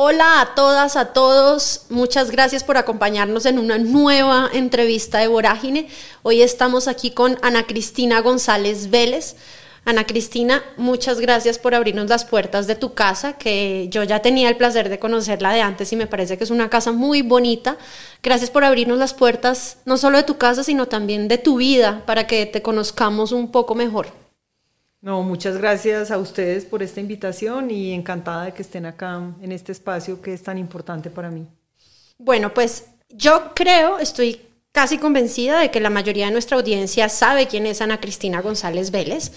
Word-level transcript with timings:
Hola 0.00 0.40
a 0.40 0.54
todas, 0.54 0.94
a 0.94 1.06
todos. 1.06 1.86
Muchas 1.88 2.30
gracias 2.30 2.62
por 2.62 2.76
acompañarnos 2.76 3.46
en 3.46 3.58
una 3.58 3.78
nueva 3.78 4.48
entrevista 4.52 5.18
de 5.18 5.26
Vorágine. 5.26 5.88
Hoy 6.22 6.40
estamos 6.40 6.86
aquí 6.86 7.10
con 7.10 7.36
Ana 7.42 7.64
Cristina 7.64 8.20
González 8.20 8.90
Vélez. 8.90 9.34
Ana 9.84 10.06
Cristina, 10.06 10.62
muchas 10.76 11.18
gracias 11.18 11.58
por 11.58 11.74
abrirnos 11.74 12.08
las 12.08 12.24
puertas 12.24 12.68
de 12.68 12.76
tu 12.76 12.94
casa, 12.94 13.32
que 13.32 13.88
yo 13.90 14.04
ya 14.04 14.22
tenía 14.22 14.48
el 14.48 14.56
placer 14.56 14.88
de 14.88 15.00
conocerla 15.00 15.52
de 15.52 15.62
antes 15.62 15.92
y 15.92 15.96
me 15.96 16.06
parece 16.06 16.38
que 16.38 16.44
es 16.44 16.50
una 16.50 16.70
casa 16.70 16.92
muy 16.92 17.22
bonita. 17.22 17.76
Gracias 18.22 18.50
por 18.50 18.62
abrirnos 18.62 19.00
las 19.00 19.14
puertas 19.14 19.78
no 19.84 19.96
solo 19.96 20.18
de 20.18 20.22
tu 20.22 20.38
casa, 20.38 20.62
sino 20.62 20.86
también 20.86 21.26
de 21.26 21.38
tu 21.38 21.56
vida, 21.56 22.04
para 22.06 22.28
que 22.28 22.46
te 22.46 22.62
conozcamos 22.62 23.32
un 23.32 23.50
poco 23.50 23.74
mejor. 23.74 24.27
No, 25.00 25.22
muchas 25.22 25.56
gracias 25.58 26.10
a 26.10 26.18
ustedes 26.18 26.64
por 26.64 26.82
esta 26.82 27.00
invitación 27.00 27.70
y 27.70 27.92
encantada 27.92 28.46
de 28.46 28.52
que 28.52 28.62
estén 28.62 28.84
acá 28.84 29.20
en 29.40 29.52
este 29.52 29.70
espacio 29.70 30.20
que 30.20 30.34
es 30.34 30.42
tan 30.42 30.58
importante 30.58 31.08
para 31.08 31.30
mí. 31.30 31.46
Bueno, 32.18 32.52
pues 32.52 32.86
yo 33.08 33.52
creo, 33.54 33.98
estoy 34.00 34.40
casi 34.72 34.98
convencida 34.98 35.60
de 35.60 35.70
que 35.70 35.80
la 35.80 35.90
mayoría 35.90 36.26
de 36.26 36.32
nuestra 36.32 36.56
audiencia 36.56 37.08
sabe 37.08 37.46
quién 37.46 37.66
es 37.66 37.80
Ana 37.80 38.00
Cristina 38.00 38.40
González 38.40 38.90
Vélez, 38.90 39.32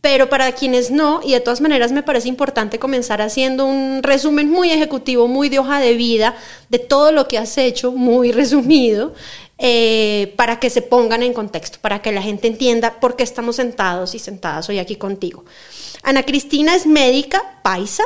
pero 0.00 0.28
para 0.28 0.52
quienes 0.52 0.90
no, 0.90 1.20
y 1.24 1.32
de 1.32 1.40
todas 1.40 1.60
maneras 1.60 1.90
me 1.90 2.02
parece 2.02 2.28
importante 2.28 2.78
comenzar 2.78 3.20
haciendo 3.20 3.64
un 3.64 4.02
resumen 4.02 4.48
muy 4.48 4.70
ejecutivo, 4.70 5.26
muy 5.26 5.48
de 5.48 5.58
hoja 5.58 5.80
de 5.80 5.94
vida, 5.94 6.36
de 6.68 6.78
todo 6.78 7.10
lo 7.10 7.26
que 7.26 7.38
has 7.38 7.58
hecho, 7.58 7.92
muy 7.92 8.32
resumido, 8.40 9.14
eh, 9.58 10.34
para 10.36 10.60
que 10.60 10.70
se 10.70 10.82
pongan 10.82 11.24
en 11.24 11.32
contexto, 11.32 11.78
para 11.80 12.00
que 12.00 12.12
la 12.12 12.22
gente 12.22 12.46
entienda 12.46 13.00
por 13.00 13.16
qué 13.16 13.24
estamos 13.24 13.56
sentados 13.56 14.14
y 14.14 14.20
sentadas 14.20 14.68
hoy 14.68 14.78
aquí 14.78 14.94
contigo. 14.94 15.44
Ana 16.04 16.22
Cristina 16.22 16.76
es 16.76 16.86
médica, 16.86 17.58
paisa, 17.62 18.04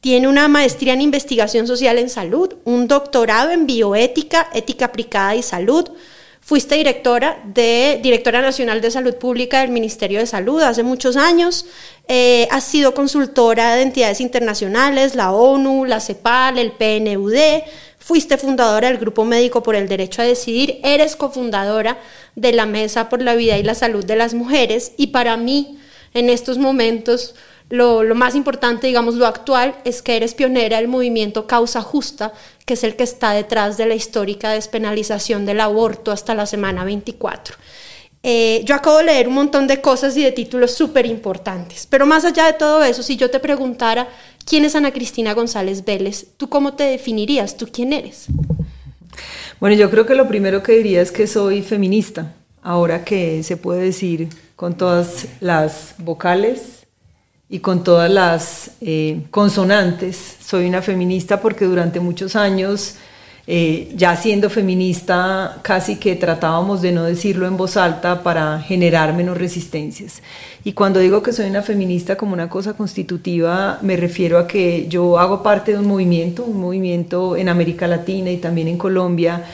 tiene 0.00 0.28
una 0.28 0.48
maestría 0.48 0.94
en 0.94 1.02
investigación 1.02 1.66
social 1.66 1.98
en 1.98 2.08
salud, 2.08 2.54
un 2.64 2.88
doctorado 2.88 3.50
en 3.50 3.66
bioética, 3.66 4.48
ética 4.54 4.86
aplicada 4.86 5.34
y 5.36 5.42
salud. 5.42 5.90
Fuiste 6.46 6.76
directora 6.76 7.42
de 7.44 7.98
directora 8.00 8.40
nacional 8.40 8.80
de 8.80 8.92
salud 8.92 9.16
pública 9.16 9.62
del 9.62 9.70
Ministerio 9.70 10.20
de 10.20 10.26
Salud 10.26 10.62
hace 10.62 10.84
muchos 10.84 11.16
años. 11.16 11.66
Eh, 12.06 12.46
has 12.52 12.62
sido 12.62 12.94
consultora 12.94 13.74
de 13.74 13.82
entidades 13.82 14.20
internacionales, 14.20 15.16
la 15.16 15.32
ONU, 15.32 15.84
la 15.86 15.98
CEPAL, 15.98 16.58
el 16.58 16.70
PNUD 16.70 17.34
Fuiste 17.98 18.38
fundadora 18.38 18.86
del 18.86 18.98
Grupo 18.98 19.24
Médico 19.24 19.64
por 19.64 19.74
el 19.74 19.88
Derecho 19.88 20.22
a 20.22 20.24
Decidir, 20.24 20.78
eres 20.84 21.16
cofundadora 21.16 21.98
de 22.36 22.52
la 22.52 22.64
Mesa 22.64 23.08
por 23.08 23.22
la 23.22 23.34
Vida 23.34 23.58
y 23.58 23.64
la 23.64 23.74
Salud 23.74 24.04
de 24.04 24.14
las 24.14 24.32
Mujeres. 24.32 24.92
Y 24.96 25.08
para 25.08 25.36
mí 25.36 25.80
en 26.14 26.30
estos 26.30 26.58
momentos 26.58 27.34
lo, 27.68 28.02
lo, 28.02 28.14
más 28.14 28.34
importante, 28.34 28.86
digamos, 28.86 29.16
lo 29.16 29.26
actual, 29.26 29.74
es 29.84 30.02
que 30.02 30.16
eres 30.16 30.34
pionera 30.34 30.76
del 30.76 30.88
movimiento 30.88 31.46
Causa 31.46 31.82
Justa, 31.82 32.32
que 32.64 32.74
es 32.74 32.84
el 32.84 32.96
que 32.96 33.04
está 33.04 33.32
detrás 33.32 33.76
de 33.76 33.86
la 33.86 33.94
histórica 33.94 34.50
despenalización 34.50 35.46
del 35.46 35.60
aborto 35.60 36.12
hasta 36.12 36.34
la 36.34 36.46
semana 36.46 36.84
24. 36.84 37.56
Eh, 38.22 38.62
yo 38.64 38.74
acabo 38.74 38.98
de 38.98 39.04
leer 39.04 39.28
un 39.28 39.34
montón 39.34 39.66
de 39.66 39.80
cosas 39.80 40.16
y 40.16 40.22
de 40.24 40.32
títulos 40.32 40.72
súper 40.72 41.06
importantes, 41.06 41.86
pero 41.88 42.06
más 42.06 42.24
allá 42.24 42.46
de 42.46 42.54
todo 42.54 42.82
eso, 42.82 43.02
si 43.02 43.16
yo 43.16 43.30
te 43.30 43.38
preguntara 43.38 44.08
quién 44.44 44.64
es 44.64 44.74
Ana 44.74 44.92
Cristina 44.92 45.32
González 45.32 45.84
Vélez, 45.84 46.26
¿tú 46.36 46.48
cómo 46.48 46.74
te 46.74 46.84
definirías? 46.84 47.56
¿Tú 47.56 47.68
quién 47.72 47.92
eres? 47.92 48.26
Bueno, 49.60 49.76
yo 49.76 49.90
creo 49.90 50.06
que 50.06 50.14
lo 50.14 50.26
primero 50.28 50.62
que 50.62 50.72
diría 50.72 51.02
es 51.02 51.12
que 51.12 51.26
soy 51.26 51.62
feminista, 51.62 52.34
ahora 52.62 53.04
que 53.04 53.42
se 53.42 53.56
puede 53.56 53.82
decir 53.82 54.28
con 54.56 54.76
todas 54.76 55.26
las 55.40 55.94
vocales 55.98 56.75
y 57.48 57.60
con 57.60 57.84
todas 57.84 58.10
las 58.10 58.72
eh, 58.80 59.22
consonantes. 59.30 60.36
Soy 60.40 60.66
una 60.66 60.82
feminista 60.82 61.40
porque 61.40 61.64
durante 61.64 62.00
muchos 62.00 62.36
años 62.36 62.96
eh, 63.48 63.92
ya 63.94 64.16
siendo 64.16 64.50
feminista, 64.50 65.60
casi 65.62 65.96
que 65.96 66.16
tratábamos 66.16 66.82
de 66.82 66.90
no 66.90 67.04
decirlo 67.04 67.46
en 67.46 67.56
voz 67.56 67.76
alta 67.76 68.24
para 68.24 68.58
generar 68.60 69.14
menos 69.14 69.38
resistencias. 69.38 70.20
Y 70.64 70.72
cuando 70.72 70.98
digo 70.98 71.22
que 71.22 71.32
soy 71.32 71.48
una 71.48 71.62
feminista 71.62 72.16
como 72.16 72.32
una 72.32 72.48
cosa 72.48 72.74
constitutiva, 72.74 73.78
me 73.82 73.96
refiero 73.96 74.38
a 74.38 74.48
que 74.48 74.88
yo 74.88 75.20
hago 75.20 75.44
parte 75.44 75.72
de 75.72 75.78
un 75.78 75.86
movimiento, 75.86 76.42
un 76.42 76.60
movimiento 76.60 77.36
en 77.36 77.48
América 77.48 77.86
Latina 77.86 78.32
y 78.32 78.38
también 78.38 78.66
en 78.66 78.78
Colombia, 78.78 79.44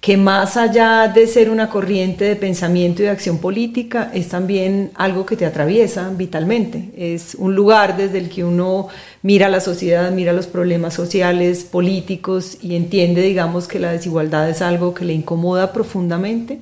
que 0.00 0.16
más 0.16 0.56
allá 0.56 1.08
de 1.08 1.26
ser 1.26 1.50
una 1.50 1.68
corriente 1.68 2.24
de 2.24 2.34
pensamiento 2.34 3.02
y 3.02 3.04
de 3.04 3.10
acción 3.10 3.36
política, 3.38 4.10
es 4.14 4.28
también 4.28 4.92
algo 4.94 5.26
que 5.26 5.36
te 5.36 5.44
atraviesa 5.44 6.08
vitalmente. 6.08 6.90
Es 6.96 7.34
un 7.34 7.54
lugar 7.54 7.98
desde 7.98 8.16
el 8.18 8.30
que 8.30 8.42
uno 8.42 8.88
mira 9.22 9.50
la 9.50 9.60
sociedad, 9.60 10.10
mira 10.10 10.32
los 10.32 10.46
problemas 10.46 10.94
sociales, 10.94 11.64
políticos 11.64 12.56
y 12.62 12.76
entiende, 12.76 13.20
digamos, 13.20 13.68
que 13.68 13.78
la 13.78 13.92
desigualdad 13.92 14.48
es 14.48 14.62
algo 14.62 14.94
que 14.94 15.04
le 15.04 15.12
incomoda 15.12 15.70
profundamente 15.70 16.60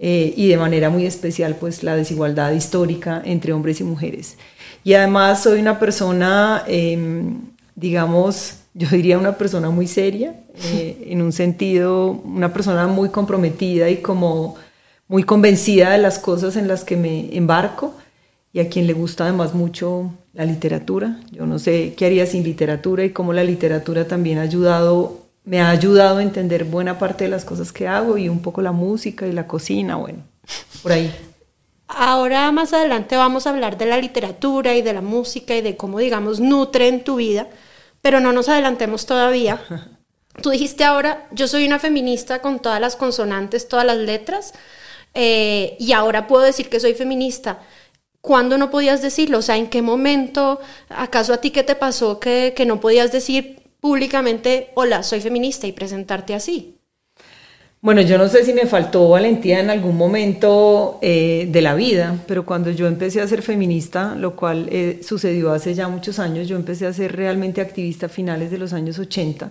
eh, 0.00 0.34
y 0.36 0.48
de 0.48 0.56
manera 0.56 0.90
muy 0.90 1.06
especial, 1.06 1.54
pues 1.60 1.84
la 1.84 1.94
desigualdad 1.94 2.50
histórica 2.50 3.22
entre 3.24 3.52
hombres 3.52 3.80
y 3.80 3.84
mujeres. 3.84 4.38
Y 4.82 4.94
además 4.94 5.44
soy 5.44 5.60
una 5.60 5.78
persona, 5.78 6.64
em, 6.66 7.42
digamos, 7.76 8.61
yo 8.74 8.88
diría 8.88 9.18
una 9.18 9.36
persona 9.36 9.70
muy 9.70 9.86
seria, 9.86 10.34
eh, 10.72 11.08
en 11.08 11.20
un 11.22 11.32
sentido, 11.32 12.10
una 12.10 12.52
persona 12.52 12.86
muy 12.86 13.10
comprometida 13.10 13.90
y 13.90 13.98
como 13.98 14.56
muy 15.08 15.24
convencida 15.24 15.90
de 15.90 15.98
las 15.98 16.18
cosas 16.18 16.56
en 16.56 16.68
las 16.68 16.84
que 16.84 16.96
me 16.96 17.36
embarco 17.36 17.94
y 18.52 18.60
a 18.60 18.68
quien 18.68 18.86
le 18.86 18.94
gusta 18.94 19.24
además 19.24 19.54
mucho 19.54 20.10
la 20.32 20.46
literatura. 20.46 21.20
Yo 21.30 21.44
no 21.44 21.58
sé 21.58 21.94
qué 21.96 22.06
haría 22.06 22.26
sin 22.26 22.44
literatura 22.44 23.04
y 23.04 23.10
cómo 23.10 23.34
la 23.34 23.44
literatura 23.44 24.08
también 24.08 24.38
ha 24.38 24.42
ayudado, 24.42 25.18
me 25.44 25.60
ha 25.60 25.68
ayudado 25.68 26.18
a 26.18 26.22
entender 26.22 26.64
buena 26.64 26.98
parte 26.98 27.24
de 27.24 27.30
las 27.30 27.44
cosas 27.44 27.72
que 27.72 27.86
hago 27.86 28.16
y 28.16 28.30
un 28.30 28.40
poco 28.40 28.62
la 28.62 28.72
música 28.72 29.26
y 29.26 29.32
la 29.32 29.46
cocina, 29.46 29.96
bueno, 29.96 30.20
por 30.82 30.92
ahí. 30.92 31.14
Ahora 31.88 32.50
más 32.52 32.72
adelante 32.72 33.16
vamos 33.16 33.46
a 33.46 33.50
hablar 33.50 33.76
de 33.76 33.84
la 33.84 33.98
literatura 33.98 34.74
y 34.74 34.80
de 34.80 34.94
la 34.94 35.02
música 35.02 35.54
y 35.54 35.60
de 35.60 35.76
cómo, 35.76 35.98
digamos, 35.98 36.40
nutren 36.40 37.04
tu 37.04 37.16
vida 37.16 37.48
pero 38.02 38.20
no 38.20 38.32
nos 38.32 38.48
adelantemos 38.48 39.06
todavía. 39.06 39.62
Tú 40.42 40.50
dijiste 40.50 40.84
ahora, 40.84 41.26
yo 41.30 41.48
soy 41.48 41.66
una 41.66 41.78
feminista 41.78 42.40
con 42.40 42.58
todas 42.58 42.80
las 42.80 42.96
consonantes, 42.96 43.68
todas 43.68 43.86
las 43.86 43.98
letras, 43.98 44.52
eh, 45.14 45.76
y 45.78 45.92
ahora 45.92 46.26
puedo 46.26 46.42
decir 46.42 46.68
que 46.68 46.80
soy 46.80 46.94
feminista. 46.94 47.60
¿Cuándo 48.20 48.56
no 48.56 48.70
podías 48.70 49.02
decirlo? 49.02 49.38
O 49.38 49.42
sea, 49.42 49.56
¿en 49.56 49.68
qué 49.68 49.82
momento? 49.82 50.60
¿Acaso 50.88 51.34
a 51.34 51.38
ti 51.38 51.50
qué 51.50 51.64
te 51.64 51.74
pasó 51.74 52.18
que, 52.20 52.54
que 52.56 52.66
no 52.66 52.80
podías 52.80 53.12
decir 53.12 53.62
públicamente, 53.80 54.70
hola, 54.74 55.02
soy 55.02 55.20
feminista 55.20 55.66
y 55.66 55.72
presentarte 55.72 56.34
así? 56.34 56.78
Bueno, 57.84 58.00
yo 58.02 58.16
no 58.16 58.28
sé 58.28 58.44
si 58.44 58.52
me 58.52 58.66
faltó 58.66 59.08
valentía 59.08 59.58
en 59.58 59.68
algún 59.68 59.96
momento 59.96 61.00
eh, 61.02 61.48
de 61.50 61.62
la 61.62 61.74
vida, 61.74 62.16
pero 62.28 62.46
cuando 62.46 62.70
yo 62.70 62.86
empecé 62.86 63.20
a 63.20 63.26
ser 63.26 63.42
feminista, 63.42 64.14
lo 64.14 64.36
cual 64.36 64.68
eh, 64.70 65.00
sucedió 65.02 65.50
hace 65.50 65.74
ya 65.74 65.88
muchos 65.88 66.20
años, 66.20 66.46
yo 66.46 66.54
empecé 66.54 66.86
a 66.86 66.92
ser 66.92 67.16
realmente 67.16 67.60
activista 67.60 68.06
a 68.06 68.08
finales 68.08 68.52
de 68.52 68.58
los 68.58 68.72
años 68.72 69.00
80, 69.00 69.50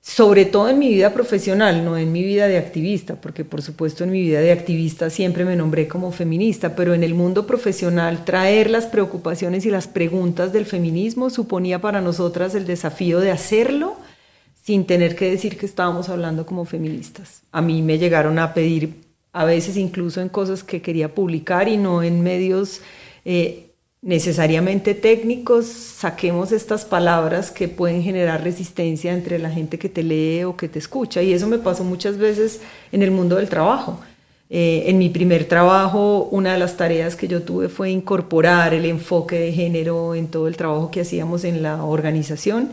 sobre 0.00 0.46
todo 0.46 0.70
en 0.70 0.78
mi 0.78 0.88
vida 0.88 1.12
profesional, 1.12 1.84
no 1.84 1.98
en 1.98 2.10
mi 2.12 2.24
vida 2.24 2.48
de 2.48 2.56
activista, 2.56 3.16
porque 3.16 3.44
por 3.44 3.60
supuesto 3.60 4.04
en 4.04 4.12
mi 4.12 4.22
vida 4.22 4.40
de 4.40 4.52
activista 4.52 5.10
siempre 5.10 5.44
me 5.44 5.54
nombré 5.54 5.86
como 5.86 6.12
feminista, 6.12 6.74
pero 6.74 6.94
en 6.94 7.04
el 7.04 7.12
mundo 7.12 7.46
profesional 7.46 8.24
traer 8.24 8.70
las 8.70 8.86
preocupaciones 8.86 9.66
y 9.66 9.70
las 9.70 9.86
preguntas 9.86 10.54
del 10.54 10.64
feminismo 10.64 11.28
suponía 11.28 11.78
para 11.78 12.00
nosotras 12.00 12.54
el 12.54 12.64
desafío 12.64 13.20
de 13.20 13.32
hacerlo 13.32 13.98
sin 14.70 14.84
tener 14.84 15.16
que 15.16 15.28
decir 15.28 15.58
que 15.58 15.66
estábamos 15.66 16.08
hablando 16.10 16.46
como 16.46 16.64
feministas. 16.64 17.42
A 17.50 17.60
mí 17.60 17.82
me 17.82 17.98
llegaron 17.98 18.38
a 18.38 18.54
pedir, 18.54 19.02
a 19.32 19.44
veces 19.44 19.76
incluso 19.76 20.20
en 20.20 20.28
cosas 20.28 20.62
que 20.62 20.80
quería 20.80 21.12
publicar 21.12 21.66
y 21.66 21.76
no 21.76 22.04
en 22.04 22.22
medios 22.22 22.80
eh, 23.24 23.72
necesariamente 24.00 24.94
técnicos, 24.94 25.66
saquemos 25.66 26.52
estas 26.52 26.84
palabras 26.84 27.50
que 27.50 27.66
pueden 27.66 28.04
generar 28.04 28.44
resistencia 28.44 29.12
entre 29.12 29.40
la 29.40 29.50
gente 29.50 29.76
que 29.76 29.88
te 29.88 30.04
lee 30.04 30.44
o 30.44 30.56
que 30.56 30.68
te 30.68 30.78
escucha. 30.78 31.20
Y 31.20 31.32
eso 31.32 31.48
me 31.48 31.58
pasó 31.58 31.82
muchas 31.82 32.16
veces 32.16 32.60
en 32.92 33.02
el 33.02 33.10
mundo 33.10 33.34
del 33.38 33.48
trabajo. 33.48 33.98
Eh, 34.50 34.84
en 34.86 34.98
mi 34.98 35.08
primer 35.08 35.46
trabajo, 35.46 36.28
una 36.30 36.52
de 36.52 36.60
las 36.60 36.76
tareas 36.76 37.16
que 37.16 37.26
yo 37.26 37.42
tuve 37.42 37.68
fue 37.68 37.90
incorporar 37.90 38.72
el 38.72 38.84
enfoque 38.84 39.36
de 39.36 39.52
género 39.52 40.14
en 40.14 40.28
todo 40.28 40.46
el 40.46 40.56
trabajo 40.56 40.92
que 40.92 41.00
hacíamos 41.00 41.42
en 41.42 41.60
la 41.60 41.82
organización 41.82 42.70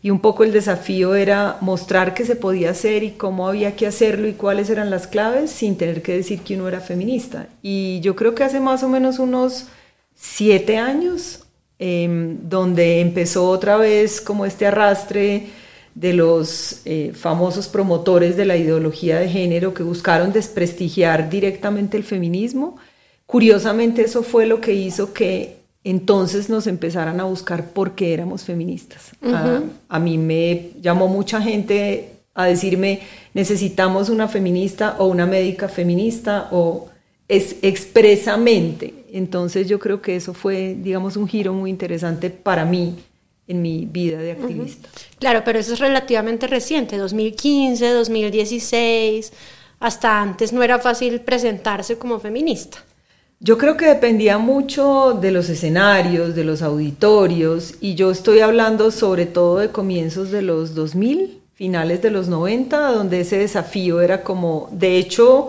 y 0.00 0.10
un 0.10 0.20
poco 0.20 0.44
el 0.44 0.52
desafío 0.52 1.14
era 1.14 1.58
mostrar 1.60 2.14
que 2.14 2.24
se 2.24 2.36
podía 2.36 2.70
hacer 2.70 3.02
y 3.02 3.12
cómo 3.12 3.48
había 3.48 3.74
que 3.74 3.86
hacerlo 3.86 4.28
y 4.28 4.34
cuáles 4.34 4.70
eran 4.70 4.90
las 4.90 5.06
claves 5.06 5.50
sin 5.50 5.76
tener 5.76 6.02
que 6.02 6.14
decir 6.14 6.40
que 6.40 6.54
uno 6.54 6.68
era 6.68 6.80
feminista. 6.80 7.48
Y 7.62 8.00
yo 8.00 8.14
creo 8.14 8.34
que 8.34 8.44
hace 8.44 8.60
más 8.60 8.82
o 8.84 8.88
menos 8.88 9.18
unos 9.18 9.66
siete 10.14 10.78
años, 10.78 11.40
em, 11.80 12.48
donde 12.48 13.00
empezó 13.00 13.48
otra 13.50 13.76
vez 13.76 14.20
como 14.20 14.46
este 14.46 14.66
arrastre 14.66 15.48
de 15.94 16.12
los 16.12 16.82
eh, 16.84 17.12
famosos 17.14 17.66
promotores 17.66 18.36
de 18.36 18.44
la 18.46 18.56
ideología 18.56 19.18
de 19.18 19.28
género 19.28 19.74
que 19.74 19.82
buscaron 19.82 20.32
desprestigiar 20.32 21.28
directamente 21.28 21.96
el 21.96 22.04
feminismo. 22.04 22.76
Curiosamente 23.26 24.02
eso 24.02 24.22
fue 24.22 24.46
lo 24.46 24.60
que 24.60 24.74
hizo 24.74 25.12
que 25.12 25.57
entonces 25.84 26.48
nos 26.50 26.66
empezaran 26.66 27.20
a 27.20 27.24
buscar 27.24 27.70
por 27.70 27.94
qué 27.94 28.12
éramos 28.12 28.44
feministas. 28.44 29.12
a, 29.88 29.98
mí 29.98 30.18
me 30.18 30.70
llamó 30.80 31.08
mucha 31.08 31.40
gente 31.40 32.10
a 32.34 32.44
decirme, 32.44 33.00
necesitamos 33.34 34.08
una 34.08 34.28
feminista 34.28 34.96
o 34.98 35.06
una 35.06 35.26
médica 35.26 35.68
feminista 35.68 36.48
o 36.52 36.88
es 37.26 37.56
expresamente. 37.62 38.94
Entonces 39.12 39.68
yo 39.68 39.78
creo 39.78 40.02
que 40.02 40.16
eso 40.16 40.34
fue, 40.34 40.76
digamos, 40.78 41.16
un 41.16 41.26
giro 41.28 41.52
muy 41.52 41.70
interesante 41.70 42.30
para 42.30 42.64
mí 42.64 42.96
en 43.48 43.62
mi 43.62 43.86
vida 43.86 44.18
de 44.18 44.32
activista. 44.32 44.88
Claro, 45.18 45.42
pero 45.44 45.58
eso 45.58 45.72
es 45.72 45.80
relativamente 45.80 46.46
reciente, 46.46 46.96
2015, 46.98 47.88
2016, 47.90 49.32
hasta 49.80 50.20
antes 50.20 50.52
no 50.52 50.62
era 50.62 50.78
fácil 50.78 51.20
presentarse 51.22 51.96
como 51.96 52.20
feminista. 52.20 52.84
Yo 53.40 53.56
creo 53.56 53.76
que 53.76 53.86
dependía 53.86 54.38
mucho 54.38 55.12
de 55.20 55.30
los 55.30 55.48
escenarios, 55.48 56.34
de 56.34 56.42
los 56.42 56.60
auditorios, 56.60 57.76
y 57.80 57.94
yo 57.94 58.10
estoy 58.10 58.40
hablando 58.40 58.90
sobre 58.90 59.26
todo 59.26 59.58
de 59.58 59.70
comienzos 59.70 60.32
de 60.32 60.42
los 60.42 60.74
2000, 60.74 61.40
finales 61.54 62.02
de 62.02 62.10
los 62.10 62.26
90, 62.26 62.92
donde 62.92 63.20
ese 63.20 63.38
desafío 63.38 64.00
era 64.00 64.24
como, 64.24 64.68
de 64.72 64.98
hecho, 64.98 65.48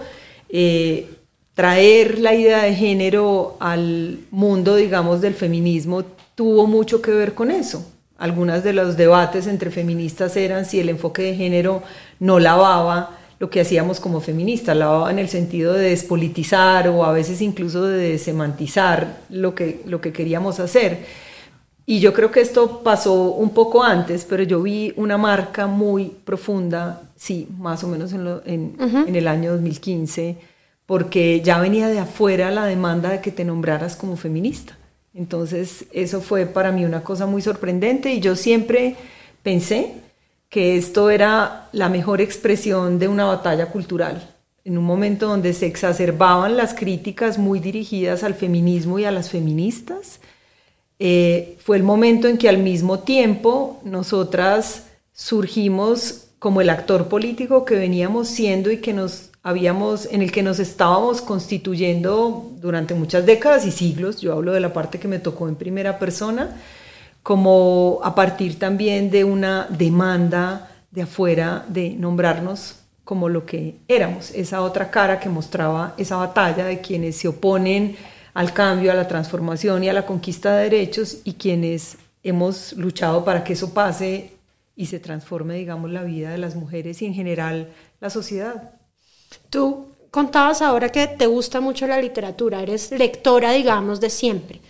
eh, 0.49 1.09
traer 1.55 2.19
la 2.19 2.35
idea 2.35 2.63
de 2.63 2.75
género 2.75 3.57
al 3.59 4.19
mundo, 4.29 4.75
digamos, 4.75 5.19
del 5.19 5.33
feminismo 5.33 6.03
tuvo 6.35 6.67
mucho 6.67 7.01
que 7.01 7.11
ver 7.11 7.33
con 7.33 7.49
eso. 7.49 7.85
Algunas 8.17 8.63
de 8.63 8.73
los 8.73 8.97
debates 8.97 9.47
entre 9.47 9.71
feministas 9.71 10.37
eran 10.37 10.65
si 10.65 10.79
el 10.79 10.89
enfoque 10.89 11.23
de 11.23 11.35
género 11.35 11.83
no 12.19 12.39
lavaba 12.39 13.18
lo 13.39 13.49
que 13.49 13.61
hacíamos 13.61 13.99
como 13.99 14.19
feministas, 14.19 14.75
la 14.75 15.07
en 15.09 15.17
el 15.17 15.29
sentido 15.29 15.73
de 15.73 15.89
despolitizar 15.89 16.89
o 16.89 17.05
a 17.05 17.13
veces 17.13 17.41
incluso 17.41 17.83
de 17.83 18.17
semantizar 18.19 19.21
lo 19.29 19.55
que, 19.55 19.81
lo 19.85 20.01
que 20.01 20.11
queríamos 20.11 20.59
hacer. 20.59 21.05
Y 21.85 22.01
yo 22.01 22.13
creo 22.13 22.31
que 22.31 22.41
esto 22.41 22.83
pasó 22.83 23.31
un 23.31 23.51
poco 23.51 23.81
antes, 23.81 24.25
pero 24.25 24.43
yo 24.43 24.61
vi 24.61 24.93
una 24.95 25.17
marca 25.17 25.65
muy 25.65 26.11
profunda, 26.23 27.01
sí, 27.15 27.47
más 27.57 27.83
o 27.83 27.87
menos 27.87 28.13
en, 28.13 28.27
en, 28.45 28.75
en 28.79 29.15
el 29.15 29.27
año 29.27 29.53
2015, 29.53 30.37
porque 30.85 31.41
ya 31.41 31.59
venía 31.59 31.87
de 31.87 31.99
afuera 31.99 32.51
la 32.51 32.65
demanda 32.65 33.09
de 33.09 33.21
que 33.21 33.31
te 33.31 33.45
nombraras 33.45 33.95
como 33.95 34.17
feminista. 34.17 34.77
Entonces, 35.15 35.85
eso 35.91 36.21
fue 36.21 36.45
para 36.45 36.71
mí 36.71 36.85
una 36.85 37.03
cosa 37.03 37.25
muy 37.25 37.41
sorprendente 37.41 38.13
y 38.13 38.19
yo 38.19 38.35
siempre 38.35 38.95
pensé 39.41 39.93
que 40.49 40.77
esto 40.77 41.09
era 41.09 41.69
la 41.71 41.89
mejor 41.89 42.21
expresión 42.21 42.99
de 42.99 43.07
una 43.07 43.25
batalla 43.25 43.67
cultural, 43.67 44.35
en 44.65 44.77
un 44.77 44.83
momento 44.83 45.27
donde 45.27 45.53
se 45.53 45.67
exacerbaban 45.67 46.57
las 46.57 46.73
críticas 46.73 47.37
muy 47.37 47.59
dirigidas 47.59 48.23
al 48.23 48.33
feminismo 48.33 48.99
y 48.99 49.05
a 49.05 49.11
las 49.11 49.29
feministas. 49.29 50.19
Eh, 50.97 51.57
fue 51.63 51.77
el 51.77 51.83
momento 51.83 52.27
en 52.27 52.37
que 52.37 52.49
al 52.49 52.57
mismo 52.57 52.99
tiempo 52.99 53.79
nosotras 53.83 54.87
surgimos 55.13 56.25
como 56.39 56.61
el 56.61 56.69
actor 56.69 57.07
político 57.07 57.63
que 57.63 57.75
veníamos 57.75 58.27
siendo 58.27 58.71
y 58.71 58.77
que 58.77 58.93
nos 58.93 59.29
habíamos, 59.43 60.07
en 60.11 60.21
el 60.21 60.31
que 60.31 60.43
nos 60.43 60.59
estábamos 60.59 61.21
constituyendo 61.21 62.51
durante 62.59 62.93
muchas 62.93 63.25
décadas 63.25 63.65
y 63.65 63.71
siglos, 63.71 64.19
yo 64.19 64.33
hablo 64.33 64.53
de 64.53 64.59
la 64.59 64.73
parte 64.73 64.99
que 64.99 65.07
me 65.07 65.19
tocó 65.19 65.47
en 65.47 65.55
primera 65.55 65.99
persona, 65.99 66.55
como 67.29 67.99
a 68.01 68.15
partir 68.15 68.57
también 68.57 69.11
de 69.11 69.23
una 69.23 69.67
demanda 69.69 70.71
de 70.89 71.03
afuera 71.03 71.63
de 71.67 71.91
nombrarnos 71.91 72.79
como 73.03 73.29
lo 73.29 73.45
que 73.45 73.75
éramos, 73.87 74.31
esa 74.31 74.63
otra 74.63 74.89
cara 74.89 75.19
que 75.19 75.29
mostraba 75.29 75.93
esa 75.99 76.15
batalla 76.15 76.65
de 76.65 76.81
quienes 76.81 77.17
se 77.17 77.27
oponen 77.27 77.95
al 78.33 78.51
cambio, 78.51 78.91
a 78.91 78.95
la 78.95 79.07
transformación 79.07 79.83
y 79.83 79.89
a 79.89 79.93
la 79.93 80.07
conquista 80.07 80.55
de 80.55 80.63
derechos 80.63 81.19
y 81.23 81.33
quienes 81.33 81.99
hemos 82.23 82.73
luchado 82.73 83.23
para 83.23 83.43
que 83.43 83.53
eso 83.53 83.75
pase 83.75 84.31
y 84.75 84.87
se 84.87 84.99
transforme, 84.99 85.53
digamos, 85.53 85.91
la 85.91 86.01
vida 86.01 86.31
de 86.31 86.39
las 86.39 86.55
mujeres 86.55 86.99
y 87.03 87.05
en 87.05 87.13
general 87.13 87.69
la 88.01 88.09
sociedad. 88.09 88.71
Tú 89.51 89.89
contabas 90.09 90.63
ahora 90.63 90.89
que 90.89 91.05
te 91.05 91.27
gusta 91.27 91.61
mucho 91.61 91.85
la 91.85 92.01
literatura, 92.01 92.63
eres 92.63 92.91
lectora, 92.91 93.51
digamos, 93.51 94.01
de 94.01 94.09
siempre. 94.09 94.61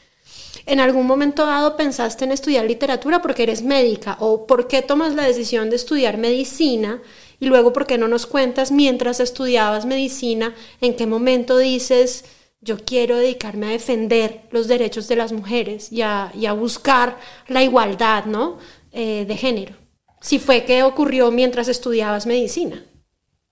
¿En 0.70 0.80
algún 0.80 1.08
momento 1.08 1.48
dado 1.48 1.76
pensaste 1.76 2.26
en 2.26 2.32
estudiar 2.32 2.64
literatura 2.64 3.24
porque 3.24 3.42
eres 3.42 3.64
médica? 3.64 4.18
¿O 4.20 4.46
por 4.46 4.68
qué 4.68 4.84
tomas 4.84 5.16
la 5.16 5.24
decisión 5.24 5.72
de 5.72 5.76
estudiar 5.76 6.20
medicina? 6.20 7.02
Y 7.40 7.48
luego, 7.48 7.74
¿por 7.74 7.88
qué 7.88 7.98
no 7.98 8.08
nos 8.08 8.28
cuentas 8.28 8.72
mientras 8.72 9.20
estudiabas 9.20 9.88
medicina 9.88 10.54
en 10.80 10.96
qué 10.96 11.08
momento 11.08 11.58
dices, 11.58 12.24
yo 12.62 12.78
quiero 12.78 13.18
dedicarme 13.18 13.66
a 13.66 13.72
defender 13.72 14.42
los 14.52 14.68
derechos 14.68 15.08
de 15.08 15.16
las 15.16 15.32
mujeres 15.32 15.92
y 15.92 16.04
a, 16.04 16.32
buscar 16.56 17.18
la 17.48 17.64
igualdad 17.64 18.26
¿no? 18.26 18.60
Eh, 18.92 19.26
de 19.28 19.38
género? 19.38 19.74
Si 20.22 20.38
fue 20.38 20.66
que 20.66 20.84
ocurrió 20.84 21.32
mientras 21.32 21.68
estudiabas 21.68 22.28
medicina. 22.28 22.86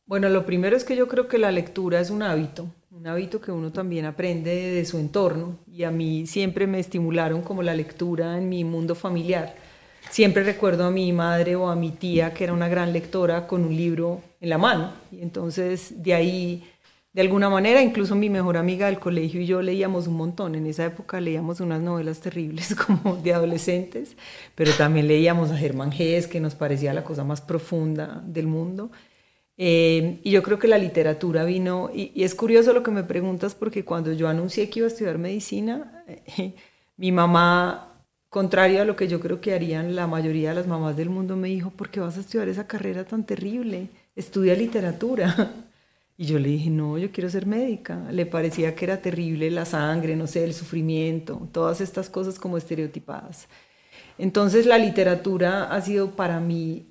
Bueno, 0.06 0.30
lo 0.30 0.46
primero 0.46 0.78
es 0.78 0.84
que 0.84 0.96
yo 0.96 1.08
creo 1.08 1.28
que 1.28 1.40
la 1.40 1.52
lectura 1.52 2.00
es 2.00 2.12
un 2.12 2.22
hábito 2.22 2.68
un 2.98 3.06
hábito 3.06 3.40
que 3.40 3.52
uno 3.52 3.72
también 3.72 4.06
aprende 4.06 4.50
de 4.50 4.84
su 4.84 4.98
entorno 4.98 5.60
y 5.72 5.84
a 5.84 5.92
mí 5.92 6.26
siempre 6.26 6.66
me 6.66 6.80
estimularon 6.80 7.44
como 7.44 7.62
la 7.62 7.76
lectura 7.76 8.40
en 8.40 8.50
mi 8.50 8.64
mundo 8.64 8.96
familiar. 8.96 9.54
Siempre 10.10 10.44
recuerdo 10.44 10.86
a 10.86 10.90
mi 10.90 11.14
madre 11.14 11.56
o 11.56 11.70
a 11.70 11.76
mi 11.76 11.92
tía 11.92 12.34
que 12.34 12.46
era 12.46 12.54
una 12.54 12.68
gran 12.68 12.94
lectora 12.94 13.46
con 13.46 13.64
un 13.66 13.76
libro 13.76 14.22
en 14.42 14.50
la 14.50 14.58
mano 14.58 14.94
y 15.12 15.22
entonces 15.22 16.02
de 16.02 16.16
ahí 16.16 16.64
de 17.14 17.22
alguna 17.22 17.52
manera 17.52 17.84
incluso 17.84 18.16
mi 18.16 18.32
mejor 18.32 18.58
amiga 18.58 18.88
del 18.88 19.00
colegio 19.00 19.42
y 19.42 19.46
yo 19.46 19.62
leíamos 19.62 20.08
un 20.08 20.16
montón. 20.16 20.56
En 20.56 20.66
esa 20.66 20.86
época 20.86 21.22
leíamos 21.22 21.60
unas 21.60 21.82
novelas 21.82 22.20
terribles 22.20 22.74
como 22.88 23.18
de 23.18 23.32
adolescentes, 23.32 24.18
pero 24.56 24.72
también 24.72 25.08
leíamos 25.08 25.52
a 25.52 25.58
Germán 25.58 25.92
Gess 25.92 26.26
que 26.26 26.40
nos 26.40 26.56
parecía 26.56 26.96
la 26.96 27.04
cosa 27.04 27.24
más 27.24 27.42
profunda 27.42 28.24
del 28.26 28.48
mundo 28.48 28.90
eh, 29.58 30.20
y 30.24 30.32
yo 30.32 30.44
creo 30.44 30.60
que 30.60 30.68
la 30.68 30.78
literatura 30.78 31.44
vino, 31.44 31.90
y, 31.94 32.12
es 32.24 32.36
curioso 32.36 32.74
lo 32.74 32.84
que 32.84 32.92
me 32.92 33.04
preguntas 33.04 33.56
porque 33.56 33.84
cuando 33.84 34.14
yo 34.14 34.28
anuncié 34.28 34.70
que 34.70 34.80
iba 34.80 34.88
a 34.88 34.92
estudiar 34.92 35.18
medicina, 35.18 36.04
mi 36.98 37.12
mamá, 37.12 38.04
contrario 38.30 38.82
a 38.82 38.86
lo 38.86 38.96
que 38.96 39.08
yo 39.08 39.20
creo 39.20 39.42
que 39.42 39.54
harían 39.54 39.96
la 39.96 40.06
mayoría 40.08 40.50
de 40.50 40.56
las 40.56 40.68
mamás 40.68 40.96
del 40.96 41.10
mundo, 41.10 41.36
me 41.36 41.48
dijo, 41.50 41.72
¿por 41.72 41.90
qué 41.90 42.00
vas 42.00 42.18
a 42.18 42.20
estudiar 42.22 42.50
esa 42.50 42.68
carrera 42.68 43.04
tan 43.04 43.26
terrible? 43.26 43.90
Estudia 44.16 44.56
literatura. 44.56 45.54
Y 46.20 46.26
yo 46.26 46.40
le 46.40 46.50
dije, 46.50 46.72
no, 46.72 46.98
yo 46.98 47.12
quiero 47.12 47.30
ser 47.30 47.46
médica. 47.46 48.08
Le 48.12 48.26
parecía 48.26 48.74
que 48.74 48.86
era 48.86 49.04
terrible 49.04 49.52
la 49.52 49.66
sangre, 49.66 50.16
no 50.16 50.26
sé, 50.26 50.44
el 50.44 50.56
sufrimiento, 50.56 51.48
todas 51.52 51.80
estas 51.80 52.10
cosas 52.10 52.40
como 52.40 52.58
estereotipadas. 52.58 53.48
Entonces 54.18 54.66
la 54.66 54.80
literatura 54.80 55.66
ha 55.66 55.80
sido 55.82 56.16
para 56.16 56.40
mí 56.40 56.88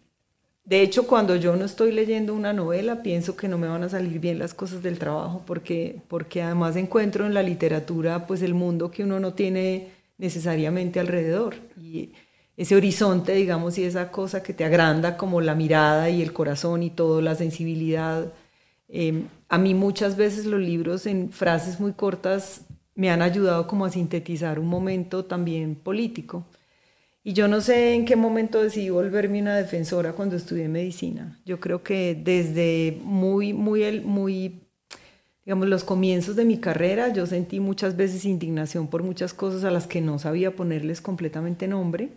de 0.66 0.82
hecho, 0.82 1.06
cuando 1.06 1.36
yo 1.36 1.54
no 1.54 1.64
estoy 1.64 1.92
leyendo 1.92 2.34
una 2.34 2.52
novela, 2.52 3.00
pienso 3.00 3.36
que 3.36 3.46
no 3.46 3.56
me 3.56 3.68
van 3.68 3.84
a 3.84 3.88
salir 3.88 4.18
bien 4.18 4.40
las 4.40 4.52
cosas 4.52 4.82
del 4.82 4.98
trabajo, 4.98 5.44
porque, 5.46 6.02
porque 6.08 6.42
además 6.42 6.74
encuentro 6.74 7.24
en 7.24 7.34
la 7.34 7.44
literatura 7.44 8.26
pues 8.26 8.42
el 8.42 8.52
mundo 8.54 8.90
que 8.90 9.04
uno 9.04 9.20
no 9.20 9.32
tiene 9.32 9.92
necesariamente 10.18 10.98
alrededor. 10.98 11.54
Y 11.80 12.10
ese 12.56 12.74
horizonte, 12.74 13.32
digamos, 13.34 13.78
y 13.78 13.84
esa 13.84 14.10
cosa 14.10 14.42
que 14.42 14.54
te 14.54 14.64
agranda 14.64 15.16
como 15.16 15.40
la 15.40 15.54
mirada 15.54 16.10
y 16.10 16.20
el 16.20 16.32
corazón 16.32 16.82
y 16.82 16.90
todo, 16.90 17.20
la 17.20 17.36
sensibilidad. 17.36 18.32
Em, 18.88 19.28
a 19.48 19.58
mí 19.58 19.72
muchas 19.74 20.16
veces 20.16 20.46
los 20.46 20.60
libros 20.60 21.06
en 21.06 21.30
frases 21.30 21.78
muy 21.78 21.92
cortas 21.92 22.62
me 22.96 23.10
han 23.10 23.22
ayudado 23.22 23.68
como 23.68 23.84
a 23.84 23.90
sintetizar 23.90 24.58
un 24.58 24.66
momento 24.66 25.24
también 25.26 25.76
político. 25.76 26.44
Y 27.26 27.32
yo 27.32 27.48
no 27.48 27.60
sé 27.60 27.94
en 27.94 28.04
qué 28.04 28.14
momento 28.14 28.62
decidí 28.62 28.88
volverme 28.88 29.42
una 29.42 29.56
defensora 29.56 30.12
cuando 30.12 30.36
estudié 30.36 30.68
medicina. 30.68 31.40
Yo 31.44 31.58
creo 31.58 31.82
que 31.82 32.14
desde 32.14 33.00
muy, 33.02 33.52
muy, 33.52 34.00
muy, 34.00 34.60
digamos, 35.44 35.66
los 35.66 35.82
comienzos 35.82 36.36
de 36.36 36.44
mi 36.44 36.58
carrera, 36.58 37.12
yo 37.12 37.26
sentí 37.26 37.58
muchas 37.58 37.96
veces 37.96 38.24
indignación 38.26 38.86
por 38.86 39.02
muchas 39.02 39.34
cosas 39.34 39.64
a 39.64 39.72
las 39.72 39.88
que 39.88 40.00
no 40.00 40.20
sabía 40.20 40.54
ponerles 40.54 41.00
completamente 41.00 41.66
nombre. 41.66 42.10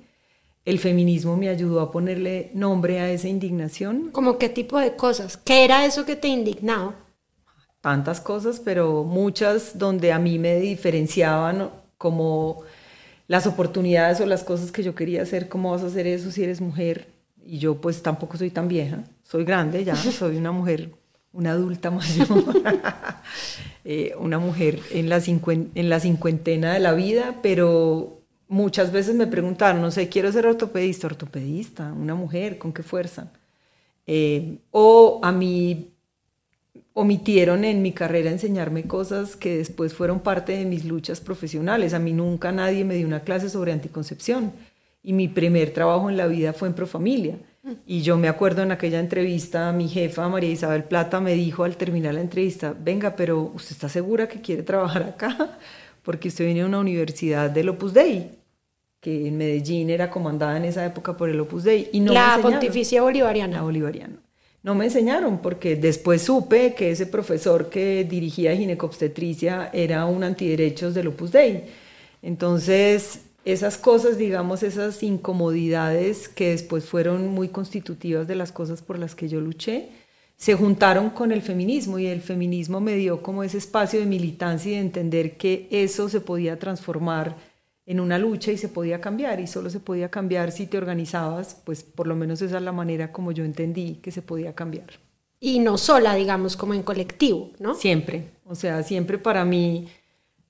El 0.64 0.78
feminismo 0.78 1.36
me 1.36 1.50
ayudó 1.50 1.82
a 1.82 1.92
ponerle 1.92 2.52
nombre 2.54 3.00
a 3.00 3.10
esa 3.10 3.30
indignación. 3.30 4.12
¿Cómo 4.12 4.38
qué 4.38 4.48
tipo 4.48 4.78
de 4.78 4.96
cosas? 4.96 5.38
¿Qué 5.38 5.66
era 5.66 5.88
eso 5.88 6.06
que 6.06 6.18
te 6.18 6.28
indignaba? 6.28 6.94
Tantas 7.82 8.22
cosas, 8.22 8.62
pero 8.64 9.04
muchas 9.04 9.76
donde 9.76 10.12
a 10.12 10.20
mí 10.20 10.38
me 10.38 10.60
diferenciaban 10.60 11.72
como 11.98 12.62
las 13.30 13.46
oportunidades 13.46 14.20
o 14.22 14.26
las 14.26 14.44
cosas 14.44 14.72
que 14.72 14.82
yo 14.82 14.96
quería 14.96 15.22
hacer, 15.22 15.50
cómo 15.50 15.70
vas 15.70 15.84
a 15.84 15.86
hacer 15.86 16.08
eso 16.08 16.32
si 16.32 16.44
eres 16.44 16.62
mujer. 16.62 17.08
Y 17.46 17.60
yo 17.60 17.80
pues 17.80 18.02
tampoco 18.02 18.38
soy 18.38 18.50
tan 18.50 18.68
vieja, 18.68 19.04
soy 19.24 19.46
grande 19.46 19.86
ya, 19.86 19.96
soy 19.96 20.36
una 20.36 20.52
mujer, 20.52 20.92
una 21.32 21.52
adulta 21.52 21.92
mayor, 21.92 22.28
eh, 23.86 24.16
una 24.20 24.40
mujer 24.40 24.80
en 24.92 25.10
la, 25.10 25.22
en 25.26 25.90
la 25.90 26.00
cincuentena 26.00 26.74
de 26.74 26.80
la 26.80 26.94
vida, 26.94 27.36
pero 27.44 28.24
muchas 28.48 28.92
veces 28.92 29.14
me 29.14 29.28
preguntaron, 29.28 29.80
no 29.80 29.92
sé, 29.92 30.10
quiero 30.10 30.32
ser 30.32 30.48
ortopedista, 30.48 31.06
ortopedista, 31.06 31.94
una 31.94 32.16
mujer, 32.16 32.58
¿con 32.58 32.74
qué 32.74 32.82
fuerza? 32.82 33.32
Eh, 34.08 34.58
o 34.72 35.20
a 35.22 35.32
mí 35.32 35.92
omitieron 37.00 37.64
en 37.64 37.82
mi 37.82 37.94
carrera 37.94 38.30
enseñarme 38.30 38.84
cosas 38.84 39.38
que 39.38 39.58
después 39.58 39.94
fueron 39.94 40.20
parte 40.20 40.52
de 40.58 40.66
mis 40.66 40.84
luchas 40.84 41.22
profesionales. 41.22 41.94
A 41.94 42.00
mí 42.00 42.12
nunca 42.12 42.52
nadie 42.52 42.84
me 42.84 42.96
dio 42.96 43.08
una 43.08 43.22
clase 43.22 43.50
sobre 43.50 43.72
anticoncepción 43.72 44.52
y 45.02 45.14
mi 45.14 45.30
primer 45.30 45.72
trabajo 45.72 46.10
en 46.10 46.18
la 46.18 46.28
vida 46.28 46.52
fue 46.52 46.68
en 46.68 46.74
Profamilia. 46.74 47.38
Y 47.86 48.02
yo 48.02 48.18
me 48.18 48.28
acuerdo 48.28 48.64
en 48.64 48.74
aquella 48.74 49.00
entrevista, 49.00 49.72
mi 49.72 49.88
jefa 49.88 50.28
María 50.28 50.50
Isabel 50.50 50.84
Plata 50.84 51.22
me 51.22 51.36
dijo 51.36 51.64
al 51.64 51.78
terminar 51.78 52.16
la 52.16 52.22
entrevista, 52.22 52.76
venga, 52.78 53.16
pero 53.16 53.52
¿usted 53.56 53.72
está 53.72 53.88
segura 53.88 54.28
que 54.28 54.42
quiere 54.42 54.64
trabajar 54.64 55.04
acá? 55.04 55.58
Porque 56.04 56.28
usted 56.28 56.46
viene 56.46 56.62
a 56.62 56.66
una 56.66 56.80
universidad 56.80 57.50
del 57.50 57.70
Opus 57.70 57.94
Dei, 57.94 58.32
que 59.00 59.28
en 59.28 59.38
Medellín 59.38 59.90
era 59.90 60.10
comandada 60.10 60.58
en 60.58 60.66
esa 60.66 60.86
época 60.86 61.16
por 61.16 61.30
el 61.30 61.40
Opus 61.40 61.64
Dei. 61.64 61.90
Y 61.94 62.02
no 62.02 62.12
la 62.12 62.40
Pontificia 62.42 63.02
Bolivariana. 63.02 63.58
La 63.58 63.64
Bolivariana. 63.64 64.18
No 64.62 64.76
me 64.76 64.86
enseñaron 64.86 65.40
porque 65.40 65.76
después 65.78 66.22
supe 66.22 66.74
que 66.74 66.92
ese 66.92 67.06
profesor 67.06 67.70
que 67.70 68.04
dirigía 68.04 68.56
ginecobstetricia 68.56 69.70
era 69.74 70.06
un 70.06 70.24
antiderechos 70.24 70.94
del 70.94 71.08
Opus 71.08 71.32
Dei. 71.32 71.64
Entonces, 72.22 73.22
esas 73.46 73.78
cosas, 73.78 74.18
digamos, 74.18 74.64
esas 74.64 75.02
incomodidades 75.02 76.28
que 76.28 76.50
después 76.50 76.86
fueron 76.86 77.30
muy 77.30 77.48
constitutivas 77.48 78.28
de 78.28 78.36
las 78.36 78.52
cosas 78.52 78.82
por 78.82 79.00
las 79.00 79.16
que 79.16 79.30
yo 79.30 79.40
luché, 79.40 79.90
se 80.36 80.56
juntaron 80.56 81.10
con 81.10 81.32
el 81.32 81.42
feminismo 81.42 82.00
y 82.00 82.08
el 82.08 82.22
feminismo 82.22 82.80
me 82.80 82.96
dio 82.96 83.22
como 83.22 83.44
ese 83.44 83.58
espacio 83.58 84.00
de 84.00 84.06
militancia 84.06 84.72
y 84.72 84.76
de 84.76 84.82
entender 84.82 85.38
que 85.38 85.68
eso 85.72 86.10
se 86.10 86.22
podía 86.22 86.60
transformar 86.60 87.36
en 87.90 88.00
una 88.00 88.20
lucha 88.20 88.52
y 88.52 88.58
se 88.60 88.70
podía 88.70 89.02
cambiar 89.02 89.40
y 89.40 89.48
solo 89.48 89.72
se 89.72 89.80
podía 89.80 90.10
cambiar 90.10 90.52
si 90.52 90.68
te 90.68 90.78
organizabas, 90.78 91.60
pues 91.66 91.82
por 91.82 92.06
lo 92.06 92.16
menos 92.16 92.40
esa 92.40 92.58
es 92.58 92.62
la 92.62 92.72
manera 92.72 93.12
como 93.12 93.32
yo 93.32 93.44
entendí 93.44 93.96
que 93.96 94.12
se 94.12 94.22
podía 94.22 94.54
cambiar. 94.54 94.86
Y 95.40 95.58
no 95.58 95.76
sola, 95.80 96.14
digamos, 96.14 96.56
como 96.56 96.76
en 96.76 96.84
colectivo, 96.84 97.50
¿no? 97.58 97.74
Siempre, 97.74 98.30
o 98.46 98.54
sea, 98.54 98.84
siempre 98.84 99.18
para 99.18 99.44
mí, 99.44 99.88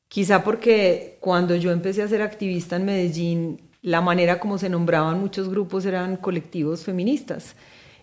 quizá 0.09 0.43
porque 0.43 1.17
cuando 1.21 1.55
yo 1.55 1.71
empecé 1.71 2.01
a 2.01 2.09
ser 2.09 2.21
activista 2.21 2.75
en 2.75 2.83
Medellín, 2.83 3.61
la 3.81 4.01
manera 4.01 4.37
como 4.37 4.57
se 4.57 4.67
nombraban 4.67 5.21
muchos 5.21 5.47
grupos 5.47 5.85
eran 5.85 6.17
colectivos 6.17 6.83
feministas. 6.83 7.55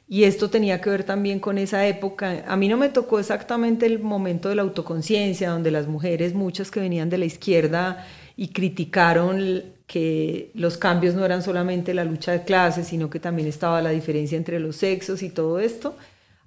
Y 0.08 0.24
esto 0.24 0.48
tenía 0.48 0.80
que 0.80 0.88
ver 0.88 1.04
también 1.04 1.40
con 1.40 1.58
esa 1.58 1.86
época. 1.86 2.42
A 2.46 2.56
mí 2.56 2.68
no 2.68 2.78
me 2.78 2.88
tocó 2.88 3.18
exactamente 3.18 3.84
el 3.84 3.98
momento 3.98 4.48
de 4.48 4.54
la 4.54 4.62
autoconciencia, 4.62 5.50
donde 5.50 5.70
las 5.70 5.88
mujeres, 5.88 6.32
muchas 6.32 6.70
que 6.70 6.80
venían 6.80 7.10
de 7.10 7.18
la 7.18 7.24
izquierda, 7.26 8.06
y 8.36 8.48
criticaron 8.48 9.74
que 9.86 10.50
los 10.54 10.76
cambios 10.76 11.14
no 11.14 11.24
eran 11.24 11.42
solamente 11.42 11.94
la 11.94 12.04
lucha 12.04 12.32
de 12.32 12.42
clases, 12.44 12.88
sino 12.88 13.08
que 13.08 13.18
también 13.18 13.48
estaba 13.48 13.80
la 13.80 13.90
diferencia 13.90 14.36
entre 14.36 14.60
los 14.60 14.76
sexos 14.76 15.22
y 15.22 15.30
todo 15.30 15.58
esto. 15.58 15.96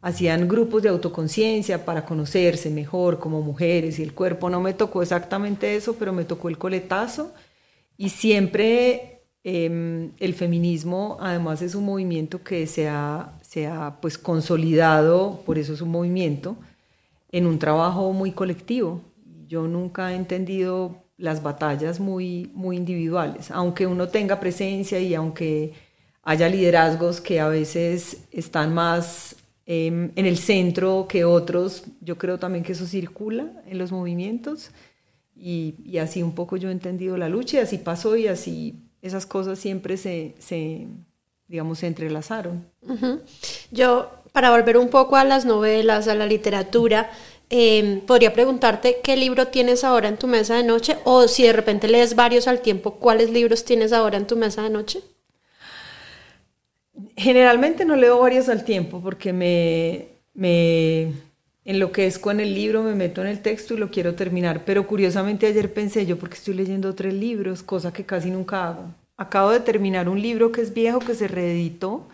Hacían 0.01 0.48
grupos 0.48 0.84
de 0.84 0.89
autoconciencia 0.89 1.86
para 1.86 2.05
conocerse 2.05 2.69
mejor 2.69 3.19
como 3.19 3.41
mujeres 3.41 4.00
y 4.00 4.03
el 4.03 4.13
cuerpo. 4.13 4.50
No 4.50 4.62
me 4.62 4.74
tocó 4.74 5.01
exactamente 5.01 5.75
eso, 5.75 5.96
pero 5.98 6.13
me 6.13 6.25
tocó 6.25 6.50
el 6.50 6.58
coletazo. 6.58 7.34
Y 7.98 8.10
siempre 8.10 9.24
em, 9.43 10.12
el 10.19 10.34
feminismo, 10.36 11.17
además, 11.19 11.62
es 11.62 11.75
un 11.75 11.86
movimiento 11.86 12.43
que 12.43 12.67
se 12.67 12.88
ha, 12.88 13.34
se 13.41 13.67
ha 13.67 13.98
pues, 14.01 14.17
consolidado, 14.17 15.41
por 15.46 15.58
eso 15.58 15.74
es 15.74 15.81
un 15.81 15.89
movimiento, 15.89 16.55
en 17.31 17.46
un 17.46 17.60
trabajo 17.60 18.13
muy 18.13 18.31
colectivo. 18.31 19.01
Yo 19.48 19.67
nunca 19.67 20.13
he 20.13 20.15
entendido 20.15 21.09
las 21.19 21.43
batallas 21.43 21.99
muy, 21.99 22.49
muy 22.53 22.77
individuales, 22.77 23.51
aunque 23.51 23.85
uno 23.85 24.07
tenga 24.07 24.39
presencia 24.39 24.99
y 24.99 25.13
aunque 25.13 25.73
haya 26.23 26.47
liderazgos 26.47 27.21
que 27.21 27.39
a 27.39 27.47
veces 27.49 28.23
están 28.31 28.73
más 28.73 29.35
em, 29.65 30.11
en 30.15 30.25
el 30.25 30.38
centro 30.38 31.07
que 31.09 31.25
otros, 31.25 31.83
yo 32.01 32.17
creo 32.17 32.39
también 32.39 32.63
que 32.63 32.71
eso 32.71 32.85
circula 32.85 33.51
en 33.67 33.77
los 33.77 33.91
movimientos 33.91 34.71
y, 35.35 35.97
así 35.97 36.23
un 36.23 36.33
poco 36.33 36.57
yo 36.57 36.69
he 36.69 36.71
entendido 36.71 37.17
la 37.17 37.29
lucha 37.29 37.57
y 37.57 37.61
así 37.61 37.77
pasó 37.77 38.15
y 38.15 38.27
así 38.27 38.75
esas 39.01 39.25
cosas 39.25 39.59
siempre 39.59 39.97
se, 39.97 40.35
se 40.39 40.88
digamos, 41.47 41.79
se 41.79 41.88
entrelazaron. 41.88 42.65
Yo, 43.71 44.11
para 44.31 44.51
volver 44.51 44.77
un 44.77 44.89
poco 44.89 45.15
a 45.15 45.23
las 45.23 45.45
novelas, 45.45 46.07
a 46.07 46.15
la 46.15 46.25
literatura, 46.25 47.09
Em, 47.51 48.01
podría 48.01 48.32
preguntarte 48.32 49.00
qué 49.03 49.18
libro 49.18 49.48
tienes 49.48 49.84
ahora 49.84 50.08
en 50.08 50.18
tu 50.18 50.27
mesa 50.27 50.56
de 50.56 50.63
noche 50.63 50.98
o 51.03 51.27
si 51.27 51.44
de 51.44 51.53
repente 51.53 51.88
lees 51.88 52.15
varios 52.15 52.48
al 52.48 52.62
tiempo, 52.62 52.96
¿cuáles 52.96 53.32
libros 53.32 53.65
tienes 53.65 53.91
ahora 53.91 54.18
en 54.18 54.27
tu 54.27 54.36
mesa 54.36 54.62
de 54.62 54.70
noche? 54.70 55.01
Generalmente 57.18 57.86
no 57.86 57.96
leo 57.96 58.20
varios 58.20 58.50
al 58.50 58.63
tiempo 58.63 59.01
porque 59.01 59.34
me, 59.34 60.10
me 60.36 61.12
enloquezco 61.65 62.29
en 62.29 62.39
el 62.39 62.53
libro, 62.53 62.84
me 62.84 62.94
meto 62.94 63.22
en 63.22 63.27
el 63.27 63.41
texto 63.41 63.74
y 63.74 63.77
lo 63.77 63.89
quiero 63.89 64.13
terminar. 64.13 64.63
Pero 64.63 64.86
curiosamente 64.86 65.48
ayer 65.48 65.74
pensé 65.74 66.06
yo 66.06 66.18
porque 66.18 66.36
estoy 66.36 66.53
leyendo 66.53 66.94
tres 66.94 67.13
libros, 67.13 67.63
cosa 67.63 67.91
que 67.91 68.06
casi 68.06 68.29
nunca 68.29 68.68
hago. 68.68 68.86
Acabo 69.18 69.50
de 69.51 69.60
terminar 69.60 70.08
un 70.08 70.22
libro 70.22 70.51
que 70.51 70.62
es 70.62 70.74
viejo, 70.74 71.00
que 71.00 71.15
se 71.15 71.27
reeditó, 71.27 72.08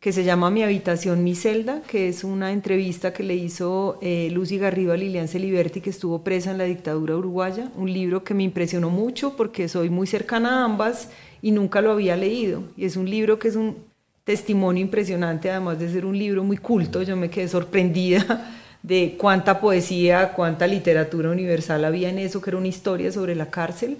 que 0.00 0.12
se 0.12 0.24
llama 0.24 0.50
Mi 0.50 0.62
habitación, 0.62 1.22
mi 1.22 1.34
celda, 1.34 1.82
que 1.82 2.08
es 2.08 2.24
una 2.24 2.52
entrevista 2.52 3.12
que 3.12 3.22
le 3.22 3.34
hizo 3.34 3.98
eh, 4.00 4.30
Lucy 4.32 4.56
Garrido 4.56 4.94
a 4.94 4.96
Lilian 4.96 5.28
Celiberti, 5.28 5.82
que 5.82 5.90
estuvo 5.90 6.24
presa 6.24 6.52
en 6.52 6.58
la 6.58 6.64
dictadura 6.64 7.16
uruguaya, 7.16 7.70
un 7.76 7.92
libro 7.92 8.24
que 8.24 8.32
me 8.32 8.42
impresionó 8.42 8.88
mucho 8.88 9.36
porque 9.36 9.68
soy 9.68 9.90
muy 9.90 10.06
cercana 10.06 10.60
a 10.60 10.64
ambas 10.64 11.10
y 11.42 11.50
nunca 11.50 11.82
lo 11.82 11.92
había 11.92 12.16
leído. 12.16 12.62
Y 12.78 12.86
es 12.86 12.96
un 12.96 13.10
libro 13.10 13.38
que 13.38 13.48
es 13.48 13.56
un 13.56 13.76
testimonio 14.24 14.82
impresionante, 14.82 15.50
además 15.50 15.78
de 15.78 15.90
ser 15.90 16.06
un 16.06 16.16
libro 16.16 16.44
muy 16.44 16.56
culto, 16.56 17.02
yo 17.02 17.14
me 17.14 17.28
quedé 17.28 17.48
sorprendida 17.48 18.56
de 18.82 19.16
cuánta 19.18 19.60
poesía, 19.60 20.32
cuánta 20.32 20.66
literatura 20.66 21.30
universal 21.30 21.84
había 21.84 22.08
en 22.08 22.18
eso, 22.18 22.40
que 22.40 22.48
era 22.48 22.56
una 22.56 22.68
historia 22.68 23.12
sobre 23.12 23.34
la 23.34 23.50
cárcel 23.50 23.98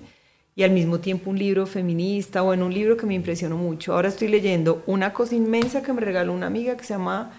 y 0.56 0.62
al 0.62 0.72
mismo 0.72 1.00
tiempo 1.00 1.30
un 1.30 1.38
libro 1.38 1.66
feminista, 1.66 2.42
o 2.42 2.52
en 2.52 2.62
un 2.62 2.74
libro 2.74 2.96
que 2.96 3.06
me 3.06 3.14
impresionó 3.14 3.56
mucho. 3.56 3.94
Ahora 3.94 4.08
estoy 4.08 4.28
leyendo 4.28 4.82
una 4.86 5.12
cosa 5.12 5.34
inmensa 5.34 5.82
que 5.82 5.92
me 5.92 6.00
regaló 6.00 6.32
una 6.32 6.46
amiga 6.46 6.76
que 6.76 6.84
se 6.84 6.94
llama 6.94 7.32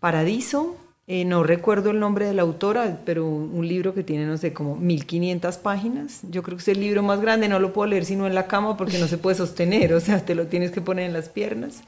Paradiso, 0.00 0.76
eh, 1.10 1.24
no 1.24 1.42
recuerdo 1.42 1.90
el 1.90 2.00
nombre 2.00 2.26
de 2.26 2.34
la 2.34 2.42
autora, 2.42 3.00
pero 3.06 3.26
un 3.26 3.66
libro 3.66 3.94
que 3.94 4.02
tiene, 4.02 4.26
no 4.26 4.36
sé, 4.36 4.52
como 4.52 4.76
1500 4.76 5.56
páginas. 5.56 6.20
Yo 6.30 6.42
creo 6.42 6.58
que 6.58 6.60
es 6.60 6.68
el 6.68 6.80
libro 6.80 7.02
más 7.02 7.22
grande, 7.22 7.48
no 7.48 7.58
lo 7.58 7.72
puedo 7.72 7.88
leer 7.88 8.04
sino 8.04 8.26
en 8.26 8.34
la 8.34 8.46
cama 8.46 8.76
porque 8.76 8.98
no 8.98 9.08
se 9.08 9.16
puede 9.16 9.34
sostener, 9.34 9.94
o 9.94 10.00
sea, 10.00 10.22
te 10.22 10.34
lo 10.34 10.48
tienes 10.48 10.70
que 10.70 10.82
poner 10.82 11.06
en 11.06 11.14
las 11.14 11.30
piernas. 11.30 11.82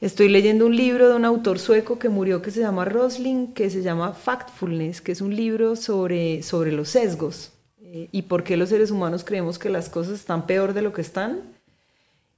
Estoy 0.00 0.30
leyendo 0.30 0.64
un 0.64 0.74
libro 0.74 1.10
de 1.10 1.16
un 1.16 1.26
autor 1.26 1.58
sueco 1.58 1.98
que 1.98 2.08
murió 2.08 2.40
que 2.40 2.50
se 2.50 2.60
llama 2.60 2.86
Rosling, 2.86 3.48
que 3.48 3.68
se 3.68 3.82
llama 3.82 4.14
Factfulness, 4.14 5.02
que 5.02 5.12
es 5.12 5.20
un 5.20 5.36
libro 5.36 5.76
sobre, 5.76 6.42
sobre 6.42 6.72
los 6.72 6.88
sesgos. 6.88 7.52
Eh, 7.92 8.08
y 8.12 8.22
por 8.22 8.44
qué 8.44 8.56
los 8.56 8.68
seres 8.68 8.92
humanos 8.92 9.24
creemos 9.24 9.58
que 9.58 9.68
las 9.68 9.88
cosas 9.88 10.14
están 10.14 10.46
peor 10.46 10.74
de 10.74 10.82
lo 10.82 10.92
que 10.92 11.00
están. 11.00 11.40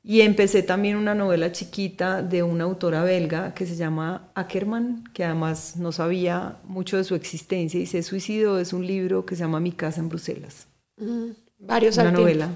Y 0.05 0.23
empecé 0.23 0.63
también 0.65 0.97
una 0.97 1.15
novela 1.15 1.53
chiquita 1.53 2.23
de 2.23 2.43
una 2.43 2.65
autora 2.65 3.05
belga 3.05 3.55
que 3.55 3.67
se 3.67 3.77
llama 3.77 4.31
Ackerman, 4.35 5.05
que 5.13 5.25
además 5.25 5.77
no 5.77 5.93
sabía 5.93 6.57
mucho 6.65 6.97
de 6.97 7.05
su 7.05 7.15
existencia 7.15 7.79
y 7.79 7.87
se 7.87 8.03
suicidó. 8.03 8.59
Es 8.59 8.73
un 8.73 8.85
libro 8.85 9.25
que 9.27 9.37
se 9.37 9.43
llama 9.43 9.61
Mi 9.61 9.71
casa 9.71 10.01
en 10.01 10.09
Bruselas. 10.09 10.67
varios 11.59 11.99
Una 11.99 12.11
novela. 12.11 12.49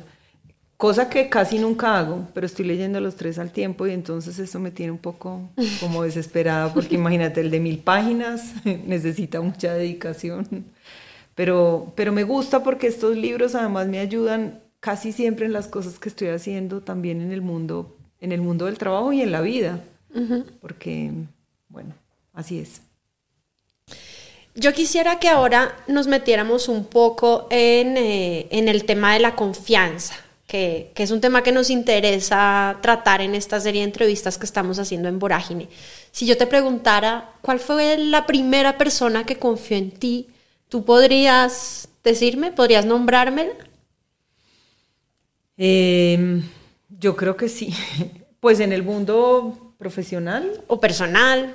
Cosa 0.76 1.08
que 1.08 1.28
casi 1.28 1.58
nunca 1.58 1.98
hago, 1.98 2.26
pero 2.34 2.46
estoy 2.46 2.66
leyendo 2.66 3.00
los 3.00 3.14
tres 3.14 3.38
al 3.38 3.50
tiempo 3.50 3.86
y 3.86 3.92
entonces 3.92 4.38
eso 4.38 4.58
me 4.58 4.70
tiene 4.70 4.92
un 4.92 4.98
poco 4.98 5.48
como 5.80 6.02
desesperada 6.02 6.74
porque 6.74 6.96
imagínate, 6.96 7.40
el 7.40 7.50
de 7.50 7.60
mil 7.60 7.78
páginas 7.78 8.52
necesita 8.64 9.40
mucha 9.40 9.72
dedicación. 9.72 10.66
Pero, 11.36 11.92
pero 11.94 12.12
me 12.12 12.24
gusta 12.24 12.64
porque 12.64 12.86
estos 12.88 13.14
libros 13.14 13.54
además 13.54 13.86
me 13.86 13.98
ayudan 13.98 14.62
casi 14.80 15.12
siempre 15.12 15.44
en 15.44 15.52
las 15.52 15.68
cosas 15.68 15.98
que 15.98 16.08
estoy 16.08 16.28
haciendo, 16.28 16.80
también 16.80 17.20
en 17.20 17.30
el 17.30 17.42
mundo, 17.42 17.94
en 18.20 18.32
el 18.32 18.40
mundo 18.40 18.64
del 18.64 18.78
trabajo 18.78 19.12
y 19.12 19.20
en 19.20 19.30
la 19.30 19.42
vida. 19.42 19.80
Porque, 20.62 21.12
bueno, 21.68 21.94
así 22.32 22.58
es. 22.58 22.80
Yo 24.54 24.72
quisiera 24.72 25.18
que 25.18 25.28
ahora 25.28 25.76
nos 25.86 26.06
metiéramos 26.06 26.70
un 26.70 26.86
poco 26.86 27.46
en, 27.50 27.98
eh, 27.98 28.48
en 28.50 28.68
el 28.68 28.86
tema 28.86 29.12
de 29.12 29.20
la 29.20 29.36
confianza, 29.36 30.14
que, 30.46 30.90
que, 30.94 31.02
es 31.02 31.10
un 31.10 31.20
tema 31.20 31.42
que 31.42 31.52
nos 31.52 31.68
interesa 31.68 32.78
tratar 32.80 33.20
en 33.20 33.34
esta 33.34 33.60
serie 33.60 33.82
de 33.82 33.88
entrevistas 33.88 34.38
que 34.38 34.46
estamos 34.46 34.78
haciendo 34.78 35.10
en 35.10 35.18
Vorágine. 35.18 35.68
Si 36.12 36.24
yo 36.24 36.38
te 36.38 36.46
preguntara, 36.46 37.32
¿cuál 37.42 37.60
fue 37.60 37.98
la 37.98 38.24
primera 38.24 38.78
persona 38.78 39.26
que 39.26 39.36
confió 39.36 39.76
en 39.76 39.90
ti 39.90 40.28
¿Tú 40.68 40.84
podrías 40.84 41.88
decirme, 42.02 42.52
podrías 42.52 42.84
nombrármela? 42.84 43.52
Em, 45.56 46.42
yo 46.98 47.16
creo 47.16 47.36
que 47.36 47.48
sí. 47.48 47.72
Pues 48.38 48.60
en 48.60 48.72
el 48.72 48.84
mundo 48.84 49.74
profesional. 49.76 50.62
O 50.68 50.78
personal. 50.78 51.54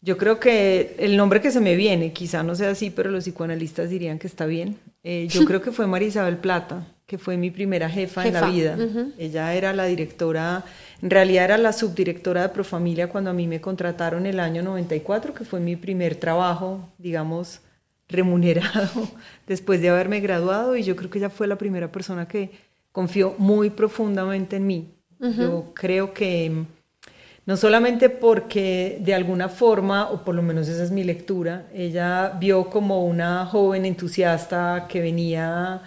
Yo 0.00 0.16
creo 0.16 0.38
que 0.38 0.94
el 0.98 1.16
nombre 1.16 1.40
que 1.40 1.50
se 1.50 1.60
me 1.60 1.74
viene, 1.74 2.12
quizá 2.12 2.42
no 2.42 2.54
sea 2.54 2.70
así, 2.70 2.90
pero 2.90 3.10
los 3.10 3.24
psicoanalistas 3.24 3.90
dirían 3.90 4.18
que 4.18 4.26
está 4.28 4.46
bien. 4.46 4.78
Eh, 5.02 5.26
yo 5.28 5.44
creo 5.44 5.60
que 5.60 5.72
fue 5.72 5.86
María 5.86 6.08
Isabel 6.08 6.36
Plata, 6.36 6.86
que 7.06 7.18
fue 7.18 7.36
mi 7.36 7.50
primera 7.50 7.90
jefa, 7.90 8.26
en 8.26 8.34
la 8.34 8.48
vida. 8.48 8.78
Ella 9.18 9.52
era 9.54 9.72
la 9.72 9.86
directora 9.86 10.64
En 11.02 11.10
realidad 11.10 11.44
era 11.44 11.58
la 11.58 11.72
subdirectora 11.72 12.42
de 12.42 12.48
Profamilia 12.50 13.08
cuando 13.08 13.30
a 13.30 13.32
mí 13.32 13.46
me 13.46 13.60
contrataron 13.60 14.26
el 14.26 14.38
año 14.38 14.62
94, 14.62 15.32
que 15.32 15.44
fue 15.44 15.60
mi 15.60 15.76
primer 15.76 16.14
trabajo, 16.16 16.88
digamos, 16.98 17.60
remunerado 18.08 19.08
después 19.46 19.80
de 19.80 19.88
haberme 19.88 20.20
graduado 20.20 20.76
y 20.76 20.82
yo 20.82 20.96
creo 20.96 21.10
que 21.10 21.18
ella 21.18 21.30
fue 21.30 21.46
la 21.46 21.56
primera 21.56 21.90
persona 21.90 22.28
que 22.28 22.50
confió 22.92 23.34
muy 23.38 23.70
profundamente 23.70 24.56
en 24.56 24.66
mí. 24.66 24.94
Yo 25.36 25.72
creo 25.74 26.14
que 26.14 26.64
no 27.44 27.56
solamente 27.58 28.08
porque 28.08 28.98
de 29.02 29.12
alguna 29.14 29.50
forma, 29.50 30.08
o 30.10 30.24
por 30.24 30.34
lo 30.34 30.40
menos 30.40 30.66
esa 30.66 30.82
es 30.82 30.90
mi 30.90 31.04
lectura, 31.04 31.66
ella 31.74 32.38
vio 32.40 32.70
como 32.70 33.04
una 33.04 33.44
joven 33.44 33.84
entusiasta 33.84 34.86
que 34.88 35.02
venía 35.02 35.82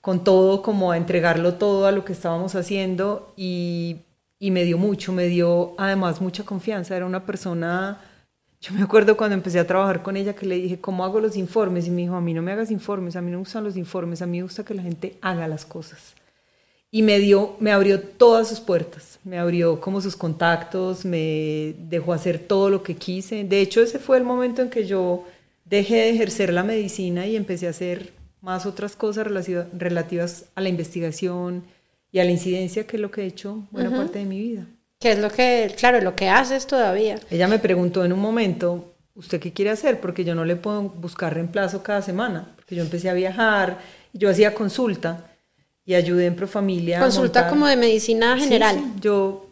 con 0.00 0.22
todo, 0.22 0.62
como 0.62 0.92
a 0.92 0.96
entregarlo 0.96 1.54
todo 1.54 1.86
a 1.86 1.92
lo 1.92 2.04
que 2.04 2.12
estábamos 2.12 2.54
haciendo 2.54 3.32
y, 3.36 4.02
y 4.38 4.50
me 4.50 4.64
dio 4.64 4.78
mucho, 4.78 5.12
me 5.12 5.26
dio 5.26 5.74
además 5.78 6.20
mucha 6.20 6.44
confianza. 6.44 6.96
Era 6.96 7.06
una 7.06 7.24
persona 7.24 8.00
yo 8.60 8.74
me 8.74 8.82
acuerdo 8.82 9.16
cuando 9.16 9.34
empecé 9.34 9.60
a 9.60 9.66
trabajar 9.66 10.02
con 10.02 10.16
ella 10.16 10.34
que 10.34 10.44
le 10.44 10.56
dije, 10.56 10.80
¿cómo 10.80 11.04
hago 11.04 11.20
los 11.20 11.36
informes? 11.36 11.86
Y 11.86 11.90
me 11.90 12.02
dijo, 12.02 12.16
a 12.16 12.20
mí 12.20 12.34
no 12.34 12.42
me 12.42 12.52
hagas 12.52 12.72
informes, 12.72 13.14
a 13.14 13.22
mí 13.22 13.30
no 13.30 13.38
me 13.38 13.44
gustan 13.44 13.62
los 13.62 13.76
informes, 13.76 14.20
a 14.20 14.26
mí 14.26 14.38
me 14.38 14.42
gusta 14.42 14.64
que 14.64 14.74
la 14.74 14.82
gente 14.82 15.16
haga 15.20 15.46
las 15.46 15.64
cosas. 15.64 16.14
Y 16.90 17.02
me 17.02 17.20
dio, 17.20 17.56
me 17.60 17.70
abrió 17.70 18.00
todas 18.00 18.48
sus 18.48 18.58
puertas, 18.58 19.20
me 19.22 19.38
abrió 19.38 19.80
como 19.80 20.00
sus 20.00 20.16
contactos, 20.16 21.04
me 21.04 21.74
dejó 21.78 22.12
hacer 22.12 22.40
todo 22.40 22.68
lo 22.68 22.82
que 22.82 22.96
quise. 22.96 23.44
De 23.44 23.60
hecho, 23.60 23.80
ese 23.80 24.00
fue 24.00 24.16
el 24.16 24.24
momento 24.24 24.62
en 24.62 24.70
que 24.70 24.86
yo 24.86 25.24
dejé 25.64 25.96
de 25.96 26.10
ejercer 26.10 26.52
la 26.52 26.64
medicina 26.64 27.26
y 27.26 27.36
empecé 27.36 27.68
a 27.68 27.70
hacer 27.70 28.12
más 28.40 28.66
otras 28.66 28.96
cosas 28.96 29.26
relativas 29.72 30.46
a 30.54 30.60
la 30.62 30.68
investigación 30.68 31.62
y 32.10 32.18
a 32.18 32.24
la 32.24 32.30
incidencia, 32.30 32.86
que 32.86 32.96
es 32.96 33.00
lo 33.00 33.10
que 33.10 33.22
he 33.22 33.26
hecho 33.26 33.66
buena 33.70 33.90
parte 33.90 34.18
de 34.18 34.24
mi 34.24 34.40
vida. 34.40 34.66
Que 34.98 35.12
es 35.12 35.18
lo 35.18 35.30
que, 35.30 35.72
claro, 35.76 36.00
lo 36.00 36.16
que 36.16 36.28
haces 36.28 36.66
todavía. 36.66 37.20
Ella 37.30 37.46
me 37.46 37.58
preguntó 37.58 38.04
en 38.04 38.12
un 38.12 38.20
momento, 38.20 38.94
¿usted 39.14 39.40
qué 39.40 39.52
quiere 39.52 39.70
hacer? 39.70 40.00
Porque 40.00 40.24
yo 40.24 40.34
no 40.34 40.44
le 40.44 40.56
puedo 40.56 40.82
buscar 40.82 41.34
reemplazo 41.34 41.82
cada 41.82 42.02
semana, 42.02 42.52
porque 42.56 42.74
yo 42.74 42.82
empecé 42.82 43.08
a 43.10 43.14
viajar, 43.14 43.78
yo 44.12 44.30
hacía 44.30 44.54
consulta 44.54 45.30
y 45.84 45.94
ayudé 45.94 46.26
en 46.26 46.36
Profamilia. 46.36 47.00
Consulta 47.00 47.48
como 47.48 47.66
de 47.66 47.76
medicina 47.76 48.36
general. 48.36 48.76
Sí, 48.76 49.00
Yo, 49.00 49.46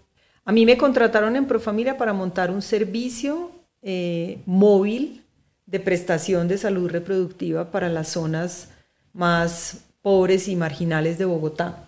a 0.45 0.53
mí 0.53 0.67
me 0.67 0.77
contrataron 0.77 1.37
en 1.37 1.47
Profamilia 1.47 1.97
para 1.97 2.13
montar 2.13 2.51
un 2.51 2.63
servicio 2.63 3.51
eh, 3.83 4.41
móvil 4.47 5.23
de 5.67 5.81
prestación 5.81 6.49
de 6.49 6.59
salud 6.59 6.91
reproductiva 6.91 7.71
para 7.71 7.89
las 7.89 8.09
zonas 8.09 8.69
más 9.13 9.85
pobres 10.03 10.47
y 10.49 10.57
marginales 10.57 11.19
de 11.19 11.25
Bogotá. 11.25 11.85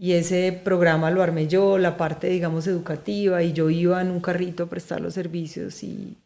Y 0.00 0.12
ese 0.12 0.52
programa 0.52 1.10
lo 1.10 1.22
armé 1.22 1.48
yo, 1.48 1.76
la 1.76 1.96
parte, 1.96 2.28
digamos, 2.28 2.68
educativa, 2.68 3.42
y 3.42 3.52
yo 3.52 3.68
iba 3.68 4.00
en 4.00 4.10
un 4.10 4.20
carrito 4.20 4.62
a 4.62 4.68
prestar 4.68 5.00
los 5.00 5.14
servicios 5.14 5.82
y 5.82 6.16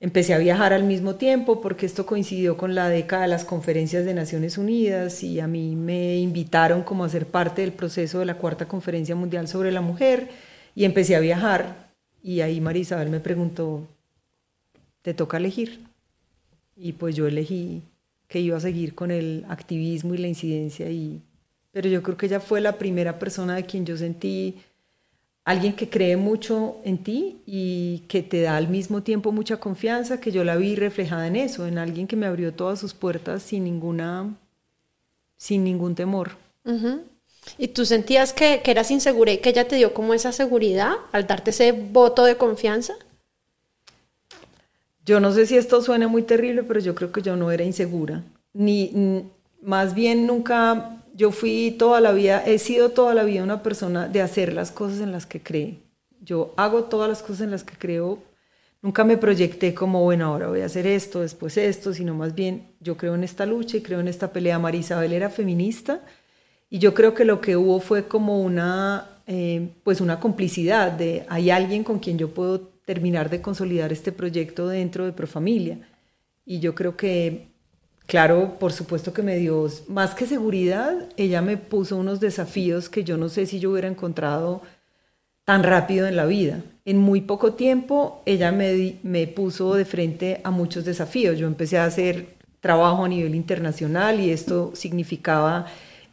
empecé 0.00 0.32
a 0.34 0.38
viajar 0.38 0.72
al 0.72 0.84
mismo 0.84 1.14
tiempo 1.14 1.60
porque 1.60 1.86
esto 1.86 2.06
coincidió 2.06 2.56
con 2.56 2.74
la 2.74 2.88
década 2.88 3.22
de 3.22 3.28
las 3.28 3.44
conferencias 3.44 4.04
de 4.04 4.14
Naciones 4.14 4.58
Unidas 4.58 5.22
y 5.22 5.38
a 5.40 5.46
mí 5.46 5.76
me 5.76 6.16
invitaron 6.18 6.82
como 6.82 7.04
a 7.04 7.08
ser 7.08 7.26
parte 7.26 7.62
del 7.62 7.72
proceso 7.72 8.18
de 8.18 8.24
la 8.24 8.34
cuarta 8.34 8.66
conferencia 8.66 9.14
mundial 9.14 9.46
sobre 9.46 9.70
la 9.70 9.80
mujer 9.80 10.28
y 10.74 10.84
empecé 10.86 11.14
a 11.14 11.20
viajar 11.20 11.92
y 12.20 12.40
ahí 12.40 12.60
María 12.60 12.82
Isabel 12.82 13.10
me 13.10 13.20
preguntó, 13.20 13.86
¿te 15.02 15.14
toca 15.14 15.36
elegir? 15.36 15.80
Y 16.76 16.94
pues 16.94 17.14
yo 17.14 17.28
elegí 17.28 17.82
que 18.26 18.40
iba 18.40 18.56
a 18.56 18.60
seguir 18.60 18.96
con 18.96 19.12
el 19.12 19.44
activismo 19.48 20.14
y 20.14 20.18
la 20.18 20.28
incidencia 20.28 20.90
y 20.90 21.20
pero 21.72 21.88
yo 21.88 22.02
creo 22.02 22.16
que 22.16 22.26
ella 22.26 22.40
fue 22.40 22.60
la 22.60 22.78
primera 22.78 23.18
persona 23.18 23.56
de 23.56 23.66
quien 23.66 23.84
yo 23.84 23.96
sentí 23.96 24.62
alguien 25.44 25.74
que 25.74 25.88
cree 25.88 26.16
mucho 26.16 26.76
en 26.84 26.98
ti 26.98 27.42
y 27.46 28.04
que 28.08 28.22
te 28.22 28.42
da 28.42 28.56
al 28.56 28.68
mismo 28.68 29.02
tiempo 29.02 29.32
mucha 29.32 29.56
confianza, 29.56 30.20
que 30.20 30.30
yo 30.30 30.44
la 30.44 30.56
vi 30.56 30.76
reflejada 30.76 31.26
en 31.26 31.36
eso, 31.36 31.66
en 31.66 31.78
alguien 31.78 32.06
que 32.06 32.16
me 32.16 32.26
abrió 32.26 32.52
todas 32.52 32.78
sus 32.78 32.94
puertas 32.94 33.42
sin 33.42 33.64
ninguna, 33.64 34.34
sin 35.36 35.64
ningún 35.64 35.94
temor. 35.94 36.32
¿Y 37.58 37.68
tú 37.68 37.84
sentías 37.84 38.32
que, 38.32 38.60
que, 38.62 38.70
eras 38.70 38.90
insegura 38.92 39.32
y 39.32 39.38
que 39.38 39.48
ella 39.48 39.66
te 39.66 39.76
dio 39.76 39.94
como 39.94 40.14
esa 40.14 40.30
seguridad 40.30 40.92
al 41.10 41.26
darte 41.26 41.50
ese 41.50 41.72
voto 41.72 42.24
de 42.24 42.36
confianza? 42.36 42.94
Yo 45.04 45.18
no 45.18 45.32
sé 45.32 45.46
si 45.46 45.56
esto 45.56 45.82
suena 45.82 46.06
muy 46.06 46.22
terrible, 46.22 46.62
pero 46.62 46.78
yo 46.78 46.94
creo 46.94 47.10
que 47.10 47.22
yo 47.22 47.34
no 47.34 47.50
era 47.50 47.64
insegura. 47.64 48.22
Ni, 48.52 49.24
más 49.60 49.94
bien 49.94 50.26
nunca 50.28 51.01
yo 51.14 51.30
fui 51.30 51.74
toda 51.78 52.00
la 52.00 52.12
vida, 52.12 52.42
he 52.44 52.58
sido 52.58 52.90
toda 52.90 53.14
la 53.14 53.24
vida 53.24 53.42
una 53.42 53.62
persona 53.62 54.08
de 54.08 54.22
hacer 54.22 54.52
las 54.52 54.70
cosas 54.70 55.00
en 55.00 55.12
las 55.12 55.26
que 55.26 55.42
cree. 55.42 55.80
Yo 56.20 56.54
hago 56.56 56.84
todas 56.84 57.08
las 57.08 57.22
cosas 57.22 57.42
en 57.42 57.50
las 57.50 57.64
que 57.64 57.76
creo. 57.76 58.22
Nunca 58.80 59.04
me 59.04 59.16
proyecté 59.16 59.74
como, 59.74 60.02
bueno, 60.02 60.26
ahora 60.26 60.48
voy 60.48 60.60
a 60.62 60.66
hacer 60.66 60.86
esto, 60.86 61.20
después 61.20 61.56
esto, 61.56 61.92
sino 61.92 62.14
más 62.14 62.34
bien 62.34 62.74
yo 62.80 62.96
creo 62.96 63.14
en 63.14 63.24
esta 63.24 63.46
lucha 63.46 63.76
y 63.76 63.82
creo 63.82 64.00
en 64.00 64.08
esta 64.08 64.32
pelea. 64.32 64.58
María 64.58 64.80
Isabel 64.80 65.12
era 65.12 65.30
feminista 65.30 66.00
y 66.70 66.78
yo 66.78 66.94
creo 66.94 67.14
que 67.14 67.24
lo 67.24 67.40
que 67.40 67.56
hubo 67.56 67.80
fue 67.80 68.08
como 68.08 68.40
una, 68.40 69.22
eh, 69.26 69.74
pues 69.84 70.00
una 70.00 70.18
complicidad 70.18 70.90
de 70.92 71.26
hay 71.28 71.50
alguien 71.50 71.84
con 71.84 71.98
quien 71.98 72.18
yo 72.18 72.32
puedo 72.32 72.60
terminar 72.84 73.30
de 73.30 73.40
consolidar 73.40 73.92
este 73.92 74.10
proyecto 74.10 74.68
dentro 74.68 75.04
de 75.04 75.12
Profamilia. 75.12 75.88
Y 76.44 76.58
yo 76.58 76.74
creo 76.74 76.96
que 76.96 77.51
Claro, 78.12 78.58
por 78.58 78.74
supuesto 78.74 79.14
que 79.14 79.22
me 79.22 79.38
dio 79.38 79.66
más 79.88 80.14
que 80.14 80.26
seguridad, 80.26 81.08
ella 81.16 81.40
me 81.40 81.56
puso 81.56 81.96
unos 81.96 82.20
desafíos 82.20 82.90
que 82.90 83.04
yo 83.04 83.16
no 83.16 83.30
sé 83.30 83.46
si 83.46 83.58
yo 83.58 83.70
hubiera 83.70 83.88
encontrado 83.88 84.60
tan 85.46 85.62
rápido 85.62 86.06
en 86.06 86.16
la 86.16 86.26
vida. 86.26 86.60
En 86.84 86.98
muy 86.98 87.22
poco 87.22 87.54
tiempo 87.54 88.22
ella 88.26 88.52
me, 88.52 88.98
me 89.02 89.26
puso 89.28 89.74
de 89.76 89.86
frente 89.86 90.42
a 90.44 90.50
muchos 90.50 90.84
desafíos. 90.84 91.38
Yo 91.38 91.46
empecé 91.46 91.78
a 91.78 91.86
hacer 91.86 92.36
trabajo 92.60 93.02
a 93.02 93.08
nivel 93.08 93.34
internacional 93.34 94.20
y 94.20 94.28
esto 94.30 94.72
significaba 94.74 95.64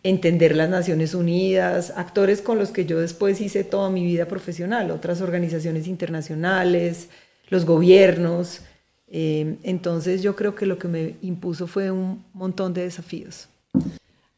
entender 0.01 0.55
las 0.55 0.69
Naciones 0.69 1.13
Unidas, 1.13 1.91
actores 1.97 2.41
con 2.41 2.57
los 2.57 2.71
que 2.71 2.85
yo 2.85 3.01
después 3.01 3.41
hice 3.41 3.65
toda 3.65 3.89
mi 3.89 4.05
vida 4.05 4.25
profesional, 4.25 4.91
otras 4.91 5.19
organizaciones 5.19 5.85
internacionales, 5.85 7.09
los 7.49 7.65
gobiernos. 7.65 8.62
Eh, 9.11 9.57
entonces 9.63 10.21
yo 10.21 10.35
creo 10.35 10.55
que 10.55 10.65
lo 10.65 10.77
que 10.77 10.87
me 10.87 11.15
impuso 11.21 11.67
fue 11.67 11.91
un 11.91 12.23
montón 12.33 12.73
de 12.73 12.83
desafíos. 12.83 13.47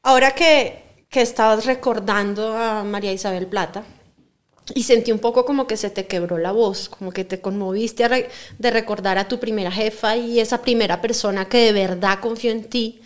Ahora 0.02 0.32
que, 0.32 0.84
que 1.10 1.22
estabas 1.22 1.66
recordando 1.66 2.56
a 2.56 2.84
María 2.84 3.12
Isabel 3.12 3.48
Plata, 3.48 3.84
y 4.74 4.84
sentí 4.84 5.12
un 5.12 5.20
poco 5.20 5.46
como 5.46 5.68
que 5.68 5.78
se 5.78 5.90
te 5.90 6.08
quebró 6.08 6.38
la 6.38 6.52
voz, 6.52 6.90
como 6.90 7.12
que 7.12 7.26
te 7.26 7.42
conmoviste 7.42 8.08
de 8.58 8.72
recordar 8.72 9.18
a 9.18 9.28
tu 9.28 9.40
primera 9.40 9.72
jefa 9.72 10.16
y 10.16 10.40
esa 10.40 10.62
primera 10.62 11.02
persona 11.02 11.46
que 11.46 11.58
de 11.58 11.74
verdad 11.74 12.20
confió 12.20 12.52
en 12.52 12.66
ti. 12.66 13.02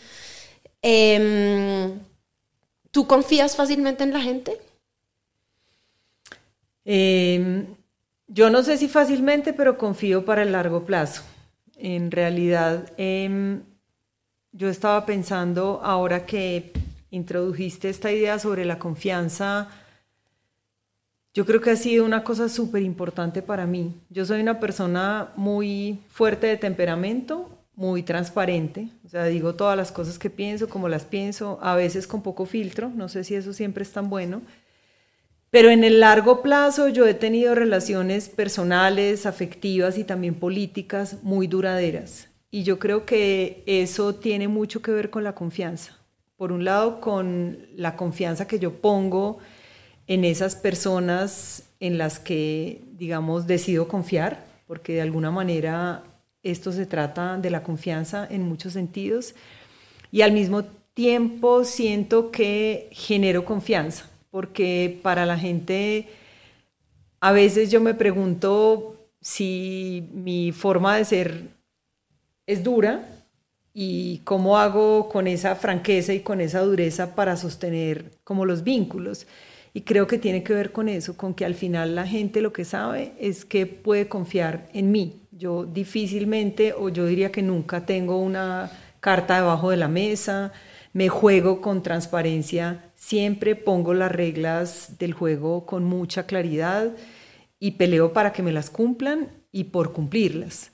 Em, 0.81 1.99
¿Tú 2.91 3.07
confías 3.07 3.55
fácilmente 3.55 4.03
en 4.03 4.13
la 4.13 4.21
gente? 4.21 4.59
Em, 6.85 7.65
yo 8.27 8.49
no 8.49 8.63
sé 8.63 8.77
si 8.77 8.87
fácilmente, 8.87 9.53
pero 9.53 9.77
confío 9.77 10.23
para 10.23 10.43
el 10.43 10.51
largo 10.51 10.85
plazo. 10.85 11.23
En 11.77 12.11
realidad, 12.11 12.91
em, 12.97 13.61
yo 14.51 14.69
estaba 14.69 15.05
pensando 15.05 15.81
ahora 15.83 16.25
que 16.25 16.71
introdujiste 17.11 17.89
esta 17.89 18.11
idea 18.11 18.39
sobre 18.39 18.65
la 18.65 18.79
confianza, 18.79 19.69
yo 21.33 21.45
creo 21.45 21.59
que 21.59 21.71
ha 21.71 21.75
sido 21.75 22.05
una 22.05 22.23
cosa 22.23 22.47
súper 22.47 22.81
importante 22.81 23.41
para 23.41 23.65
mí. 23.65 23.93
Yo 24.09 24.25
soy 24.25 24.39
una 24.39 24.61
persona 24.61 25.33
muy 25.35 25.99
fuerte 26.07 26.47
de 26.47 26.55
temperamento, 26.55 27.49
muy 27.75 28.03
transparente, 28.03 28.87
o 29.05 29.09
sea, 29.09 29.25
digo 29.25 29.55
todas 29.55 29.75
las 29.75 29.91
cosas 29.91 30.17
que 30.17 30.29
pienso, 30.29 30.69
como 30.69 30.87
las 30.87 31.03
pienso, 31.03 31.59
a 31.61 31.75
veces 31.75 32.07
con 32.07 32.21
poco 32.21 32.45
filtro, 32.45 32.89
no 32.89 33.09
sé 33.09 33.25
si 33.25 33.35
eso 33.35 33.51
siempre 33.51 33.83
es 33.83 33.91
tan 33.91 34.09
bueno, 34.09 34.41
pero 35.55 35.69
en 35.69 35.85
el 35.85 36.01
largo 36.01 36.41
plazo 36.41 36.89
yo 36.89 37.07
he 37.07 37.13
tenido 37.13 37.55
relaciones 37.55 38.27
personales, 38.27 39.25
afectivas 39.25 39.97
y 39.97 40.03
también 40.03 40.35
políticas 40.35 41.23
muy 41.23 41.47
duraderas. 41.47 42.27
Y 42.51 42.63
yo 42.63 42.77
creo 42.77 43.05
que 43.05 43.63
eso 43.65 44.15
tiene 44.15 44.49
mucho 44.49 44.81
que 44.81 44.91
ver 44.91 45.09
con 45.09 45.23
la 45.23 45.33
confianza. 45.33 45.97
Por 46.35 46.51
un 46.51 46.65
lado, 46.65 46.99
con 46.99 47.69
la 47.77 47.95
confianza 47.95 48.49
que 48.49 48.59
yo 48.59 48.81
pongo 48.81 49.37
en 50.07 50.25
esas 50.25 50.57
personas 50.57 51.63
en 51.79 51.97
las 51.97 52.19
que, 52.19 52.81
digamos, 52.91 53.47
decido 53.47 53.87
confiar, 53.87 54.43
porque 54.67 54.95
de 54.95 55.03
alguna 55.03 55.31
manera 55.31 56.03
esto 56.43 56.73
se 56.73 56.85
trata 56.85 57.37
de 57.37 57.49
la 57.49 57.63
confianza 57.63 58.27
en 58.29 58.41
muchos 58.41 58.73
sentidos. 58.73 59.35
Y 60.11 60.19
al 60.19 60.33
mismo 60.33 60.65
tiempo 60.93 61.63
siento 61.63 62.29
que 62.29 62.89
genero 62.91 63.45
confianza 63.45 64.09
porque 64.35 64.99
para 65.01 65.25
la 65.25 65.39
gente 65.39 66.09
a 67.21 67.31
veces 67.31 67.71
yo 67.71 67.79
me 67.79 67.93
pregunto 67.93 69.07
si 69.21 70.09
mi 70.11 70.51
forma 70.51 70.97
de 70.97 71.05
ser 71.05 71.43
es 72.45 72.61
dura 72.61 73.07
y 73.73 74.19
cómo 74.25 74.57
hago 74.57 75.07
con 75.07 75.27
esa 75.27 75.55
franqueza 75.55 76.11
y 76.11 76.19
con 76.19 76.41
esa 76.41 76.59
dureza 76.59 77.15
para 77.15 77.37
sostener 77.37 78.11
como 78.25 78.43
los 78.43 78.65
vínculos. 78.65 79.25
Y 79.73 79.83
creo 79.83 80.05
que 80.05 80.17
tiene 80.17 80.43
que 80.43 80.53
ver 80.53 80.73
con 80.73 80.89
eso, 80.89 81.15
con 81.15 81.33
que 81.33 81.45
al 81.45 81.55
final 81.55 81.95
la 81.95 82.05
gente 82.05 82.41
lo 82.41 82.51
que 82.51 82.65
sabe 82.65 83.13
es 83.17 83.45
que 83.45 83.65
puede 83.65 84.09
confiar 84.09 84.67
en 84.73 84.91
mí. 84.91 85.21
Yo 85.31 85.63
difícilmente, 85.63 86.73
o 86.73 86.89
yo 86.89 87.05
diría 87.05 87.31
que 87.31 87.41
nunca 87.41 87.85
tengo 87.85 88.17
una 88.17 88.69
carta 88.99 89.37
debajo 89.37 89.69
de 89.69 89.77
la 89.77 89.87
mesa, 89.87 90.51
me 90.91 91.07
juego 91.07 91.61
con 91.61 91.83
transparencia, 91.83 92.84
siempre 93.05 93.55
pongo 93.55 93.93
las 93.93 94.11
reglas 94.11 94.97
del 94.97 95.13
juego 95.13 95.67
con 95.67 95.83
mucha 95.83 96.25
claridad 96.25 96.95
y 97.59 97.71
peleo 97.71 98.13
para 98.13 98.33
que 98.33 98.41
me 98.41 98.51
las 98.51 98.71
cumplan 98.71 99.29
y 99.51 99.65
por 99.65 99.93
cumplirlas. 99.93 100.71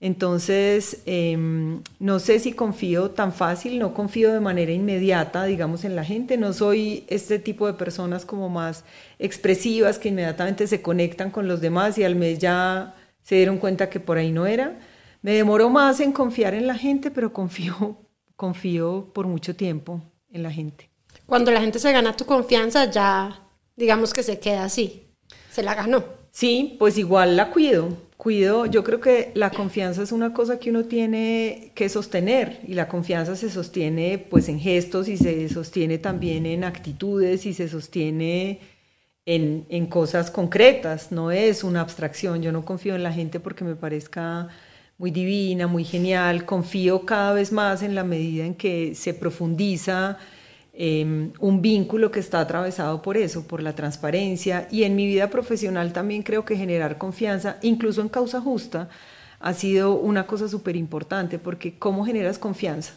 Entonces, 0.00 1.02
em, 1.06 1.82
no 2.00 2.18
sé 2.18 2.40
si 2.40 2.52
confío 2.52 3.12
tan 3.12 3.32
fácil, 3.32 3.78
no 3.78 3.94
confío 3.94 4.32
de 4.32 4.40
manera 4.40 4.72
inmediata, 4.72 5.44
digamos, 5.44 5.84
en 5.84 5.94
la 5.94 6.04
gente. 6.04 6.36
No 6.36 6.52
soy 6.52 7.04
este 7.08 7.38
tipo 7.38 7.68
de 7.68 7.74
personas 7.74 8.24
como 8.24 8.48
más 8.48 8.84
expresivas 9.20 10.00
que 10.00 10.08
inmediatamente 10.08 10.66
se 10.66 10.82
conectan 10.82 11.30
con 11.30 11.46
los 11.46 11.60
demás 11.60 11.96
y 11.96 12.02
al 12.02 12.16
mes 12.16 12.40
ya 12.40 12.96
se 13.22 13.36
dieron 13.36 13.58
cuenta 13.58 13.88
que 13.88 14.00
por 14.00 14.18
ahí 14.18 14.32
no 14.32 14.46
era. 14.46 14.80
Me 15.22 15.32
demoro 15.32 15.70
más 15.70 16.00
en 16.00 16.10
confiar 16.10 16.54
en 16.54 16.66
la 16.66 16.74
gente, 16.74 17.12
pero 17.12 17.32
confío, 17.32 17.98
confío 18.36 19.12
por 19.14 19.28
mucho 19.28 19.54
tiempo 19.54 20.02
en 20.32 20.42
la 20.42 20.50
gente. 20.50 20.88
Cuando 21.28 21.52
la 21.52 21.60
gente 21.60 21.78
se 21.78 21.92
gana 21.92 22.16
tu 22.16 22.24
confianza, 22.24 22.90
ya 22.90 23.40
digamos 23.76 24.12
que 24.12 24.24
se 24.24 24.40
queda 24.40 24.64
así, 24.64 25.12
se 25.52 25.62
la 25.62 25.74
ganó. 25.74 26.02
Sí, 26.32 26.74
pues 26.78 26.98
igual 26.98 27.36
la 27.36 27.50
cuido 27.50 28.08
cuido, 28.18 28.66
yo 28.66 28.82
creo 28.82 29.00
que 29.00 29.30
la 29.34 29.50
confianza 29.50 30.02
es 30.02 30.10
una 30.10 30.34
cosa 30.34 30.58
que 30.58 30.70
uno 30.70 30.84
tiene 30.84 31.70
que 31.74 31.88
sostener 31.88 32.60
y 32.66 32.74
la 32.74 32.88
confianza 32.88 33.36
se 33.36 33.48
sostiene 33.48 34.18
pues 34.18 34.48
en 34.48 34.58
gestos 34.58 35.08
y 35.08 35.16
se 35.16 35.48
sostiene 35.48 35.98
también 35.98 36.44
en 36.44 36.64
actitudes 36.64 37.46
y 37.46 37.54
se 37.54 37.68
sostiene 37.68 38.58
en, 39.24 39.66
en 39.68 39.86
cosas 39.86 40.32
concretas, 40.32 41.12
no 41.12 41.30
es 41.30 41.62
una 41.62 41.80
abstracción, 41.80 42.42
yo 42.42 42.50
no 42.50 42.64
confío 42.64 42.96
en 42.96 43.04
la 43.04 43.12
gente 43.12 43.38
porque 43.38 43.62
me 43.62 43.76
parezca 43.76 44.48
muy 44.98 45.12
divina, 45.12 45.68
muy 45.68 45.84
genial, 45.84 46.44
confío 46.44 47.06
cada 47.06 47.32
vez 47.34 47.52
más 47.52 47.82
en 47.82 47.94
la 47.94 48.02
medida 48.02 48.44
en 48.44 48.56
que 48.56 48.96
se 48.96 49.14
profundiza 49.14 50.18
Em, 50.80 51.32
un 51.40 51.60
vínculo 51.60 52.12
que 52.12 52.20
está 52.20 52.38
atravesado 52.38 53.02
por 53.02 53.16
eso, 53.16 53.42
por 53.48 53.60
la 53.60 53.74
transparencia. 53.74 54.68
Y 54.70 54.84
en 54.84 54.94
mi 54.94 55.06
vida 55.06 55.28
profesional 55.28 55.92
también 55.92 56.22
creo 56.22 56.44
que 56.44 56.56
generar 56.56 56.98
confianza, 56.98 57.56
incluso 57.62 58.00
en 58.00 58.08
causa 58.08 58.40
justa, 58.40 58.88
ha 59.40 59.54
sido 59.54 59.96
una 59.96 60.28
cosa 60.28 60.46
súper 60.46 60.76
importante, 60.76 61.40
porque 61.40 61.76
¿cómo 61.76 62.06
generas 62.06 62.38
confianza? 62.38 62.92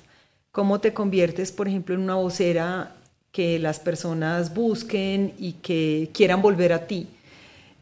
¿Cómo 0.51 0.79
te 0.79 0.93
conviertes, 0.93 1.51
por 1.51 1.67
ejemplo, 1.67 1.95
en 1.95 2.01
una 2.01 2.13
vocera 2.13 2.97
que 3.31 3.57
las 3.57 3.79
personas 3.79 4.53
busquen 4.53 5.33
y 5.39 5.53
que 5.53 6.11
quieran 6.13 6.43
volver 6.43 6.73
a 6.73 6.85
ti? 6.85 7.07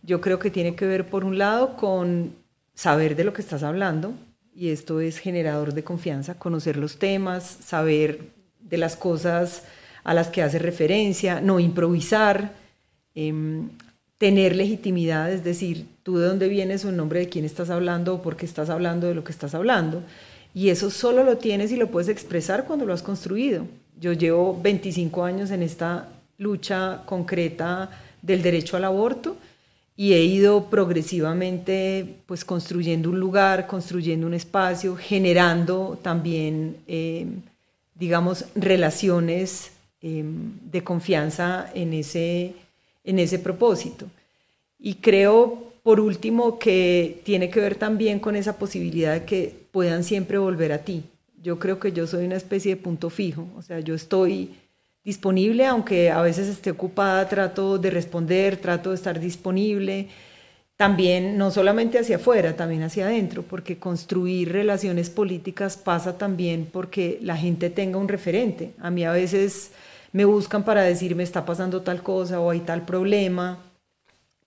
Yo 0.02 0.22
creo 0.22 0.40
que 0.40 0.50
tiene 0.50 0.76
que 0.76 0.86
ver, 0.86 1.10
por 1.10 1.26
un 1.26 1.38
lado, 1.38 1.76
con 1.76 2.36
saber 2.74 3.18
de 3.18 3.26
lo 3.26 3.34
que 3.34 3.42
estás 3.42 3.64
hablando, 3.64 4.14
y 4.56 4.70
esto 4.70 5.02
es 5.02 5.18
generador 5.18 5.74
de 5.74 5.84
confianza, 5.84 6.40
conocer 6.40 6.78
los 6.78 7.00
temas, 7.00 7.58
saber 7.66 8.30
de 8.62 8.78
las 8.78 8.96
cosas 8.96 9.64
a 10.10 10.16
las 10.16 10.30
que 10.30 10.42
hace 10.42 10.58
referencia, 10.58 11.40
no 11.40 11.60
improvisar, 11.60 12.54
em, 13.14 13.70
tener 14.18 14.56
legitimidad, 14.56 15.32
es 15.32 15.44
decir, 15.44 15.86
tú 16.02 16.18
de 16.18 16.26
dónde 16.26 16.50
vienes 16.50 16.84
o 16.84 16.90
en 16.90 16.98
nombre 16.98 17.20
de 17.20 17.30
quién 17.30 17.46
estás 17.46 17.70
hablando 17.70 18.16
o 18.16 18.22
por 18.24 18.36
qué 18.36 18.48
estás 18.48 18.72
hablando 18.72 19.06
de 19.06 19.14
lo 19.14 19.24
que 19.24 19.32
estás 19.32 19.54
hablando. 19.54 20.02
Y 20.52 20.70
eso 20.70 20.90
solo 20.90 21.24
lo 21.24 21.38
tienes 21.38 21.72
y 21.72 21.76
lo 21.76 21.92
puedes 21.92 22.10
expresar 22.10 22.66
cuando 22.66 22.88
lo 22.88 22.94
has 22.94 23.04
construido. 23.04 23.68
Yo 24.02 24.14
llevo 24.14 24.60
25 24.60 25.24
años 25.24 25.52
en 25.52 25.62
esta 25.62 26.10
lucha 26.40 27.04
concreta 27.06 27.92
del 28.24 28.42
derecho 28.42 28.78
al 28.78 28.86
aborto 28.86 29.38
y 29.96 30.14
he 30.14 30.24
ido 30.24 30.72
progresivamente 30.72 32.16
pues 32.26 32.44
construyendo 32.44 33.12
un 33.12 33.20
lugar, 33.20 33.68
construyendo 33.68 34.26
un 34.26 34.34
espacio, 34.34 34.96
generando 34.96 36.00
también, 36.02 36.78
em, 36.88 37.44
digamos, 37.94 38.46
relaciones 38.56 39.74
Em, 40.02 40.54
de 40.72 40.82
confianza 40.82 41.70
en 41.74 41.92
ese, 41.92 42.54
en 43.04 43.20
ese 43.20 43.38
propósito. 43.38 44.06
Y 44.80 44.94
creo, 44.94 45.74
por 45.84 46.00
último, 46.00 46.58
que 46.58 47.20
tiene 47.26 47.50
que 47.50 47.60
ver 47.60 47.76
también 47.76 48.20
con 48.20 48.38
esa 48.38 48.58
posibilidad 48.58 49.14
de 49.14 49.26
que 49.26 49.54
puedan 49.74 50.06
siempre 50.06 50.38
volver 50.38 50.72
a 50.72 50.86
ti. 50.86 51.04
Yo 51.44 51.60
creo 51.60 51.82
que 51.82 51.92
yo 51.92 52.08
soy 52.08 52.24
una 52.24 52.38
especie 52.38 52.76
de 52.76 52.82
punto 52.82 53.10
fijo, 53.10 53.46
o 53.58 53.62
sea, 53.62 53.82
yo 53.82 53.94
estoy 53.94 54.52
disponible, 55.04 55.66
aunque 55.66 56.12
a 56.12 56.22
veces 56.22 56.48
esté 56.48 56.72
ocupada, 56.72 57.28
trato 57.28 57.78
de 57.78 57.90
responder, 57.90 58.56
trato 58.56 58.92
de 58.92 58.96
estar 58.96 59.20
disponible, 59.20 60.08
también 60.78 61.38
no 61.38 61.52
solamente 61.52 62.00
hacia 62.00 62.16
afuera, 62.16 62.56
también 62.56 62.84
hacia 62.84 63.08
adentro, 63.08 63.44
porque 63.44 63.78
construir 63.78 64.54
relaciones 64.54 65.10
políticas 65.10 65.76
pasa 65.76 66.18
también 66.18 66.70
porque 66.72 67.20
la 67.22 67.36
gente 67.36 67.70
tenga 67.70 67.98
un 67.98 68.08
referente. 68.08 68.72
A 68.80 68.90
mí 68.90 69.04
a 69.04 69.12
veces 69.12 69.72
me 70.12 70.26
buscan 70.26 70.64
para 70.64 70.82
decirme 70.82 71.24
está 71.24 71.46
pasando 71.46 71.82
tal 71.82 72.02
cosa 72.02 72.40
o 72.40 72.50
hay 72.50 72.62
tal 72.62 72.84
problema, 72.84 73.60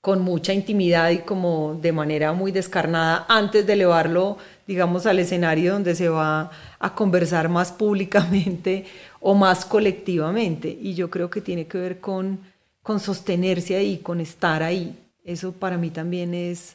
con 0.03 0.20
mucha 0.20 0.53
intimidad 0.53 1.11
y 1.11 1.18
como 1.18 1.79
de 1.81 1.92
manera 1.92 2.33
muy 2.33 2.51
descarnada 2.51 3.25
antes 3.29 3.64
de 3.66 3.75
elevarlo, 3.75 4.37
digamos, 4.66 5.07
al 5.07 5.20
escenario 5.20 5.75
donde 5.75 5.94
se 5.94 6.09
va 6.09 6.51
a 6.81 6.94
conversar 6.94 7.48
más 7.48 7.70
públicamente 7.70 8.85
o 9.20 9.37
más 9.37 9.64
colectivamente. 9.64 10.77
Y 10.81 10.94
yo 10.94 11.09
creo 11.09 11.31
que 11.31 11.40
tiene 11.40 11.68
que 11.68 11.79
ver 11.79 12.01
con, 12.01 12.40
con 12.83 12.98
sostenerse 12.98 13.77
ahí, 13.77 13.98
con 13.98 14.20
estar 14.20 14.64
ahí. 14.64 14.98
Eso 15.25 15.53
para 15.53 15.79
mí 15.79 15.90
también 15.90 16.35
es 16.35 16.75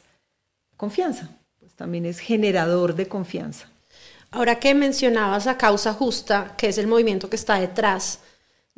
confianza, 0.78 1.28
pues 1.60 1.74
también 1.74 2.06
es 2.06 2.20
generador 2.20 2.94
de 2.94 3.08
confianza. 3.08 3.68
Ahora 4.30 4.58
que 4.58 4.74
mencionabas 4.74 5.46
a 5.46 5.58
Causa 5.58 5.92
Justa, 5.92 6.54
que 6.56 6.68
es 6.68 6.78
el 6.78 6.86
movimiento 6.86 7.28
que 7.28 7.36
está 7.36 7.60
detrás 7.60 8.20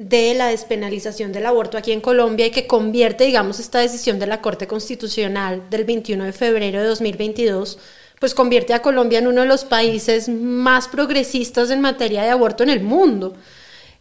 de 0.00 0.32
la 0.32 0.46
despenalización 0.46 1.30
del 1.30 1.44
aborto 1.44 1.76
aquí 1.76 1.92
en 1.92 2.00
Colombia 2.00 2.46
y 2.46 2.50
que 2.50 2.66
convierte, 2.66 3.24
digamos, 3.24 3.60
esta 3.60 3.80
decisión 3.80 4.18
de 4.18 4.26
la 4.26 4.40
Corte 4.40 4.66
Constitucional 4.66 5.68
del 5.68 5.84
21 5.84 6.24
de 6.24 6.32
febrero 6.32 6.80
de 6.80 6.86
2022, 6.86 7.78
pues 8.18 8.34
convierte 8.34 8.72
a 8.72 8.80
Colombia 8.80 9.18
en 9.18 9.26
uno 9.26 9.42
de 9.42 9.46
los 9.46 9.66
países 9.66 10.30
más 10.30 10.88
progresistas 10.88 11.68
en 11.68 11.82
materia 11.82 12.22
de 12.22 12.30
aborto 12.30 12.62
en 12.62 12.70
el 12.70 12.80
mundo. 12.80 13.34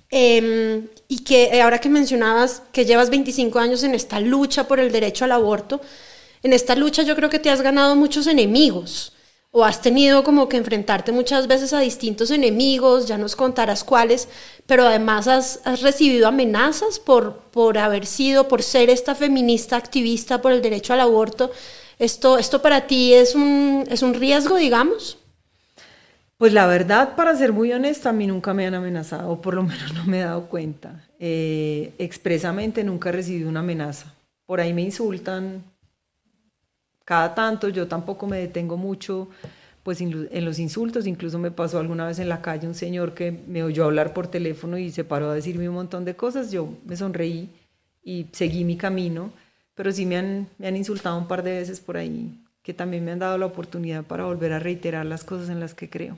Em, 0.10 0.88
y 1.10 1.20
que 1.26 1.50
eh, 1.52 1.62
ahora 1.62 1.82
que 1.82 1.90
mencionabas 1.90 2.64
que 2.72 2.86
llevas 2.86 3.10
25 3.10 3.60
años 3.60 3.84
en 3.84 3.94
esta 3.94 4.22
lucha 4.22 4.70
por 4.70 4.80
el 4.80 4.94
derecho 4.94 5.26
al 5.26 5.34
aborto, 5.34 5.82
en 6.44 6.54
esta 6.54 6.76
lucha 6.76 7.04
yo 7.04 7.14
creo 7.18 7.30
que 7.30 7.40
te 7.40 7.50
has 7.50 7.62
ganado 7.62 7.98
muchos 7.98 8.26
enemigos 8.26 9.12
o 9.52 9.64
has 9.64 9.82
tenido 9.82 10.24
como 10.24 10.48
que 10.48 10.58
enfrentarte 10.58 11.12
muchas 11.12 11.48
veces 11.48 11.74
a 11.74 11.80
distintos 11.80 12.30
enemigos, 12.30 13.08
ya 13.08 13.18
nos 13.18 13.36
contarás 13.36 13.84
cuáles, 13.84 14.28
pero 14.68 14.86
además 14.86 15.28
has, 15.28 15.62
recibido 15.82 16.28
amenazas 16.28 17.00
por, 17.00 17.38
por 17.52 17.78
haber 17.78 18.06
sido, 18.06 18.48
por 18.48 18.62
ser 18.62 18.90
esta 18.90 19.16
feminista 19.16 19.76
activista 19.76 20.42
por 20.42 20.52
el 20.52 20.62
derecho 20.62 20.94
al 20.94 21.00
aborto. 21.00 21.52
¿Esto, 21.98 22.38
esto 22.38 22.62
para 22.62 22.86
ti 22.88 23.14
es 23.14 23.34
un, 23.34 23.86
es 23.90 24.04
un 24.04 24.14
riesgo, 24.14 24.56
digamos? 24.56 25.18
Pues 26.38 26.54
la 26.54 26.68
verdad, 26.68 27.16
para 27.18 27.36
ser 27.36 27.52
muy 27.52 27.74
honesta, 27.74 28.10
a 28.10 28.14
mí 28.14 28.26
nunca 28.26 28.54
me 28.54 28.66
han 28.66 28.74
amenazado, 28.74 29.30
o 29.32 29.42
por 29.42 29.56
lo 29.56 29.64
menos 29.64 29.94
no 29.94 30.06
me 30.06 30.20
he 30.20 30.24
dado 30.24 30.46
cuenta. 30.46 31.06
Eh, 31.20 31.92
expresamente 31.98 32.84
nunca 32.84 33.10
he 33.10 33.12
recibido 33.12 33.50
una 33.50 33.60
amenaza. 33.60 34.14
Por 34.46 34.62
ahí 34.62 34.74
me 34.74 34.84
insultan, 34.84 35.64
cada 37.10 37.34
tanto, 37.34 37.70
yo 37.70 37.88
tampoco 37.88 38.28
me 38.28 38.38
detengo 38.38 38.78
mucho 38.78 39.30
pues 39.82 40.00
en 40.00 40.46
los 40.46 40.60
insultos, 40.60 41.08
incluso 41.08 41.40
me 41.40 41.50
pasó 41.50 41.80
alguna 41.80 42.06
vez 42.06 42.20
en 42.20 42.30
la 42.30 42.44
calle 42.44 42.68
un 42.68 42.76
señor 42.76 43.16
que 43.16 43.32
me 43.32 43.64
oyó 43.64 43.86
hablar 43.86 44.14
por 44.14 44.28
teléfono 44.28 44.78
y 44.78 44.92
se 44.92 45.04
paró 45.04 45.32
a 45.32 45.34
decirme 45.34 45.68
un 45.68 45.74
montón 45.74 46.06
de 46.06 46.16
cosas, 46.16 46.52
yo 46.52 46.70
me 46.86 46.96
sonreí 46.96 47.50
y 48.04 48.28
seguí 48.32 48.64
mi 48.64 48.78
camino, 48.78 49.32
pero 49.74 49.92
sí 49.92 50.06
me 50.06 50.18
han, 50.18 50.50
me 50.60 50.68
han 50.68 50.76
insultado 50.76 51.18
un 51.18 51.28
par 51.28 51.42
de 51.42 51.54
veces 51.54 51.80
por 51.80 51.98
ahí, 51.98 52.44
que 52.62 52.76
también 52.76 53.04
me 53.04 53.12
han 53.12 53.18
dado 53.18 53.40
la 53.40 53.48
oportunidad 53.48 54.04
para 54.04 54.26
volver 54.26 54.54
a 54.54 54.60
reiterar 54.60 55.08
las 55.08 55.24
cosas 55.24 55.50
en 55.50 55.60
las 55.60 55.74
que 55.74 55.90
creo. 55.90 56.16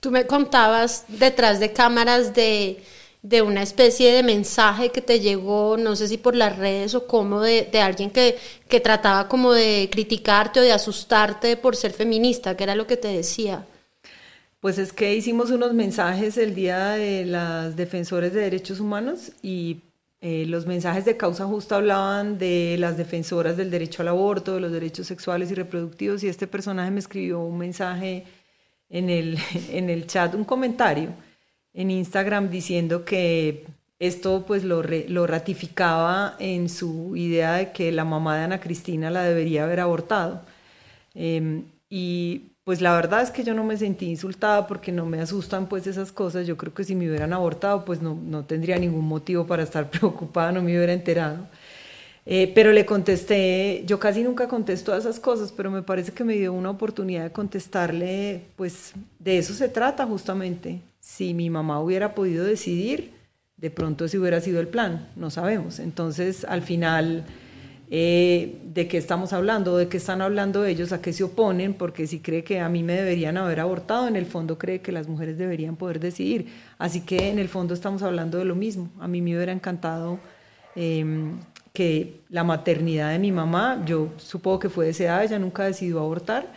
Tú 0.00 0.10
me 0.10 0.26
contabas 0.26 1.04
detrás 1.06 1.60
de 1.60 1.72
cámaras 1.72 2.34
de 2.34 2.82
de 3.22 3.42
una 3.42 3.62
especie 3.62 4.12
de 4.12 4.22
mensaje 4.22 4.90
que 4.90 5.02
te 5.02 5.20
llegó, 5.20 5.76
no 5.76 5.96
sé 5.96 6.08
si 6.08 6.18
por 6.18 6.36
las 6.36 6.56
redes 6.56 6.94
o 6.94 7.06
como 7.06 7.40
de, 7.40 7.68
alguien 7.80 8.10
que, 8.10 8.36
que, 8.68 8.80
trataba 8.80 9.28
como 9.28 9.52
de 9.52 9.88
criticarte 9.90 10.60
o 10.60 10.62
de 10.62 10.72
asustarte 10.72 11.56
por 11.56 11.74
ser 11.74 11.92
feminista, 11.92 12.56
que 12.56 12.64
era 12.64 12.76
lo 12.76 12.86
que 12.86 12.96
te 12.96 13.08
decía. 13.08 13.66
Pues 14.60 14.78
es 14.78 14.92
que 14.92 15.14
hicimos 15.14 15.50
unos 15.50 15.74
mensajes 15.74 16.36
el 16.36 16.54
día 16.54 16.90
de 16.90 17.24
las 17.24 17.76
defensores 17.76 18.32
de 18.32 18.40
derechos 18.40 18.80
humanos 18.80 19.32
y 19.42 19.82
eh, 20.20 20.46
los 20.46 20.66
mensajes 20.66 21.04
de 21.04 21.16
causa 21.16 21.46
justa 21.46 21.76
hablaban 21.76 22.38
de 22.38 22.76
las 22.78 22.96
defensoras 22.96 23.56
del 23.56 23.70
derecho 23.70 24.02
al 24.02 24.08
aborto, 24.08 24.54
de 24.54 24.60
los 24.60 24.72
derechos 24.72 25.06
sexuales 25.06 25.50
y 25.50 25.54
reproductivos 25.54 26.24
y 26.24 26.28
este 26.28 26.48
personaje 26.48 26.90
me 26.90 26.98
escribió 26.98 27.40
un 27.40 27.58
mensaje 27.58 28.24
en 28.90 29.10
el, 29.10 29.38
en 29.70 29.90
el 29.90 30.06
chat, 30.06 30.34
un 30.34 30.44
comentario 30.44 31.10
en 31.74 31.90
Instagram 31.90 32.50
diciendo 32.50 33.04
que 33.04 33.66
esto 33.98 34.44
pues 34.46 34.64
lo, 34.64 34.82
lo, 34.82 35.26
ratificaba 35.26 36.36
en 36.38 36.68
su 36.68 37.16
idea 37.16 37.54
de 37.54 37.72
que 37.72 37.90
la 37.92 38.04
mamá 38.04 38.36
de 38.36 38.44
Ana 38.44 38.60
Cristina 38.60 39.10
la 39.10 39.24
debería 39.24 39.64
haber 39.64 39.80
abortado. 39.80 40.42
Em, 41.14 41.64
y 41.90 42.52
pues 42.64 42.80
la 42.80 42.94
verdad 42.94 43.22
es 43.22 43.30
que 43.30 43.44
yo 43.44 43.54
no 43.54 43.64
me 43.64 43.76
sentí 43.76 44.06
insultada 44.06 44.66
porque 44.66 44.92
no 44.92 45.06
me 45.06 45.20
asustan 45.20 45.68
pues 45.68 45.86
esas 45.86 46.12
cosas. 46.12 46.46
Yo 46.46 46.56
creo 46.56 46.74
que 46.74 46.84
si 46.84 46.94
me 46.94 47.08
hubieran 47.08 47.32
abortado 47.32 47.84
pues 47.84 48.02
no, 48.02 48.14
no 48.14 48.44
tendría 48.44 48.78
ningún 48.78 49.06
motivo 49.06 49.46
para 49.46 49.62
estar 49.62 49.90
preocupada, 49.90 50.52
no 50.52 50.62
me 50.62 50.76
hubiera 50.76 50.92
enterado. 50.92 51.48
Eh, 52.30 52.52
pero 52.54 52.72
le 52.72 52.84
contesté, 52.84 53.84
yo 53.86 53.98
casi 53.98 54.22
nunca 54.22 54.48
contesto 54.48 54.92
a 54.92 54.98
esas 54.98 55.18
cosas, 55.18 55.50
pero 55.50 55.70
me 55.70 55.82
parece 55.82 56.12
que 56.12 56.24
me 56.24 56.34
dio 56.34 56.52
una 56.52 56.68
oportunidad 56.70 57.24
de 57.24 57.32
contestarle, 57.32 58.42
pues 58.54 58.92
de 59.18 59.38
eso 59.38 59.54
se 59.54 59.70
trata 59.70 60.04
justamente. 60.06 60.82
Si 61.08 61.32
mi 61.32 61.48
mamá 61.48 61.80
hubiera 61.80 62.14
podido 62.14 62.44
decidir, 62.44 63.12
de 63.56 63.70
pronto 63.70 64.04
ese 64.04 64.18
hubiera 64.18 64.42
sido 64.42 64.60
el 64.60 64.68
plan, 64.68 65.08
no 65.16 65.30
sabemos. 65.30 65.78
Entonces, 65.78 66.44
al 66.44 66.60
final, 66.60 67.24
eh, 67.90 68.60
¿de 68.62 68.88
qué 68.88 68.98
estamos 68.98 69.32
hablando? 69.32 69.78
¿De 69.78 69.88
qué 69.88 69.96
están 69.96 70.20
hablando 70.20 70.66
ellos? 70.66 70.92
¿A 70.92 71.00
qué 71.00 71.14
se 71.14 71.24
oponen? 71.24 71.72
Porque 71.72 72.06
si 72.06 72.20
cree 72.20 72.44
que 72.44 72.60
a 72.60 72.68
mí 72.68 72.82
me 72.82 72.92
deberían 72.92 73.38
haber 73.38 73.60
abortado, 73.60 74.06
en 74.06 74.16
el 74.16 74.26
fondo 74.26 74.58
cree 74.58 74.82
que 74.82 74.92
las 74.92 75.08
mujeres 75.08 75.38
deberían 75.38 75.76
poder 75.76 75.98
decidir. 75.98 76.52
Así 76.76 77.00
que 77.00 77.30
en 77.30 77.38
el 77.38 77.48
fondo 77.48 77.72
estamos 77.72 78.02
hablando 78.02 78.36
de 78.36 78.44
lo 78.44 78.54
mismo. 78.54 78.90
A 79.00 79.08
mí 79.08 79.22
me 79.22 79.34
hubiera 79.34 79.52
encantado 79.52 80.20
em, 80.76 81.38
que 81.72 82.20
la 82.28 82.44
maternidad 82.44 83.12
de 83.12 83.18
mi 83.18 83.32
mamá, 83.32 83.82
yo 83.86 84.12
supongo 84.18 84.58
que 84.58 84.68
fue 84.68 84.84
deseada, 84.84 85.24
ella 85.24 85.38
nunca 85.38 85.64
decidió 85.64 86.00
abortar 86.00 86.52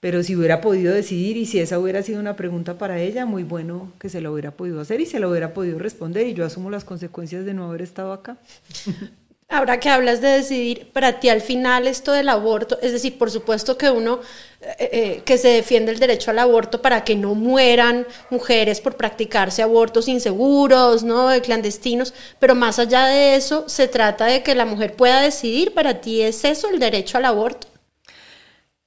pero 0.00 0.22
si 0.22 0.34
hubiera 0.34 0.60
podido 0.60 0.94
decidir 0.94 1.36
y 1.36 1.46
si 1.46 1.60
esa 1.60 1.78
hubiera 1.78 2.02
sido 2.02 2.20
una 2.20 2.36
pregunta 2.36 2.78
para 2.78 2.98
ella, 3.00 3.26
muy 3.26 3.44
bueno 3.44 3.92
que 3.98 4.08
se 4.08 4.20
lo 4.20 4.32
hubiera 4.32 4.50
podido 4.52 4.80
hacer 4.80 5.00
y 5.00 5.06
se 5.06 5.20
lo 5.20 5.30
hubiera 5.30 5.52
podido 5.52 5.78
responder 5.78 6.26
y 6.26 6.34
yo 6.34 6.44
asumo 6.44 6.70
las 6.70 6.84
consecuencias 6.84 7.44
de 7.44 7.54
no 7.54 7.66
haber 7.66 7.82
estado 7.82 8.12
acá. 8.12 8.38
Ahora 9.52 9.80
que 9.80 9.88
hablas 9.88 10.20
de 10.20 10.28
decidir, 10.28 10.92
para 10.92 11.18
ti 11.18 11.28
al 11.28 11.40
final 11.40 11.88
esto 11.88 12.12
del 12.12 12.28
aborto, 12.28 12.78
es 12.82 12.92
decir, 12.92 13.18
por 13.18 13.32
supuesto 13.32 13.76
que 13.76 13.90
uno 13.90 14.20
eh, 14.60 14.76
eh, 14.78 15.22
que 15.24 15.38
se 15.38 15.48
defiende 15.48 15.90
el 15.90 15.98
derecho 15.98 16.30
al 16.30 16.38
aborto 16.38 16.80
para 16.80 17.02
que 17.02 17.16
no 17.16 17.34
mueran 17.34 18.06
mujeres 18.30 18.80
por 18.80 18.96
practicarse 18.96 19.60
abortos 19.60 20.06
inseguros, 20.06 21.02
¿no? 21.02 21.28
De 21.28 21.40
clandestinos, 21.40 22.14
pero 22.38 22.54
más 22.54 22.78
allá 22.78 23.06
de 23.06 23.34
eso, 23.34 23.68
se 23.68 23.88
trata 23.88 24.26
de 24.26 24.44
que 24.44 24.54
la 24.54 24.66
mujer 24.66 24.94
pueda 24.94 25.20
decidir, 25.20 25.74
para 25.74 26.00
ti 26.00 26.22
es 26.22 26.44
eso 26.44 26.68
el 26.70 26.78
derecho 26.78 27.18
al 27.18 27.24
aborto. 27.24 27.69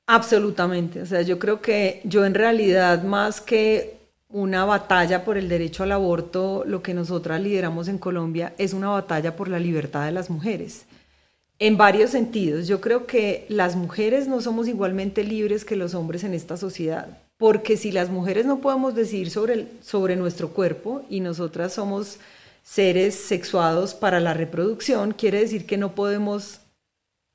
Absolutamente, 0.06 1.02
o 1.02 1.06
sea, 1.06 1.22
yo 1.22 1.40
creo 1.40 1.62
que 1.62 2.02
yo 2.04 2.26
en 2.26 2.34
realidad 2.34 3.04
más 3.04 3.40
que 3.40 4.04
una 4.30 4.66
batalla 4.66 5.24
por 5.24 5.38
el 5.38 5.48
derecho 5.48 5.84
al 5.84 5.94
aborto, 5.94 6.64
lo 6.66 6.82
que 6.82 6.94
nosotras 6.94 7.40
lideramos 7.40 7.88
en 7.88 8.00
Colombia 8.00 8.54
es 8.58 8.74
una 8.74 8.90
batalla 8.90 9.36
por 9.36 9.48
la 9.48 9.60
libertad 9.60 10.06
de 10.06 10.12
las 10.12 10.30
mujeres. 10.30 10.86
En 11.60 11.78
varios 11.78 12.10
sentidos, 12.10 12.68
yo 12.68 12.82
creo 12.82 13.06
que 13.06 13.46
las 13.48 13.76
mujeres 13.78 14.28
no 14.28 14.42
somos 14.42 14.68
igualmente 14.68 15.24
libres 15.24 15.64
que 15.64 15.78
los 15.78 15.94
hombres 15.94 16.26
en 16.26 16.34
esta 16.34 16.58
sociedad, 16.58 17.20
porque 17.38 17.78
si 17.78 17.92
las 17.92 18.10
mujeres 18.10 18.46
no 18.46 18.60
podemos 18.60 18.96
decidir 18.96 19.30
sobre, 19.30 19.68
sobre 19.82 20.18
nuestro 20.18 20.50
cuerpo 20.50 21.04
y 21.10 21.22
nosotras 21.22 21.74
somos 21.74 22.18
seres 22.64 23.16
sexuados 23.16 23.94
para 23.94 24.20
la 24.20 24.34
reproducción, 24.34 25.14
quiere 25.14 25.40
decir 25.40 25.66
que 25.66 25.78
no 25.78 25.96
podemos 25.96 26.60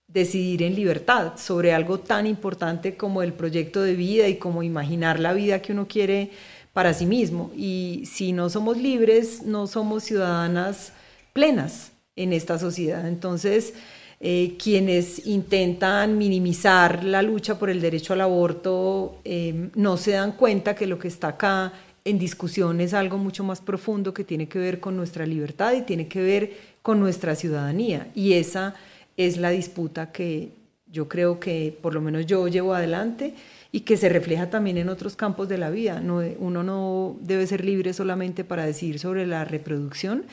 decidir 0.08 0.62
en 0.62 0.74
libertad 0.74 1.34
sobre 1.36 1.74
algo 1.74 2.00
tan 2.00 2.26
importante 2.26 2.96
como 2.96 3.22
el 3.22 3.34
proyecto 3.34 3.82
de 3.82 3.94
vida 3.94 4.26
y 4.26 4.36
como 4.36 4.62
imaginar 4.62 5.20
la 5.20 5.34
vida 5.34 5.60
que 5.60 5.72
uno 5.72 5.86
quiere 5.86 6.30
para 6.72 6.94
sí 6.94 7.06
mismo. 7.06 7.52
Y 7.54 8.04
si 8.06 8.32
no 8.32 8.48
somos 8.48 8.78
libres, 8.78 9.42
no 9.42 9.66
somos 9.66 10.04
ciudadanas 10.04 10.92
plenas 11.34 11.92
en 12.16 12.32
esta 12.32 12.58
sociedad. 12.58 13.06
Entonces, 13.06 13.74
eh, 14.20 14.56
quienes 14.62 15.26
intentan 15.26 16.18
minimizar 16.18 17.04
la 17.04 17.22
lucha 17.22 17.58
por 17.58 17.70
el 17.70 17.80
derecho 17.80 18.14
al 18.14 18.22
aborto 18.22 19.20
eh, 19.24 19.70
no 19.76 19.96
se 19.96 20.12
dan 20.12 20.32
cuenta 20.32 20.74
que 20.74 20.88
lo 20.88 20.98
que 20.98 21.06
está 21.06 21.28
acá 21.28 21.72
en 22.04 22.18
discusión 22.18 22.80
es 22.80 22.94
algo 22.94 23.18
mucho 23.18 23.44
más 23.44 23.60
profundo 23.60 24.14
que 24.14 24.24
tiene 24.24 24.48
que 24.48 24.58
ver 24.58 24.80
con 24.80 24.96
nuestra 24.96 25.26
libertad 25.26 25.74
y 25.74 25.82
tiene 25.82 26.08
que 26.08 26.22
ver 26.22 26.52
con 26.82 26.98
nuestra 26.98 27.34
ciudadanía. 27.34 28.08
Y 28.14 28.32
esa 28.32 28.74
es 29.18 29.36
la 29.36 29.50
disputa 29.50 30.10
que 30.12 30.52
yo 30.90 31.08
creo 31.08 31.38
que 31.38 31.76
por 31.82 31.92
lo 31.92 32.00
menos 32.00 32.24
yo 32.24 32.48
llevo 32.48 32.72
adelante 32.72 33.34
y 33.72 33.80
que 33.80 33.98
se 33.98 34.08
refleja 34.08 34.48
también 34.48 34.78
en 34.78 34.88
otros 34.88 35.16
campos 35.16 35.48
de 35.48 35.58
la 35.58 35.68
vida. 35.68 36.00
No, 36.00 36.22
uno 36.38 36.62
no 36.62 37.16
debe 37.20 37.46
ser 37.46 37.64
libre 37.64 37.92
solamente 37.92 38.44
para 38.44 38.64
decir 38.64 38.98
sobre 38.98 39.26
la 39.26 39.44
reproducción, 39.44 40.24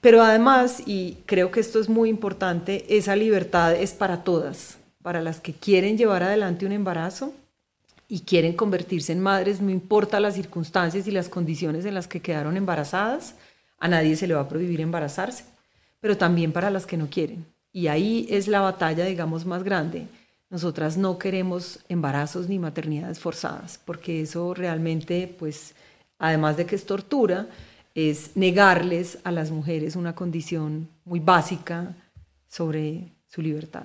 pero 0.00 0.22
además, 0.22 0.82
y 0.86 1.18
creo 1.26 1.50
que 1.50 1.60
esto 1.60 1.80
es 1.80 1.88
muy 1.90 2.08
importante, 2.08 2.86
esa 2.96 3.16
libertad 3.16 3.74
es 3.74 3.92
para 3.92 4.24
todas, 4.24 4.78
para 5.02 5.20
las 5.20 5.40
que 5.40 5.52
quieren 5.52 5.98
llevar 5.98 6.22
adelante 6.22 6.64
un 6.64 6.72
embarazo 6.72 7.34
y 8.08 8.20
quieren 8.20 8.54
convertirse 8.54 9.12
en 9.12 9.20
madres, 9.20 9.60
no 9.60 9.70
importa 9.70 10.20
las 10.20 10.34
circunstancias 10.34 11.06
y 11.06 11.10
las 11.10 11.28
condiciones 11.28 11.84
en 11.84 11.94
las 11.94 12.08
que 12.08 12.20
quedaron 12.20 12.56
embarazadas, 12.56 13.34
a 13.78 13.88
nadie 13.88 14.16
se 14.16 14.26
le 14.26 14.34
va 14.34 14.42
a 14.42 14.48
prohibir 14.48 14.80
embarazarse, 14.80 15.44
pero 16.00 16.16
también 16.16 16.52
para 16.52 16.70
las 16.70 16.86
que 16.86 16.96
no 16.96 17.08
quieren. 17.10 17.44
Y 17.72 17.86
ahí 17.86 18.26
es 18.30 18.48
la 18.48 18.60
batalla, 18.60 19.04
digamos, 19.04 19.46
más 19.46 19.62
grande. 19.62 20.06
Nosotras 20.50 20.96
no 20.96 21.18
queremos 21.18 21.78
embarazos 21.88 22.48
ni 22.48 22.58
maternidades 22.58 23.20
forzadas, 23.20 23.78
porque 23.84 24.22
eso 24.22 24.52
realmente, 24.54 25.32
pues, 25.38 25.74
además 26.18 26.56
de 26.56 26.66
que 26.66 26.74
es 26.74 26.84
tortura, 26.84 27.46
es 27.94 28.32
negarles 28.34 29.18
a 29.24 29.30
las 29.30 29.50
mujeres 29.50 29.96
una 29.96 30.14
condición 30.14 30.88
muy 31.04 31.20
básica 31.20 31.94
sobre 32.48 33.12
su 33.28 33.42
libertad. 33.42 33.84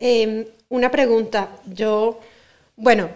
Em, 0.00 0.44
una 0.68 0.90
pregunta, 0.90 1.48
yo, 1.66 2.20
bueno, 2.76 3.08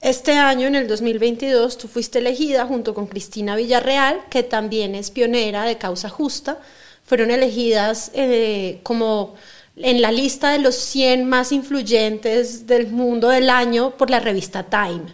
este 0.00 0.32
año, 0.32 0.66
en 0.66 0.74
el 0.74 0.86
2022, 0.86 1.78
tú 1.78 1.88
fuiste 1.88 2.18
elegida 2.18 2.66
junto 2.66 2.94
con 2.94 3.06
Cristina 3.06 3.56
Villarreal, 3.56 4.20
que 4.30 4.42
también 4.42 4.94
es 4.94 5.10
pionera 5.10 5.64
de 5.64 5.78
causa 5.78 6.08
justa, 6.08 6.58
fueron 7.06 7.30
elegidas 7.30 8.10
eh, 8.14 8.80
como 8.82 9.34
en 9.76 10.02
la 10.02 10.10
lista 10.10 10.50
de 10.50 10.58
los 10.58 10.74
100 10.74 11.24
más 11.24 11.52
influyentes 11.52 12.66
del 12.66 12.88
mundo 12.88 13.28
del 13.28 13.48
año 13.48 13.96
por 13.96 14.10
la 14.10 14.20
revista 14.20 14.64
Time. 14.64 15.04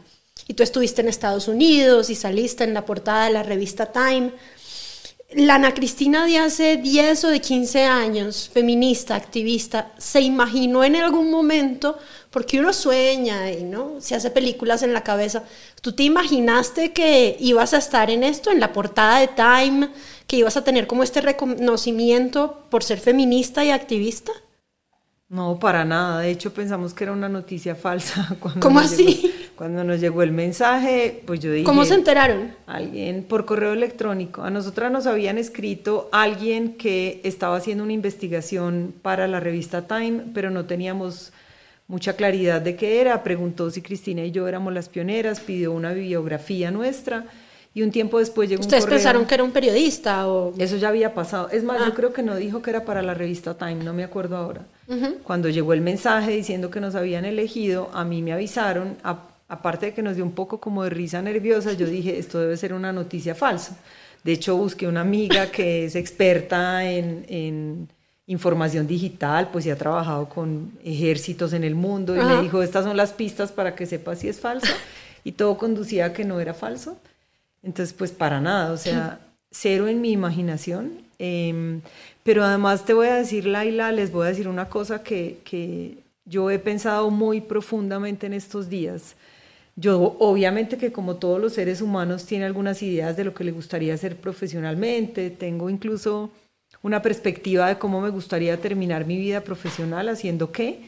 Y 0.48 0.55
tú 0.55 0.62
estuviste 0.62 1.02
en 1.02 1.09
Estados 1.09 1.48
Unidos 1.48 2.11
y 2.11 2.14
saliste 2.14 2.64
en 2.64 2.74
la 2.74 2.85
portada 2.85 3.26
de 3.26 3.33
la 3.33 3.42
revista 3.42 3.87
Time. 3.87 4.33
La 5.35 5.55
Ana 5.55 5.72
Cristina 5.72 6.26
de 6.26 6.38
hace 6.38 6.76
10 6.76 7.24
o 7.24 7.28
de 7.31 7.40
15 7.40 7.85
años, 7.85 8.50
feminista, 8.52 9.14
activista, 9.14 9.92
se 9.96 10.20
imaginó 10.20 10.85
en 10.85 10.96
algún 10.96 11.31
momento, 11.31 11.98
porque 12.31 12.61
uno 12.61 12.74
sueña 12.74 13.50
y 13.50 13.64
no 13.64 13.96
se 13.98 14.14
hace 14.14 14.31
películas 14.31 14.83
en 14.83 14.92
la 14.92 15.02
cabeza, 15.02 15.44
¿tú 15.81 15.92
te 15.92 16.02
imaginaste 16.02 16.92
que 16.92 17.37
ibas 17.40 17.72
a 17.72 17.78
estar 17.78 18.11
en 18.11 18.24
esto, 18.24 18.50
en 18.50 18.61
la 18.61 18.74
portada 18.74 19.20
de 19.20 19.28
Time, 19.28 19.88
que 20.33 20.38
ibas 20.38 20.57
a 20.57 20.64
tener 20.64 20.87
como 20.87 21.03
este 21.03 21.21
reconocimiento 21.21 22.64
por 22.71 22.83
ser 22.83 22.99
feminista 22.99 23.66
y 23.66 23.71
activista? 23.71 24.33
No, 25.29 25.59
para 25.59 25.85
nada. 25.85 26.21
De 26.21 26.31
hecho, 26.31 26.55
pensamos 26.55 26.95
que 26.95 27.05
era 27.05 27.12
una 27.12 27.29
noticia 27.29 27.75
falsa. 27.75 28.35
Cuando 28.40 28.61
¿Cómo 28.61 28.81
así? 28.81 29.31
cuando 29.57 29.85
nos 29.85 30.01
llegó 30.01 30.23
el 30.23 30.33
mensaje, 30.33 31.23
pues 31.27 31.40
yo 31.40 31.53
dije... 31.53 31.66
¿Cómo 31.66 31.85
se 31.85 31.92
enteraron? 31.92 32.55
Alguien 32.66 33.25
por 33.25 33.45
correo 33.45 33.75
electrónico. 33.75 34.42
A 34.42 34.49
nosotras 34.49 34.90
nos 34.90 35.07
habían 35.07 35.37
escrito 35.37 36.09
alguien 36.12 36.79
que 36.79 37.21
estaba 37.25 37.59
haciendo 37.59 37.85
una 37.85 37.92
investigación 37.92 38.95
para 39.03 39.29
la 39.29 39.38
revista 39.38 39.87
Time, 39.87 40.23
pero 40.33 40.51
no 40.51 40.64
teníamos 40.64 41.35
mucha 41.88 42.16
claridad 42.16 42.62
de 42.62 42.75
qué 42.75 43.03
era. 43.03 43.23
Preguntó 43.23 43.71
si 43.71 43.83
Cristina 43.83 44.25
y 44.25 44.31
yo 44.31 44.49
éramos 44.49 44.73
las 44.73 44.88
pioneras, 44.88 45.40
pidió 45.40 45.73
una 45.73 45.92
bibliografía 45.92 46.71
nuestra 46.71 47.27
y 47.74 47.82
un 47.82 47.90
tiempo 47.90 48.18
después 48.18 48.48
llegó 48.48 48.61
¿Ustedes 48.61 48.87
pensaron 48.87 49.24
que 49.26 49.35
era 49.35 49.44
un 49.44 49.50
periodista 49.52 50.28
o...? 50.28 50.52
Eso 50.58 50.76
ya 50.76 50.88
había 50.88 51.14
pasado. 51.14 51.48
Es 51.50 51.64
más, 51.64 51.78
yo 51.78 51.87
Ah. 51.87 51.94
creo 51.94 52.12
que 52.12 52.22
no 52.22 52.37
dijo 52.37 52.61
que 52.62 52.70
era 52.70 52.85
para 52.85 53.00
la 53.02 53.14
revista 53.14 53.54
Time, 53.56 53.76
no 53.76 53.92
me 53.94 54.04
acuerdo 54.04 54.37
ahora. 54.37 54.66
Cuando 55.24 55.48
llegó 55.48 55.72
el 55.72 55.80
mensaje 55.80 56.32
diciendo 56.32 56.70
que 56.70 56.80
nos 56.80 56.94
habían 56.94 57.24
elegido, 57.24 57.88
a 57.94 58.04
mí 58.04 58.20
me 58.20 58.32
avisaron, 58.35 58.96
a- 59.02 59.28
aparte 59.48 59.87
de 59.87 59.94
que 59.94 60.02
nos 60.02 60.16
dio 60.16 60.24
un 60.24 60.32
poco 60.32 60.61
como 60.61 60.85
de 60.85 60.90
risa 60.90 61.22
nerviosa, 61.22 61.72
yo 61.72 61.87
dije, 61.87 62.18
esto 62.18 62.38
debe 62.40 62.56
ser 62.58 62.74
una 62.74 62.92
noticia 62.92 63.35
falsa. 63.35 63.78
De 64.22 64.32
hecho, 64.32 64.56
busqué 64.56 64.87
una 64.87 65.00
amiga 65.00 65.46
que 65.50 65.87
es 65.87 65.96
experta 65.96 66.85
en, 66.90 67.24
en 67.28 67.88
información 68.26 68.87
digital, 68.87 69.48
pues 69.50 69.64
y 69.66 69.70
ha 69.70 69.76
trabajado 69.76 70.28
con 70.28 70.72
ejércitos 70.85 71.52
en 71.54 71.64
el 71.64 71.74
mundo, 71.74 72.14
y 72.14 72.18
Ajá. 72.20 72.37
me 72.37 72.42
dijo, 72.42 72.62
estas 72.62 72.85
son 72.85 72.96
las 72.96 73.12
pistas 73.12 73.50
para 73.50 73.74
que 73.74 73.87
sepa 73.87 74.14
si 74.14 74.28
es 74.28 74.40
falso, 74.40 74.72
y 75.24 75.32
todo 75.32 75.56
conducía 75.58 76.06
a 76.06 76.12
que 76.12 76.24
no 76.24 76.38
era 76.38 76.54
falso. 76.54 76.98
Entonces, 77.62 77.94
pues 77.94 78.11
para 78.11 78.40
nada, 78.40 78.72
o 78.72 78.77
sea, 78.77 79.20
cero 79.51 79.88
en 79.88 80.01
mi 80.01 80.12
imaginación. 80.12 81.03
Em, 81.18 81.81
pero 82.25 82.42
además 82.44 82.85
te 82.85 82.94
voy 82.94 83.07
a 83.09 83.14
decir, 83.14 83.46
Laila, 83.46 83.92
les 83.92 84.11
voy 84.11 84.27
a 84.27 84.31
decir 84.31 84.48
una 84.48 84.68
cosa 84.68 85.03
que, 85.03 85.38
que 85.44 85.98
yo 86.25 86.51
he 86.51 86.59
pensado 86.59 87.11
muy 87.11 87.40
profundamente 87.40 88.27
en 88.27 88.33
estos 88.33 88.68
días. 88.68 89.14
yo 89.77 90.16
obviamente 90.20 90.77
que 90.77 90.92
como 90.92 91.16
todos 91.16 91.40
los 91.40 91.55
seres 91.55 91.81
humanos 91.81 92.27
tiene 92.27 92.44
algunas 92.44 92.83
ideas 92.83 93.16
de 93.16 93.25
lo 93.25 93.33
que 93.35 93.44
le 93.44 93.53
gustaría 93.53 93.94
hacer 93.94 94.16
profesionalmente, 94.16 95.31
tengo 95.31 95.70
incluso 95.70 96.31
una 96.83 97.01
perspectiva 97.03 97.68
de 97.68 97.79
cómo 97.79 98.01
me 98.01 98.11
gustaría 98.11 98.61
terminar 98.61 99.07
mi 99.07 99.16
vida 99.16 99.40
profesional 99.42 100.09
haciendo 100.09 100.53
qué, 100.53 100.81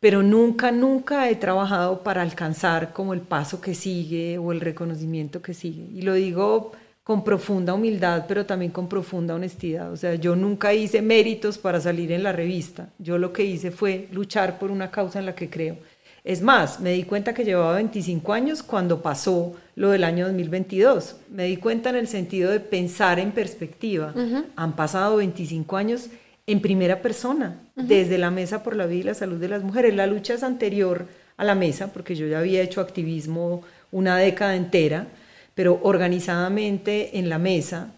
pero 0.00 0.22
nunca, 0.22 0.72
nunca 0.72 1.28
he 1.28 1.36
trabajado 1.36 2.02
para 2.02 2.22
alcanzar 2.22 2.92
como 2.94 3.12
el 3.12 3.20
paso 3.20 3.60
que 3.60 3.74
sigue 3.74 4.38
o 4.38 4.50
el 4.50 4.60
reconocimiento 4.60 5.42
que 5.42 5.52
sigue. 5.52 5.88
Y 5.94 6.02
lo 6.02 6.14
digo 6.14 6.72
con 7.04 7.22
profunda 7.22 7.74
humildad, 7.74 8.24
pero 8.26 8.46
también 8.46 8.72
con 8.72 8.88
profunda 8.88 9.34
honestidad. 9.34 9.92
O 9.92 9.96
sea, 9.96 10.14
yo 10.14 10.36
nunca 10.36 10.72
hice 10.72 11.02
méritos 11.02 11.58
para 11.58 11.80
salir 11.80 12.12
en 12.12 12.22
la 12.22 12.32
revista. 12.32 12.88
Yo 12.98 13.18
lo 13.18 13.32
que 13.32 13.44
hice 13.44 13.70
fue 13.70 14.08
luchar 14.10 14.58
por 14.58 14.70
una 14.70 14.90
causa 14.90 15.18
en 15.18 15.26
la 15.26 15.34
que 15.34 15.50
creo. 15.50 15.76
Es 16.24 16.42
más, 16.42 16.80
me 16.80 16.92
di 16.92 17.04
cuenta 17.04 17.34
que 17.34 17.44
llevaba 17.44 17.74
25 17.74 18.32
años 18.32 18.62
cuando 18.62 19.02
pasó 19.02 19.54
lo 19.74 19.90
del 19.90 20.04
año 20.04 20.26
2022. 20.26 21.16
Me 21.30 21.44
di 21.44 21.56
cuenta 21.56 21.90
en 21.90 21.96
el 21.96 22.08
sentido 22.08 22.50
de 22.50 22.60
pensar 22.60 23.18
en 23.18 23.32
perspectiva. 23.32 24.14
Han 24.56 24.76
pasado 24.76 25.16
25 25.16 25.76
años 25.76 26.10
en 26.52 26.60
primera 26.60 27.00
persona, 27.02 27.60
desde 27.76 28.18
la 28.18 28.30
Mesa 28.30 28.62
por 28.62 28.76
la 28.76 28.86
Vida 28.86 29.00
y 29.00 29.04
la 29.04 29.14
Salud 29.14 29.38
de 29.38 29.48
las 29.48 29.62
Mujeres. 29.62 29.94
La 29.94 30.06
lucha 30.06 30.34
es 30.34 30.42
anterior 30.42 31.06
a 31.36 31.44
la 31.44 31.54
mesa, 31.54 31.92
porque 31.92 32.14
yo 32.14 32.26
ya 32.26 32.40
había 32.40 32.62
hecho 32.62 32.80
activismo 32.80 33.62
una 33.92 34.16
década 34.16 34.56
entera, 34.56 35.06
pero 35.54 35.80
organizadamente 35.82 37.18
en 37.18 37.28
la 37.28 37.38
mesa, 37.38 37.92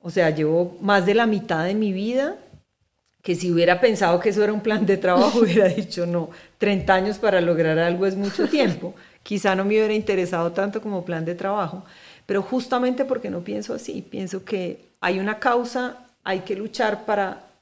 o 0.00 0.10
sea, 0.10 0.30
llevo 0.30 0.76
más 0.80 1.06
de 1.06 1.14
la 1.14 1.26
mitad 1.26 1.64
de 1.64 1.74
mi 1.74 1.92
vida 1.92 2.36
que 3.22 3.34
si 3.34 3.50
hubiera 3.50 3.80
pensado 3.80 4.20
que 4.20 4.28
eso 4.28 4.44
era 4.44 4.52
un 4.52 4.60
plan 4.60 4.84
de 4.84 4.98
trabajo, 4.98 5.38
hubiera 5.42 5.66
dicho, 5.66 6.06
no, 6.06 6.28
30 6.58 6.94
años 6.94 7.18
para 7.18 7.40
lograr 7.40 7.78
algo 7.78 8.06
es 8.06 8.16
mucho 8.16 8.48
tiempo. 8.48 8.94
Quizá 9.22 9.54
no 9.54 9.64
me 9.64 9.70
hubiera 9.70 9.94
interesado 9.94 10.52
tanto 10.52 10.82
como 10.82 11.06
plan 11.06 11.24
de 11.24 11.34
trabajo, 11.34 11.84
pero 12.26 12.42
justamente 12.42 13.06
porque 13.06 13.30
no 13.30 13.40
pienso 13.40 13.72
así, 13.72 14.02
pienso 14.02 14.44
que 14.44 14.90
hay 15.00 15.18
una 15.18 15.38
causa, 15.38 16.06
hay 16.22 16.40
que 16.40 16.54
luchar 16.54 17.06
para 17.06 17.53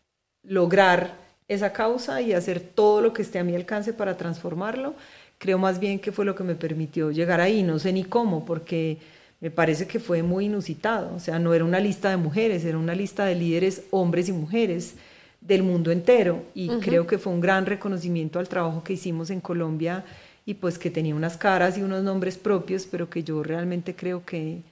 lograr 0.43 1.17
esa 1.49 1.73
causa 1.73 2.21
y 2.23 2.33
hacer 2.33 2.61
todo 2.61 3.01
lo 3.01 3.13
que 3.13 3.23
esté 3.23 3.39
a 3.39 3.45
mi 3.45 3.55
alcance 3.55 3.93
para 3.93 4.17
transformarlo. 4.17 4.95
Creo 5.39 5.59
más 5.59 5.79
bien 5.79 5.99
que 5.99 6.13
fue 6.13 6.25
lo 6.25 6.35
que 6.35 6.45
me 6.45 6.55
permitió 6.55 7.11
llegar 7.11 7.41
ahí, 7.41 7.63
no 7.63 7.79
sé 7.79 7.93
ni 7.93 8.05
cómo, 8.05 8.45
porque 8.45 8.99
me 9.41 9.51
parece 9.51 9.87
que 9.87 9.99
fue 9.99 10.23
muy 10.23 10.47
inusitado, 10.47 11.15
o 11.17 11.19
sea, 11.19 11.41
no 11.41 11.53
era 11.53 11.65
una 11.65 11.81
lista 11.81 12.11
de 12.11 12.17
mujeres, 12.17 12.65
era 12.65 12.79
una 12.79 12.95
lista 12.95 13.25
de 13.25 13.35
líderes 13.35 13.83
hombres 13.91 14.29
y 14.29 14.33
mujeres 14.33 14.95
del 15.41 15.65
mundo 15.65 15.91
entero 15.91 16.45
y 16.55 16.69
creo 16.79 17.09
que 17.09 17.19
fue 17.19 17.33
un 17.33 17.41
gran 17.41 17.67
reconocimiento 17.67 18.39
al 18.39 18.49
trabajo 18.49 18.85
que 18.85 18.93
hicimos 18.93 19.31
en 19.31 19.41
Colombia 19.41 20.05
y 20.47 20.55
pues 20.55 20.79
que 20.79 20.91
tenía 20.91 21.17
unas 21.17 21.37
caras 21.37 21.77
y 21.77 21.83
unos 21.83 22.05
nombres 22.05 22.39
propios, 22.39 22.87
pero 22.87 23.11
que 23.11 23.25
yo 23.25 23.43
realmente 23.43 23.97
creo 23.97 24.25
que 24.25 24.63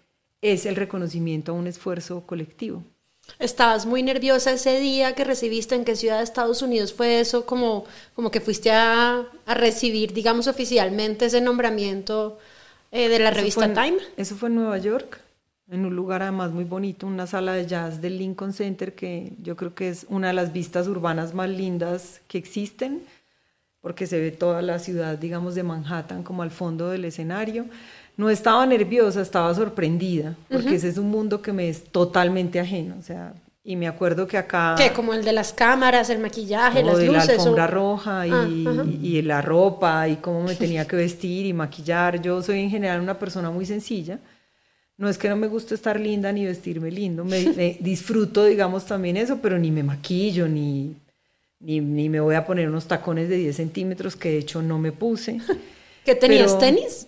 es 0.41 0.67
el 0.67 0.77
reconocimiento 0.77 1.51
a 1.51 1.57
un 1.57 1.67
esfuerzo 1.67 2.23
colectivo. 2.25 2.85
¿Estabas 3.39 3.87
muy 3.87 4.03
nerviosa 4.03 4.53
ese 4.53 4.81
día 4.81 5.15
que 5.15 5.25
recibiste? 5.25 5.75
¿En 5.75 5.85
qué 5.85 5.97
ciudad 5.97 6.19
de 6.19 6.25
Estados 6.25 6.63
Unidos 6.63 6.93
fue 6.93 7.21
eso? 7.21 7.47
Como, 7.47 7.85
como 8.15 8.31
que 8.31 8.41
fuiste 8.41 8.71
a, 8.71 9.25
a 9.47 9.55
recibir, 9.55 10.13
digamos, 10.13 10.47
oficialmente 10.47 11.27
ese 11.27 11.41
nombramiento 11.41 12.39
eh, 12.91 13.09
de 13.09 13.19
la 13.19 13.31
revista 13.31 13.73
Time. 13.73 13.99
Eso 14.17 14.37
fue 14.37 14.49
en 14.49 14.57
Nueva 14.57 14.79
York 14.79 15.21
en 15.71 15.87
un 15.87 15.95
lugar 15.95 16.23
además 16.23 16.51
muy 16.51 16.65
bonito, 16.65 17.07
una 17.07 17.27
sala 17.27 17.53
de 17.53 17.67
jazz 17.67 18.01
del 18.01 18.19
Lincoln 18.19 18.53
Center, 18.53 18.95
que 18.95 19.33
yo 19.41 19.57
creo 19.57 19.75
que 19.75 19.89
es 19.89 20.05
una 20.09 20.29
de 20.29 20.33
las 20.33 20.53
vistas 20.53 20.89
urbanas 20.89 21.33
más 21.33 21.49
lindas 21.49 22.21
que 22.27 22.39
existen, 22.39 23.05
porque 23.81 24.07
se 24.07 24.21
ve 24.21 24.33
toda 24.33 24.63
la 24.63 24.81
ciudad, 24.81 25.17
digamos, 25.17 25.55
de 25.55 25.63
Manhattan 25.63 26.25
como 26.25 26.43
al 26.43 26.51
fondo 26.51 26.91
del 26.91 27.05
escenario. 27.05 27.67
No 28.21 28.31
estaba 28.31 28.67
nerviosa, 28.67 29.21
estaba 29.21 29.55
sorprendida, 29.55 30.37
porque 30.51 30.77
ese 30.77 30.89
es 30.89 30.99
un 30.99 31.11
mundo 31.11 31.43
que 31.43 31.53
me 31.53 31.69
es 31.69 31.85
totalmente 31.85 32.61
ajeno, 32.61 32.97
o 32.99 33.03
sea, 33.03 33.35
y 33.65 33.77
me 33.77 33.89
acuerdo 33.89 34.27
que 34.27 34.39
acá... 34.39 34.75
¿Qué? 34.77 34.93
Como 34.93 35.15
el 35.15 35.25
de 35.25 35.33
las 35.33 35.53
cámaras, 35.53 36.11
el 36.11 36.19
maquillaje, 36.19 36.83
las 36.83 36.99
de 36.99 37.07
luces. 37.07 37.27
la 37.27 37.33
alfombra 37.35 37.67
roja 37.67 38.27
y, 38.27 38.31
ah, 38.33 38.85
y 39.03 39.23
la 39.23 39.43
ropa 39.43 40.09
y 40.09 40.17
cómo 40.17 40.43
me 40.43 40.55
tenía 40.57 40.87
que 40.87 40.97
vestir 40.97 41.47
y 41.47 41.53
maquillar. 41.53 42.23
Yo 42.23 42.43
soy 42.43 42.61
en 42.61 42.71
general 42.71 43.01
una 43.01 43.19
persona 43.19 43.51
muy 43.51 43.67
sencilla 43.67 44.19
no 45.01 45.09
es 45.09 45.17
que 45.17 45.31
no 45.31 45.37
me 45.37 45.47
guste 45.47 45.75
estar 45.75 45.99
linda 45.99 46.31
ni 46.31 46.45
vestirme 46.45 46.91
lindo, 46.91 47.25
me, 47.25 47.41
disfruto, 47.81 48.45
digamos, 48.45 48.85
también 48.85 49.17
eso, 49.17 49.39
pero 49.41 49.59
ni 49.59 49.71
me 49.71 49.83
maquillo, 49.83 50.47
ni, 50.47 50.95
ni, 51.59 51.81
me 52.11 52.21
voy 52.21 52.35
a 52.35 52.45
poner 52.45 52.69
unos 52.69 52.87
tacones 52.87 53.31
de 53.31 53.37
10 53.37 53.57
centímetros 53.57 54.15
que 54.15 54.29
de 54.29 54.39
hecho 54.39 54.61
no 54.61 54.79
me 54.79 54.93
puse. 54.93 55.41
¿Qué 56.05 56.15
tenías, 56.15 56.59
tenis? 56.59 57.07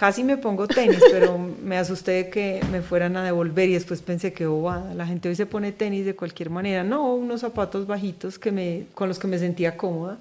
Casi 0.00 0.24
me 0.24 0.38
pongo 0.38 0.66
tenis, 0.66 0.98
pero 1.10 1.36
me 1.36 1.76
asusté 1.76 2.12
de 2.12 2.30
que 2.30 2.62
me 2.72 2.80
fueran 2.80 3.18
a 3.18 3.22
devolver 3.22 3.68
y 3.68 3.74
después 3.74 4.00
pensé 4.00 4.32
que 4.32 4.46
bobada, 4.46 4.94
la 4.94 5.06
gente 5.06 5.28
hoy 5.28 5.34
se 5.36 5.44
pone 5.44 5.72
tenis 5.72 6.06
de 6.06 6.16
cualquier 6.16 6.48
manera. 6.48 6.82
No, 6.82 7.14
unos 7.14 7.42
zapatos 7.42 7.86
bajitos 7.86 8.38
que 8.38 8.50
me, 8.50 8.86
con 8.94 9.08
los 9.08 9.18
que 9.18 9.26
me 9.26 9.38
sentía 9.38 9.76
cómoda 9.76 10.18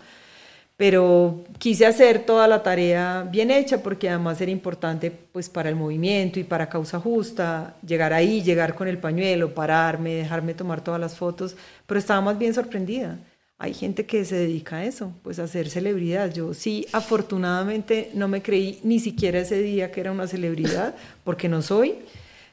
pero 0.76 1.44
quise 1.58 1.86
hacer 1.86 2.26
toda 2.26 2.48
la 2.48 2.64
tarea 2.64 3.28
bien 3.30 3.52
hecha 3.52 3.84
porque 3.84 4.10
además 4.10 4.40
era 4.40 4.50
importante 4.52 5.12
pues 5.12 5.50
para 5.50 5.68
el 5.68 5.76
movimiento 5.76 6.40
y 6.40 6.46
para 6.46 6.70
causa 6.70 7.00
justa, 7.02 7.76
llegar 7.86 8.14
ahí, 8.14 8.42
llegar 8.42 8.76
con 8.76 8.88
el 8.88 8.98
pañuelo, 8.98 9.54
pararme, 9.54 10.16
dejarme 10.16 10.54
tomar 10.54 10.82
todas 10.82 11.00
las 11.02 11.18
fotos, 11.18 11.58
pero 11.86 12.00
estaba 12.00 12.22
más 12.22 12.38
bien 12.38 12.54
sorprendida. 12.54 13.18
Hay 13.62 13.74
gente 13.74 14.06
que 14.06 14.24
se 14.24 14.38
dedica 14.38 14.78
a 14.78 14.86
eso, 14.86 15.14
pues 15.22 15.38
a 15.38 15.48
ser 15.48 15.70
celebridad. 15.70 16.34
Yo 16.34 16.54
sí, 16.54 16.88
afortunadamente 16.94 18.10
no 18.14 18.30
me 18.30 18.42
creí 18.42 18.80
ni 18.84 19.00
siquiera 19.00 19.40
ese 19.40 19.62
día 19.62 19.92
que 19.92 20.00
era 20.00 20.14
una 20.14 20.28
celebridad, 20.28 20.96
porque 21.26 21.50
no 21.50 21.62
soy. 21.62 21.96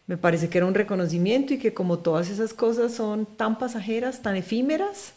Me 0.08 0.16
parece 0.16 0.48
que 0.48 0.58
era 0.58 0.66
un 0.66 0.74
reconocimiento 0.74 1.54
y 1.54 1.58
que 1.58 1.72
como 1.72 2.00
todas 2.00 2.28
esas 2.28 2.52
cosas 2.52 2.92
son 2.92 3.24
tan 3.24 3.56
pasajeras, 3.56 4.20
tan 4.20 4.34
efímeras, 4.34 5.14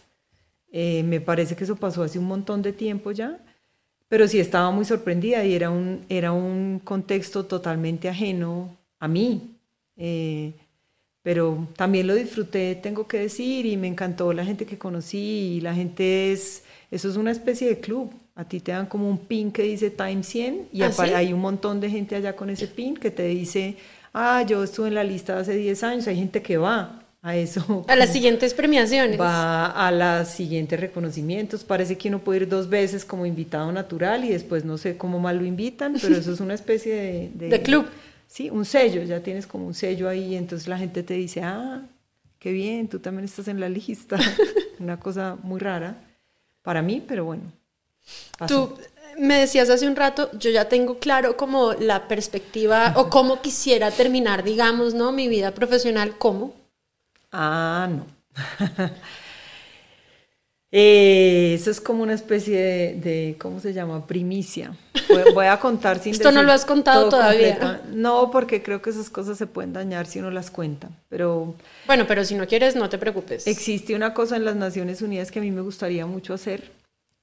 eh, 0.71 1.01
me 1.03 1.21
parece 1.21 1.55
que 1.55 1.63
eso 1.63 1.75
pasó 1.75 2.03
hace 2.03 2.19
un 2.19 2.25
montón 2.25 2.61
de 2.61 2.71
tiempo 2.71 3.11
ya, 3.11 3.39
pero 4.07 4.27
sí 4.27 4.39
estaba 4.39 4.69
muy 4.69 4.85
sorprendida 4.85 5.43
y 5.43 5.55
era 5.55 5.71
un, 5.71 6.05
era 6.07 6.31
un 6.31 6.79
contexto 6.83 7.47
totalmente 7.47 8.09
ajeno 8.09 8.77
a 8.99 9.07
mí. 9.07 9.55
Eh, 9.97 10.53
pero 11.29 11.67
también 11.75 12.07
lo 12.07 12.15
disfruté, 12.15 12.73
tengo 12.73 13.07
que 13.07 13.19
decir, 13.19 13.67
y 13.67 13.77
me 13.77 13.85
encantó 13.85 14.33
la 14.33 14.43
gente 14.43 14.65
que 14.65 14.79
conocí, 14.79 15.57
y 15.57 15.61
la 15.61 15.75
gente 15.75 16.31
es, 16.31 16.63
eso 16.89 17.07
es 17.07 17.17
una 17.17 17.29
especie 17.29 17.69
de 17.69 17.79
club. 17.79 18.11
A 18.33 18.45
ti 18.45 18.59
te 18.59 18.71
dan 18.71 18.87
como 18.87 19.07
un 19.07 19.19
pin 19.19 19.51
que 19.51 19.61
dice 19.61 19.91
Time 19.91 20.23
100 20.23 20.69
y 20.73 20.81
¿Ah, 20.81 20.91
hay 21.13 21.31
un 21.31 21.39
montón 21.39 21.79
de 21.81 21.91
gente 21.91 22.15
allá 22.15 22.35
con 22.35 22.49
ese 22.49 22.65
pin 22.65 22.97
que 22.97 23.11
te 23.11 23.27
dice, 23.27 23.75
ah, 24.11 24.41
yo 24.41 24.63
estuve 24.63 24.87
en 24.87 24.95
la 24.95 25.03
lista 25.03 25.37
hace 25.37 25.55
10 25.55 25.83
años, 25.83 26.07
hay 26.07 26.15
gente 26.15 26.41
que 26.41 26.57
va 26.57 27.03
a 27.21 27.35
eso. 27.35 27.85
A 27.87 27.95
las 27.95 28.11
siguientes 28.11 28.55
premiaciones. 28.55 29.21
Va 29.21 29.67
a 29.67 29.91
los 29.91 30.29
siguientes 30.29 30.79
reconocimientos. 30.79 31.63
Parece 31.63 31.95
que 31.95 32.07
uno 32.07 32.17
puede 32.23 32.39
ir 32.39 32.49
dos 32.49 32.69
veces 32.69 33.05
como 33.05 33.27
invitado 33.27 33.71
natural 33.71 34.25
y 34.25 34.29
después 34.29 34.65
no 34.65 34.79
sé 34.79 34.97
cómo 34.97 35.19
mal 35.19 35.37
lo 35.37 35.45
invitan, 35.45 35.93
pero 36.01 36.15
eso 36.17 36.33
es 36.33 36.39
una 36.39 36.55
especie 36.55 36.95
de... 36.95 37.49
De, 37.49 37.61
club. 37.61 37.85
Sí, 38.29 38.51
un 38.51 38.63
sello, 38.63 39.01
ya 39.01 39.23
tienes 39.23 39.47
como 39.47 39.65
un 39.65 39.73
sello 39.73 40.07
ahí, 40.07 40.35
entonces 40.35 40.67
la 40.67 40.77
gente 40.77 41.01
te 41.01 41.15
dice, 41.15 41.41
ah, 41.41 41.81
qué 42.37 42.51
bien, 42.51 42.87
tú 42.87 42.99
también 42.99 43.25
estás 43.25 43.47
en 43.47 43.59
la 43.59 43.67
lista. 43.67 44.17
una 44.79 44.99
cosa 44.99 45.35
muy 45.41 45.59
rara 45.59 45.95
para 46.61 46.83
mí, 46.83 47.03
pero 47.05 47.25
bueno. 47.25 47.51
Tú 48.47 48.77
me 49.17 49.39
decías 49.39 49.71
hace 49.71 49.87
un 49.87 49.95
rato, 49.95 50.29
yo 50.37 50.51
ya 50.51 50.69
tengo 50.69 50.99
claro 50.99 51.37
como 51.37 51.73
la 51.73 52.07
perspectiva 52.07 52.93
o 52.97 53.09
cómo 53.09 53.41
quisiera 53.41 53.89
terminar, 53.89 54.43
digamos, 54.43 54.93
¿no? 54.93 55.11
Mi 55.11 55.27
vida 55.27 55.51
profesional, 55.55 56.15
¿cómo? 56.19 56.53
Ah, 57.31 57.89
no. 57.89 58.05
Eh, 60.71 61.53
eso 61.55 61.71
es 61.71 61.81
como 61.81 62.03
una 62.03 62.13
especie 62.13 62.93
de, 62.95 63.35
¿cómo 63.39 63.59
se 63.59 63.73
llama? 63.73 64.05
Primicia. 64.05 64.75
Voy, 65.33 65.47
a 65.47 65.59
contar 65.59 65.99
sin 65.99 66.13
Esto 66.13 66.31
no 66.31 66.43
lo 66.43 66.51
has 66.51 66.65
contado 66.65 67.09
todavía. 67.09 67.81
No, 67.91 68.29
porque 68.29 68.61
creo 68.61 68.81
que 68.81 68.91
esas 68.91 69.09
cosas 69.09 69.37
se 69.37 69.47
pueden 69.47 69.73
dañar 69.73 70.05
si 70.05 70.19
uno 70.19 70.29
las 70.29 70.51
cuenta. 70.51 70.89
Pero 71.09 71.55
bueno, 71.87 72.05
pero 72.07 72.23
si 72.23 72.35
no 72.35 72.45
quieres, 72.45 72.75
no 72.75 72.87
te 72.89 72.99
preocupes. 72.99 73.47
Existe 73.47 73.95
una 73.95 74.13
cosa 74.13 74.35
en 74.35 74.45
las 74.45 74.55
Naciones 74.55 75.01
Unidas 75.01 75.31
que 75.31 75.39
a 75.39 75.41
mí 75.41 75.49
me 75.49 75.61
gustaría 75.61 76.05
mucho 76.05 76.35
hacer 76.35 76.71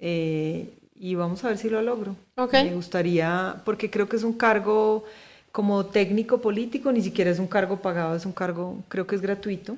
eh, 0.01 0.68
y 0.97 1.14
vamos 1.14 1.44
a 1.44 1.49
ver 1.49 1.59
si 1.59 1.70
lo 1.70 1.80
logro. 1.82 2.16
Me 2.36 2.74
gustaría, 2.74 3.62
porque 3.64 3.90
creo 3.90 4.09
que 4.09 4.16
es 4.16 4.24
un 4.24 4.32
cargo 4.32 5.05
como 5.53 5.86
técnico 5.86 6.40
político, 6.40 6.92
ni 6.92 7.01
siquiera 7.01 7.30
es 7.30 7.38
un 7.38 7.47
cargo 7.47 7.80
pagado, 7.80 8.14
es 8.14 8.26
un 8.26 8.32
cargo, 8.32 8.82
creo 8.88 9.07
que 9.07 9.14
es 9.14 9.22
gratuito, 9.22 9.76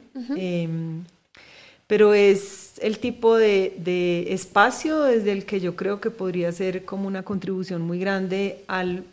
pero 1.89 2.15
es 2.15 2.79
el 2.81 3.01
tipo 3.01 3.37
de, 3.37 4.27
espacio 4.31 5.03
desde 5.03 5.33
el 5.33 5.45
que 5.45 5.59
yo 5.59 5.75
creo 5.75 6.01
que 6.01 6.11
podría 6.11 6.53
ser 6.53 6.85
como 6.85 7.09
una 7.09 7.25
contribución 7.25 7.83
muy 7.83 7.99
grande 7.99 8.63
al, 8.69 9.05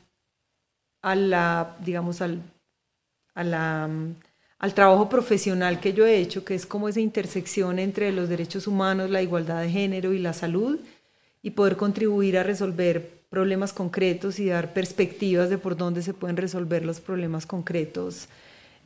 a 1.02 1.16
la, 1.16 1.78
digamos, 1.84 2.22
al, 2.22 2.42
a 3.34 3.44
la, 3.44 3.90
al 4.60 4.74
trabajo 4.76 5.10
profesional 5.10 5.80
que 5.80 5.94
yo 5.94 6.06
he 6.06 6.20
hecho, 6.20 6.46
que 6.46 6.54
es 6.54 6.68
como 6.68 6.90
esa 6.90 7.00
intersección 7.00 7.80
entre 7.80 8.12
los 8.12 8.30
derechos 8.30 8.68
humanos, 8.68 9.10
la 9.10 9.24
igualdad 9.24 9.62
de 9.64 9.72
género 9.72 10.14
y 10.14 10.20
la 10.20 10.34
salud, 10.34 10.80
y 11.42 11.52
poder 11.52 11.78
contribuir 11.78 12.38
a 12.38 12.44
resolver 12.44 13.24
problemas 13.30 13.74
concretos 13.74 14.40
y 14.40 14.48
dar 14.48 14.74
perspectivas 14.74 15.50
de 15.50 15.58
por 15.58 15.76
dónde 15.78 16.02
se 16.02 16.14
pueden 16.14 16.38
resolver 16.38 16.86
los 16.86 17.00
problemas 17.00 17.46
concretos 17.46 18.28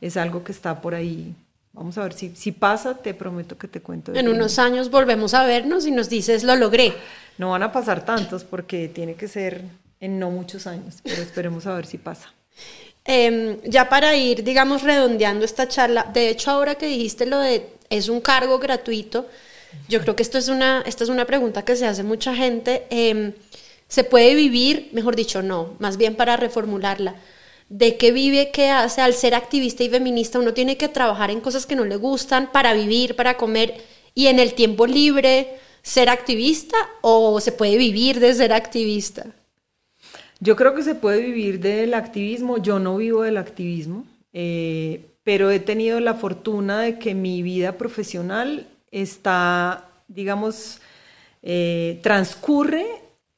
es 0.00 0.16
algo 0.16 0.44
que 0.44 0.52
está 0.52 0.80
por 0.80 0.94
ahí. 0.94 1.34
Vamos 1.72 1.96
a 1.98 2.02
ver 2.02 2.12
si, 2.12 2.34
si 2.34 2.52
pasa, 2.52 2.94
te 2.94 3.14
prometo 3.14 3.56
que 3.56 3.68
te 3.68 3.80
cuento. 3.80 4.12
En 4.14 4.28
unos 4.28 4.58
años 4.58 4.90
volvemos 4.90 5.34
a 5.34 5.44
vernos 5.44 5.86
y 5.86 5.92
nos 5.92 6.08
dices, 6.08 6.42
lo 6.42 6.56
logré. 6.56 6.94
No 7.38 7.50
van 7.50 7.62
a 7.62 7.72
pasar 7.72 8.04
tantos 8.04 8.44
porque 8.44 8.88
tiene 8.88 9.14
que 9.14 9.28
ser 9.28 9.64
en 10.00 10.18
no 10.18 10.30
muchos 10.30 10.66
años, 10.66 10.96
pero 11.02 11.22
esperemos 11.22 11.66
a 11.66 11.74
ver 11.74 11.86
si 11.86 11.98
pasa. 11.98 12.32
Em, 13.04 13.60
ya 13.62 13.88
para 13.88 14.16
ir, 14.16 14.42
digamos, 14.42 14.82
redondeando 14.82 15.44
esta 15.44 15.68
charla, 15.68 16.10
de 16.12 16.28
hecho 16.28 16.50
ahora 16.50 16.74
que 16.74 16.86
dijiste 16.86 17.26
lo 17.26 17.38
de 17.38 17.68
es 17.88 18.08
un 18.08 18.20
cargo 18.20 18.58
gratuito, 18.58 19.26
yo 19.88 20.00
creo 20.00 20.16
que 20.16 20.22
esto 20.22 20.38
es 20.38 20.48
una, 20.48 20.82
esta 20.86 21.04
es 21.04 21.10
una 21.10 21.24
pregunta 21.24 21.64
que 21.64 21.76
se 21.76 21.86
hace 21.86 22.02
mucha 22.02 22.34
gente. 22.34 22.86
Em, 22.90 23.32
¿Se 23.88 24.04
puede 24.04 24.34
vivir, 24.34 24.88
mejor 24.92 25.16
dicho, 25.16 25.42
no, 25.42 25.74
más 25.80 25.96
bien 25.96 26.14
para 26.14 26.36
reformularla? 26.36 27.16
¿De 27.70 27.96
qué 27.96 28.10
vive, 28.10 28.50
qué 28.52 28.68
hace? 28.68 29.00
Al 29.00 29.14
ser 29.14 29.34
activista 29.34 29.84
y 29.84 29.88
feminista 29.88 30.40
uno 30.40 30.52
tiene 30.52 30.76
que 30.76 30.88
trabajar 30.88 31.30
en 31.30 31.40
cosas 31.40 31.66
que 31.66 31.76
no 31.76 31.84
le 31.84 31.94
gustan 31.94 32.50
para 32.50 32.74
vivir, 32.74 33.14
para 33.14 33.36
comer 33.36 33.80
y 34.12 34.26
en 34.26 34.40
el 34.40 34.54
tiempo 34.54 34.88
libre 34.88 35.56
ser 35.80 36.08
activista 36.08 36.76
o 37.00 37.40
se 37.40 37.52
puede 37.52 37.76
vivir 37.78 38.18
de 38.18 38.34
ser 38.34 38.52
activista? 38.52 39.26
Yo 40.40 40.56
creo 40.56 40.74
que 40.74 40.82
se 40.82 40.96
puede 40.96 41.20
vivir 41.20 41.60
del 41.60 41.94
activismo. 41.94 42.58
Yo 42.58 42.80
no 42.80 42.96
vivo 42.96 43.22
del 43.22 43.36
activismo, 43.36 44.04
eh, 44.32 45.06
pero 45.22 45.50
he 45.52 45.60
tenido 45.60 46.00
la 46.00 46.14
fortuna 46.14 46.80
de 46.80 46.98
que 46.98 47.14
mi 47.14 47.40
vida 47.42 47.78
profesional 47.78 48.66
está, 48.90 49.88
digamos, 50.08 50.80
eh, 51.42 52.00
transcurre 52.02 52.84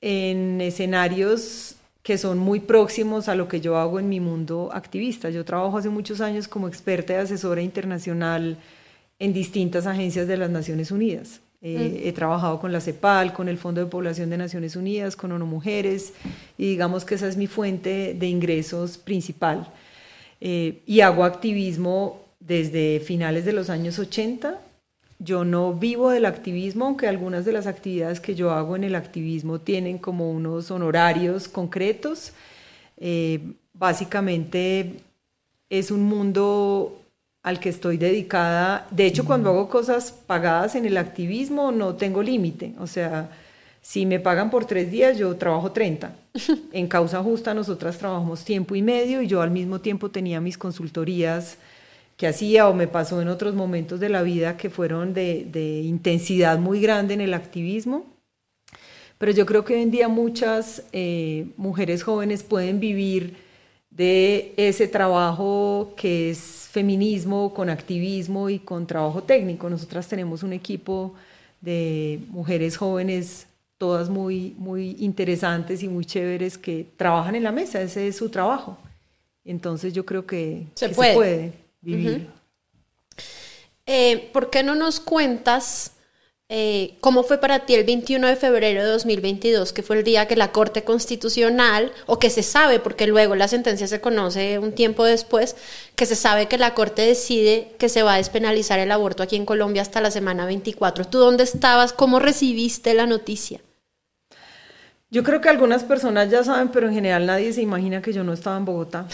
en 0.01 0.63
escenarios 0.63 1.77
que 2.03 2.19
son 2.19 2.39
muy 2.39 2.61
próximos 2.61 3.29
a 3.29 3.35
lo 3.35 3.49
que 3.49 3.61
yo 3.61 3.77
hago 3.77 4.01
en 4.01 4.09
mi 4.09 4.19
mundo 4.19 4.71
activista. 4.73 5.31
Yo 5.31 5.45
trabajo 5.45 5.79
hace 5.79 5.89
muchos 5.89 6.21
años 6.21 6.49
como 6.49 6.69
experta 6.69 7.13
y 7.13 7.17
asesora 7.17 7.63
internacional 7.63 8.59
en 9.19 9.33
distintas 9.33 9.87
agencias 9.87 10.27
de 10.27 10.37
las 10.37 10.51
Naciones 10.51 10.91
Unidas. 10.91 11.41
Eh, 11.61 12.01
mm. 12.03 12.09
He 12.09 12.13
trabajado 12.13 12.59
con 12.59 12.73
la 12.73 12.81
CEPAL, 12.81 13.33
con 13.33 13.49
el 13.49 13.57
Fondo 13.57 13.81
de 13.81 13.87
Población 13.87 14.31
de 14.31 14.37
Naciones 14.37 14.75
Unidas, 14.75 15.15
con 15.15 15.31
ONU 15.31 15.47
Mujeres, 15.47 16.13
y 16.59 16.71
digamos 16.71 17.05
que 17.05 17.15
esa 17.15 17.29
es 17.29 17.37
mi 17.37 17.47
fuente 17.47 18.17
de 18.19 18.27
ingresos 18.27 18.99
principal. 18.99 19.73
Eh, 20.41 20.83
y 20.87 21.03
hago 21.03 21.23
activismo 21.23 22.21
desde 22.41 22.99
finales 22.99 23.45
de 23.45 23.53
los 23.53 23.71
años 23.71 24.01
80. 24.01 24.59
Yo 25.25 25.45
no 25.45 25.75
vivo 25.75 26.11
del 26.11 26.25
activismo, 26.25 26.87
aunque 26.87 27.07
algunas 27.07 27.45
de 27.45 27.53
las 27.53 27.67
actividades 27.67 28.21
que 28.21 28.35
yo 28.35 28.51
hago 28.51 28.75
en 28.77 28.85
el 28.85 28.95
activismo 28.95 29.61
tienen 29.61 29.99
como 29.99 30.31
unos 30.31 30.71
honorarios 30.71 31.49
concretos. 31.49 32.33
Eh, 32.97 33.41
básicamente 33.73 34.95
es 35.71 35.91
un 35.91 36.03
mundo 36.03 37.03
al 37.43 37.61
que 37.61 37.69
estoy 37.69 37.97
dedicada. 37.97 38.87
De 38.91 39.07
hecho, 39.07 39.25
cuando 39.25 39.51
hago 39.51 39.69
cosas 39.69 40.13
pagadas 40.13 40.75
en 40.75 40.87
el 40.87 40.97
activismo, 40.97 41.73
no 41.73 41.95
tengo 41.95 42.23
límite. 42.23 42.75
O 42.79 42.87
sea, 42.87 43.31
si 43.81 44.07
me 44.07 44.21
pagan 44.21 44.51
por 44.51 44.65
tres 44.65 44.91
días, 44.91 45.19
yo 45.19 45.37
trabajo 45.37 45.73
30. 45.73 46.15
En 46.73 46.87
causa 46.87 47.23
justa, 47.23 47.53
nosotras 47.53 47.99
trabajamos 47.99 48.45
tiempo 48.45 48.75
y 48.75 48.83
medio 48.83 49.21
y 49.21 49.27
yo 49.27 49.43
al 49.43 49.51
mismo 49.51 49.81
tiempo 49.81 50.11
tenía 50.11 50.41
mis 50.41 50.57
consultorías 50.57 51.59
que 52.23 52.29
hacía 52.29 52.69
o 52.69 52.73
me 52.73 52.87
pasó 52.87 53.21
en 53.21 53.27
otros 53.27 53.57
momentos 53.57 53.99
de 53.99 54.09
la 54.09 54.23
vida 54.23 54.57
que 54.57 54.71
fueron 54.71 55.13
de, 55.13 55.83
intensidad 55.85 56.57
muy 56.57 56.81
grande 56.81 57.15
en 57.15 57.21
el 57.21 57.35
activismo. 57.35 58.07
Pero 59.19 59.33
yo 59.33 59.45
creo 59.45 59.65
que 59.65 59.75
hoy 59.75 59.83
en 59.83 59.91
día 59.91 60.07
muchas 60.07 60.85
eh, 60.93 61.49
mujeres 61.57 62.05
jóvenes 62.05 62.45
pueden 62.45 62.79
vivir 62.79 63.39
de 63.91 64.55
ese 64.57 64.87
trabajo 64.87 65.95
que 65.97 66.31
es 66.31 66.69
feminismo, 66.71 67.53
con 67.53 67.69
activismo 67.69 68.49
y 68.49 68.61
con 68.61 68.87
trabajo 68.87 69.25
técnico. 69.25 69.69
Nosotras 69.69 70.07
tenemos 70.07 70.45
un 70.45 70.53
equipo 70.53 71.15
de 71.61 72.21
mujeres 72.29 72.77
jóvenes, 72.77 73.49
todas 73.79 74.09
muy, 74.09 74.55
muy 74.59 74.95
interesantes 75.01 75.83
y 75.83 75.89
muy 75.89 76.05
chéveres, 76.05 76.57
que 76.57 76.87
trabajan 76.97 77.35
en 77.35 77.43
la 77.43 77.51
mesa, 77.51 77.83
ese 77.83 78.07
es 78.07 78.15
su 78.15 78.29
trabajo. 78.29 78.79
Entonces 79.45 79.93
yo 79.93 80.07
creo 80.07 80.25
que 80.25 80.69
se, 80.77 80.91
puede. 80.91 81.62
Eh, 83.87 84.31
¿Por 84.33 84.51
qué 84.51 84.63
no 84.63 84.75
nos 84.75 85.01
cuentas 85.01 85.93
eh, 86.55 86.99
¿Cómo 87.01 87.23
fue 87.23 87.39
para 87.39 87.65
ti 87.65 87.75
el 87.77 87.85
21 87.85 88.27
de 88.27 88.37
febrero 88.37 88.83
de 88.83 88.91
2022, 88.91 89.73
que 89.73 89.83
fue 89.83 89.97
el 89.97 90.05
día 90.05 90.29
que 90.29 90.37
la 90.37 90.53
Corte 90.53 90.85
Constitucional, 90.85 91.93
o 92.05 92.19
que 92.19 92.29
se 92.29 92.43
sabe, 92.43 92.79
porque 92.79 93.07
luego 93.07 93.35
la 93.37 93.49
sentencia 93.49 93.87
se 93.87 94.03
conoce 94.03 94.59
un 94.59 94.73
tiempo 94.73 95.05
después, 95.05 95.57
que 95.97 96.05
se 96.05 96.15
sabe 96.15 96.49
que 96.49 96.59
la 96.59 96.75
Corte 96.75 97.01
decide 97.07 97.73
que 97.79 97.89
se 97.89 98.03
va 98.03 98.13
a 98.13 98.17
despenalizar 98.19 98.79
el 98.81 98.93
aborto 98.93 99.23
aquí 99.23 99.37
en 99.37 99.47
Colombia 99.47 99.81
hasta 99.81 100.03
la 100.03 100.11
semana 100.11 100.45
24? 100.45 101.07
¿Tú 101.07 101.21
dónde 101.21 101.45
estabas? 101.45 101.95
¿Cómo 101.95 102.19
recibiste 102.19 102.93
la 102.93 103.07
noticia? 103.07 103.63
Yo 105.13 105.23
creo 105.23 105.43
que 105.43 105.51
algunas 105.51 105.85
personas 105.85 106.31
ya 106.31 106.43
saben, 106.43 106.71
pero 106.71 106.89
en 106.89 106.95
general 106.95 107.27
nadie 107.27 107.53
se 107.53 107.61
imagina 107.61 108.01
que 108.01 108.15
yo 108.15 108.25
no 108.25 108.33
estaba 108.33 108.57
en 108.57 108.65
Bogotá. 108.65 109.07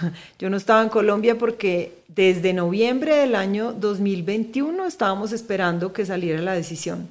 yo 0.40 0.50
no 0.50 0.56
estaba 0.56 0.82
en 0.82 0.88
Colombia 0.88 1.38
porque 1.38 1.92
desde 2.08 2.52
noviembre 2.52 3.14
del 3.14 3.36
año 3.36 3.72
2021 3.72 4.84
estábamos 4.84 5.30
esperando 5.30 5.92
que 5.92 6.04
saliera 6.04 6.42
la 6.42 6.54
decisión. 6.54 7.06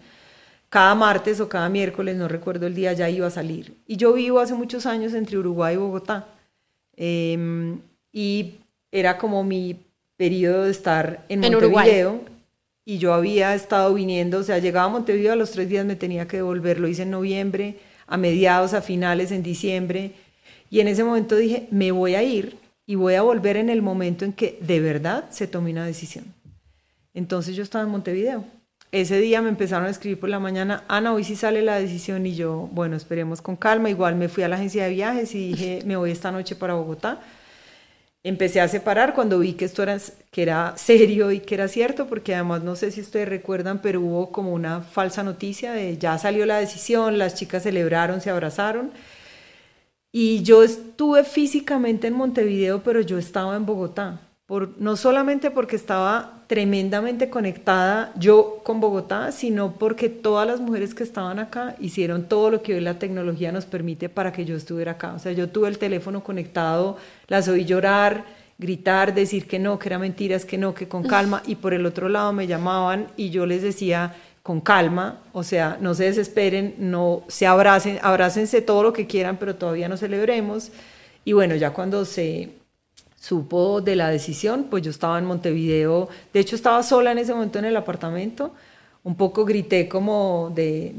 Cada 0.67 0.93
martes 0.93 1.39
o 1.39 1.47
cada 1.47 1.69
miércoles, 1.69 2.17
no 2.17 2.27
recuerdo 2.27 2.67
el 2.67 2.75
día, 2.75 2.91
ya 2.91 3.09
iba 3.09 3.27
a 3.27 3.31
salir. 3.31 3.75
Y 3.87 3.95
yo 3.95 4.11
vivo 4.11 4.41
hace 4.41 4.55
muchos 4.55 4.85
años 4.85 5.13
entre 5.13 5.37
Uruguay 5.37 5.75
y 5.75 5.77
Bogotá. 5.77 6.27
Em, 6.97 7.79
y 8.11 8.55
era 8.91 9.17
como 9.17 9.45
mi 9.45 9.77
periodo 10.17 10.63
de 10.63 10.71
estar 10.71 11.23
en, 11.29 11.39
Montevideo. 11.39 12.19
Y 12.83 12.97
yo 12.97 13.13
había 13.13 13.55
estado 13.55 13.93
viniendo, 13.93 14.39
o 14.39 14.43
sea, 14.43 14.57
llegaba 14.57 14.87
a 14.87 14.89
Montevideo, 14.89 15.31
a 15.31 15.37
los 15.37 15.51
tres 15.51 15.69
días 15.69 15.85
me 15.85 15.95
tenía 15.95 16.27
que 16.27 16.37
devolver, 16.37 16.81
lo 16.81 16.89
hice 16.89 17.03
en 17.03 17.11
noviembre 17.11 17.77
a 18.13 18.17
mediados, 18.17 18.75
a 18.75 18.83
finales, 18.83 19.31
en 19.31 19.41
diciembre. 19.41 20.11
Y 20.69 20.81
en 20.81 20.87
ese 20.87 21.03
momento 21.03 21.35
dije, 21.35 21.67
me 21.71 21.91
voy 21.91 22.13
a 22.13 22.21
ir 22.21 22.57
y 22.85 22.93
voy 22.93 23.15
a 23.15 23.23
volver 23.23 23.57
en 23.57 23.71
el 23.71 23.81
momento 23.81 24.23
en 24.23 24.33
que 24.33 24.59
de 24.61 24.79
verdad 24.79 25.25
se 25.31 25.47
tome 25.47 25.71
una 25.71 25.83
decisión. 25.83 26.25
Entonces 27.15 27.55
yo 27.55 27.63
estaba 27.63 27.83
en 27.83 27.89
Montevideo. 27.89 28.45
Ese 28.91 29.19
día 29.19 29.41
me 29.41 29.49
empezaron 29.49 29.87
a 29.87 29.89
escribir 29.89 30.19
por 30.19 30.29
la 30.29 30.37
mañana, 30.37 30.83
Ana, 30.87 31.11
hoy 31.11 31.23
sí 31.23 31.35
sale 31.35 31.63
la 31.63 31.79
decisión 31.79 32.27
y 32.27 32.35
yo, 32.35 32.69
bueno, 32.71 32.95
esperemos 32.95 33.41
con 33.41 33.55
calma. 33.55 33.89
Igual 33.89 34.15
me 34.15 34.29
fui 34.29 34.43
a 34.43 34.47
la 34.47 34.57
agencia 34.57 34.83
de 34.83 34.91
viajes 34.91 35.33
y 35.33 35.47
dije, 35.47 35.79
me 35.83 35.95
voy 35.95 36.11
esta 36.11 36.31
noche 36.31 36.55
para 36.55 36.75
Bogotá 36.75 37.19
empecé 38.23 38.61
a 38.61 38.67
separar 38.67 39.13
cuando 39.13 39.39
vi 39.39 39.53
que 39.53 39.65
esto 39.65 39.83
era, 39.83 39.97
que 40.31 40.41
era 40.41 40.75
serio 40.77 41.31
y 41.31 41.39
que 41.41 41.55
era 41.55 41.67
cierto, 41.67 42.07
porque 42.07 42.33
además 42.35 42.63
no 42.63 42.75
sé 42.75 42.91
si 42.91 43.01
ustedes 43.01 43.29
recuerdan, 43.29 43.81
pero 43.81 44.01
hubo 44.01 44.31
como 44.31 44.53
una 44.53 44.81
falsa 44.81 45.23
noticia 45.23 45.73
de 45.73 45.97
ya 45.97 46.17
salió 46.17 46.45
la 46.45 46.59
decisión, 46.59 47.17
las 47.17 47.35
chicas 47.35 47.63
celebraron, 47.63 48.21
se 48.21 48.29
abrazaron. 48.29 48.91
Y 50.11 50.43
yo 50.43 50.63
estuve 50.63 51.23
físicamente 51.23 52.07
en 52.07 52.13
Montevideo, 52.13 52.83
pero 52.83 53.01
yo 53.01 53.17
estaba 53.17 53.55
en 53.55 53.65
Bogotá 53.65 54.21
no 54.77 54.95
solamente 54.95 55.51
porque 55.51 55.75
estaba 55.75 56.42
tremendamente 56.53 57.31
conectada 57.31 58.13
yo 58.15 58.61
con 58.63 58.79
Bogotá, 58.79 59.31
sino 59.31 59.73
porque 59.73 60.07
todas 60.07 60.45
las 60.45 60.59
mujeres 60.59 60.93
que 60.93 61.01
estaban 61.01 61.39
acá 61.39 61.75
hicieron 61.79 62.25
todo 62.25 62.51
lo 62.51 62.61
que 62.61 62.75
hoy 62.75 62.79
la 62.79 62.99
tecnología 62.99 63.51
nos 63.51 63.65
permite 63.65 64.07
para 64.07 64.31
que 64.31 64.45
yo 64.45 64.55
estuviera 64.55 64.91
acá. 64.91 65.15
O 65.15 65.19
sea, 65.19 65.31
yo 65.31 65.49
tuve 65.49 65.67
el 65.67 65.79
teléfono 65.79 66.23
conectado, 66.23 66.97
las 67.27 67.47
oí 67.47 67.65
llorar, 67.65 68.25
gritar, 68.59 69.15
decir 69.15 69.47
que 69.47 69.57
no, 69.57 69.79
que 69.79 69.89
era 69.89 69.97
mentiras, 69.97 70.45
que 70.45 70.59
no, 70.59 70.75
que 70.75 70.87
con 70.87 71.01
calma, 71.01 71.41
y 71.47 71.55
por 71.55 71.73
el 71.73 71.87
otro 71.87 72.07
lado 72.07 72.33
me 72.33 72.45
llamaban 72.45 73.07
y 73.17 73.31
yo 73.31 73.47
les 73.47 73.63
decía 73.63 74.13
con 74.43 74.61
calma, 74.61 75.23
o 75.31 75.41
sea, 75.41 75.79
no 75.81 75.95
se 75.95 76.03
desesperen, 76.03 76.75
no 76.77 77.23
se 77.29 77.47
abracen, 77.47 77.97
abrácense 78.03 78.61
todo 78.61 78.83
lo 78.83 78.93
que 78.93 79.07
quieran, 79.07 79.37
pero 79.37 79.55
todavía 79.55 79.89
no 79.89 79.97
celebremos. 79.97 80.69
Y 81.25 81.33
bueno, 81.33 81.55
ya 81.55 81.71
cuando 81.71 82.05
se 82.05 82.49
supo 83.23 83.79
de 83.79 83.95
la 83.95 84.09
decisión, 84.09 84.65
pues 84.69 84.83
yo 84.83 84.91
estaba 84.91 85.17
en 85.17 85.23
Montevideo, 85.23 86.09
de 86.33 86.41
hecho 86.41 86.57
estaba 86.57 86.83
sola 86.83 87.13
en 87.13 87.19
ese 87.19 87.33
momento 87.33 87.57
en 87.57 87.63
el 87.63 87.77
apartamento, 87.77 88.53
un 89.01 89.15
poco 89.15 89.45
grité 89.45 89.87
como 89.87 90.51
de, 90.53 90.91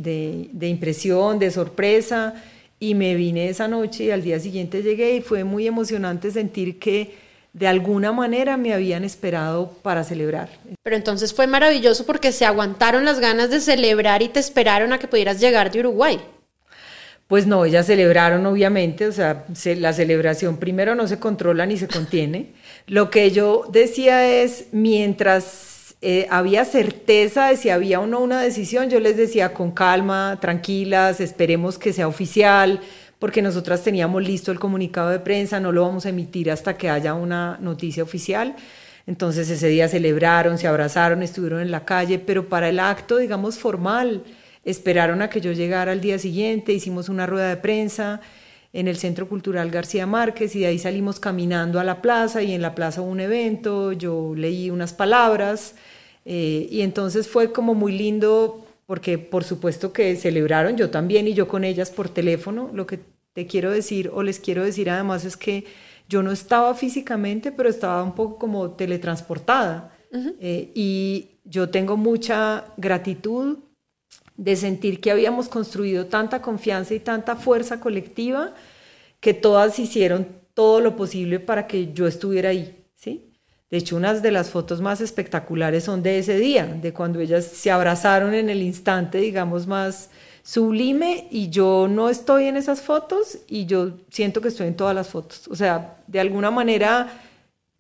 de, 0.51 0.69
impresión, 0.69 1.39
de 1.39 1.51
sorpresa, 1.51 2.43
y 2.81 2.95
me 2.95 3.15
vine 3.15 3.51
esa 3.51 3.69
noche 3.69 4.05
y 4.05 4.11
al 4.11 4.23
día 4.23 4.41
siguiente 4.41 4.83
llegué 4.83 5.17
y 5.17 5.21
fue 5.21 5.45
muy 5.45 5.67
emocionante 5.67 6.31
sentir 6.31 6.79
que 6.79 7.15
de 7.53 7.67
alguna 7.67 8.11
manera 8.11 8.57
me 8.57 8.73
habían 8.73 9.05
esperado 9.05 9.69
para 9.83 10.03
celebrar. 10.03 10.49
Pero 10.83 10.97
entonces 10.97 11.35
fue 11.35 11.47
maravilloso 11.47 12.07
porque 12.07 12.33
se 12.33 12.47
aguantaron 12.47 13.05
las 13.05 13.21
ganas 13.21 13.51
de 13.51 13.61
celebrar 13.61 14.23
y 14.23 14.29
te 14.29 14.41
esperaron 14.41 14.95
a 14.95 14.99
que 14.99 15.09
pudieras 15.09 15.41
llegar 15.41 15.71
de 15.71 15.81
Uruguay. 15.81 16.19
Pues 17.27 17.47
no, 17.47 17.65
ellas 17.65 17.87
celebraron 17.87 18.45
obviamente, 18.45 19.07
o 19.07 19.13
sea, 19.13 19.47
la 19.79 19.93
celebración 19.95 20.59
primero 20.59 20.95
no 20.95 21.09
se 21.09 21.19
controla 21.19 21.65
ni 21.65 21.79
se 21.79 21.89
contiene. 21.89 22.53
Lo 22.87 23.09
que 23.11 23.31
yo 23.31 23.65
decía 23.73 24.29
es, 24.29 24.67
mientras 24.73 25.97
eh, 26.03 26.27
había 26.29 26.67
certeza 26.67 27.49
de 27.49 27.57
si 27.57 27.71
había 27.71 28.01
o 28.01 28.07
no 28.07 28.21
una 28.21 28.43
decisión, 28.43 28.91
yo 28.91 29.01
les 29.01 29.17
decía 29.17 29.55
con 29.55 29.71
calma, 29.71 30.37
tranquilas, 30.39 31.19
esperemos 31.19 31.79
que 31.79 31.95
sea 31.95 32.09
oficial, 32.09 32.81
porque 33.19 33.41
nosotras 33.41 33.83
teníamos 33.83 34.23
listo 34.23 34.53
el 34.53 34.61
comunicado 34.61 35.09
de 35.09 35.19
prensa, 35.19 35.61
no 35.61 35.73
lo 35.73 35.81
vamos 35.81 36.05
a 36.05 36.11
emitir 36.11 36.51
hasta 36.51 36.77
que 36.77 36.91
haya 36.91 37.15
una 37.15 37.57
noticia 37.59 38.03
oficial. 38.03 38.55
Entonces 39.07 39.49
ese 39.49 39.69
día 39.69 39.89
celebraron, 39.89 40.59
se 40.59 40.67
abrazaron, 40.67 41.23
estuvieron 41.23 41.61
en 41.61 41.71
la 41.71 41.87
calle, 41.87 42.19
pero 42.19 42.51
para 42.51 42.69
el 42.69 42.81
acto, 42.81 43.17
digamos, 43.17 43.59
formal, 43.59 44.25
esperaron 44.65 45.23
a 45.23 45.31
que 45.31 45.41
yo 45.41 45.53
llegara 45.53 45.93
al 45.93 46.01
día 46.01 46.19
siguiente, 46.19 46.73
hicimos 46.73 47.09
una 47.09 47.27
rueda 47.27 47.49
de 47.49 47.57
prensa 47.57 48.21
en 48.73 48.89
el 48.89 48.97
Centro 48.97 49.29
Cultural 49.29 49.71
García 49.71 50.07
Márquez 50.07 50.57
y 50.57 50.61
de 50.61 50.67
ahí 50.67 50.79
salimos 50.79 51.21
caminando 51.21 51.79
a 51.79 51.85
la 51.85 52.03
plaza 52.03 52.43
y 52.43 52.53
en 52.53 52.63
la 52.63 52.75
plaza 52.75 53.03
hubo 53.03 53.11
un 53.11 53.21
evento, 53.21 53.93
yo 53.93 54.35
leí 54.35 54.69
unas 54.71 54.93
palabras 54.93 55.77
eh, 56.25 56.67
y 56.71 56.81
entonces 56.81 57.29
fue 57.29 57.53
como 57.53 57.75
muy 57.75 57.93
lindo 57.93 58.67
porque 58.87 59.19
por 59.19 59.45
supuesto 59.45 59.93
que 59.93 60.17
celebraron, 60.17 60.77
yo 60.77 60.91
también 60.91 61.29
y 61.29 61.35
yo 61.35 61.49
con 61.49 61.65
ellas 61.65 61.91
por 61.91 62.09
teléfono. 62.09 62.71
Lo 62.73 62.87
que 62.87 63.01
te 63.33 63.47
quiero 63.47 63.71
decir 63.71 64.11
o 64.13 64.23
les 64.23 64.41
quiero 64.41 64.65
decir 64.65 64.91
además 64.91 65.25
es 65.25 65.37
que 65.37 65.65
yo 66.09 66.23
no 66.23 66.33
estaba 66.33 66.75
físicamente, 66.75 67.51
pero 67.51 67.69
estaba 67.69 68.03
un 68.03 68.15
poco 68.15 68.39
como 68.39 68.71
teletransportada. 68.73 69.91
Eh, 70.41 70.71
y 70.75 71.31
yo 71.45 71.71
tengo 71.71 71.97
mucha 71.97 72.67
gratitud 72.77 73.59
de 74.37 74.57
sentir 74.57 75.01
que 75.01 75.11
habíamos 75.11 75.49
construido 75.49 76.07
tanta 76.07 76.43
confianza 76.43 76.95
y 76.95 77.01
tanta 77.01 77.37
fuerza 77.37 77.81
colectiva 77.81 78.55
que 79.21 79.35
todas 79.35 79.79
hicieron 79.79 80.27
todo 80.55 80.81
lo 80.81 80.97
posible 80.97 81.41
para 81.41 81.67
que 81.67 81.93
yo 81.93 82.07
estuviera 82.07 82.51
ahí, 82.51 82.85
¿sí? 82.95 83.31
De 83.71 83.79
hecho, 83.79 83.97
unas 83.97 84.23
de 84.23 84.31
las 84.31 84.51
fotos 84.51 84.81
más 84.81 85.01
espectaculares 85.01 85.85
son 85.85 86.03
de 86.03 86.19
ese 86.19 86.39
día, 86.39 86.67
de 86.67 86.93
cuando 86.93 87.21
ellas 87.21 87.45
se 87.45 87.71
abrazaron 87.71 88.35
en 88.35 88.51
el 88.51 88.63
instante, 88.63 89.19
digamos, 89.19 89.67
más 89.67 90.11
sublime 90.45 91.27
y 91.31 91.49
yo 91.49 91.89
no 91.89 92.11
estoy 92.11 92.45
en 92.45 92.57
esas 92.57 92.83
fotos 92.83 93.39
y 93.49 93.67
yo 93.67 93.93
siento 94.11 94.41
que 94.41 94.49
estoy 94.49 94.69
en 94.69 94.77
todas 94.77 94.95
las 94.95 95.09
fotos. 95.09 95.49
O 95.49 95.57
sea, 95.57 95.97
de 96.07 96.21
alguna 96.21 96.51
manera 96.51 97.09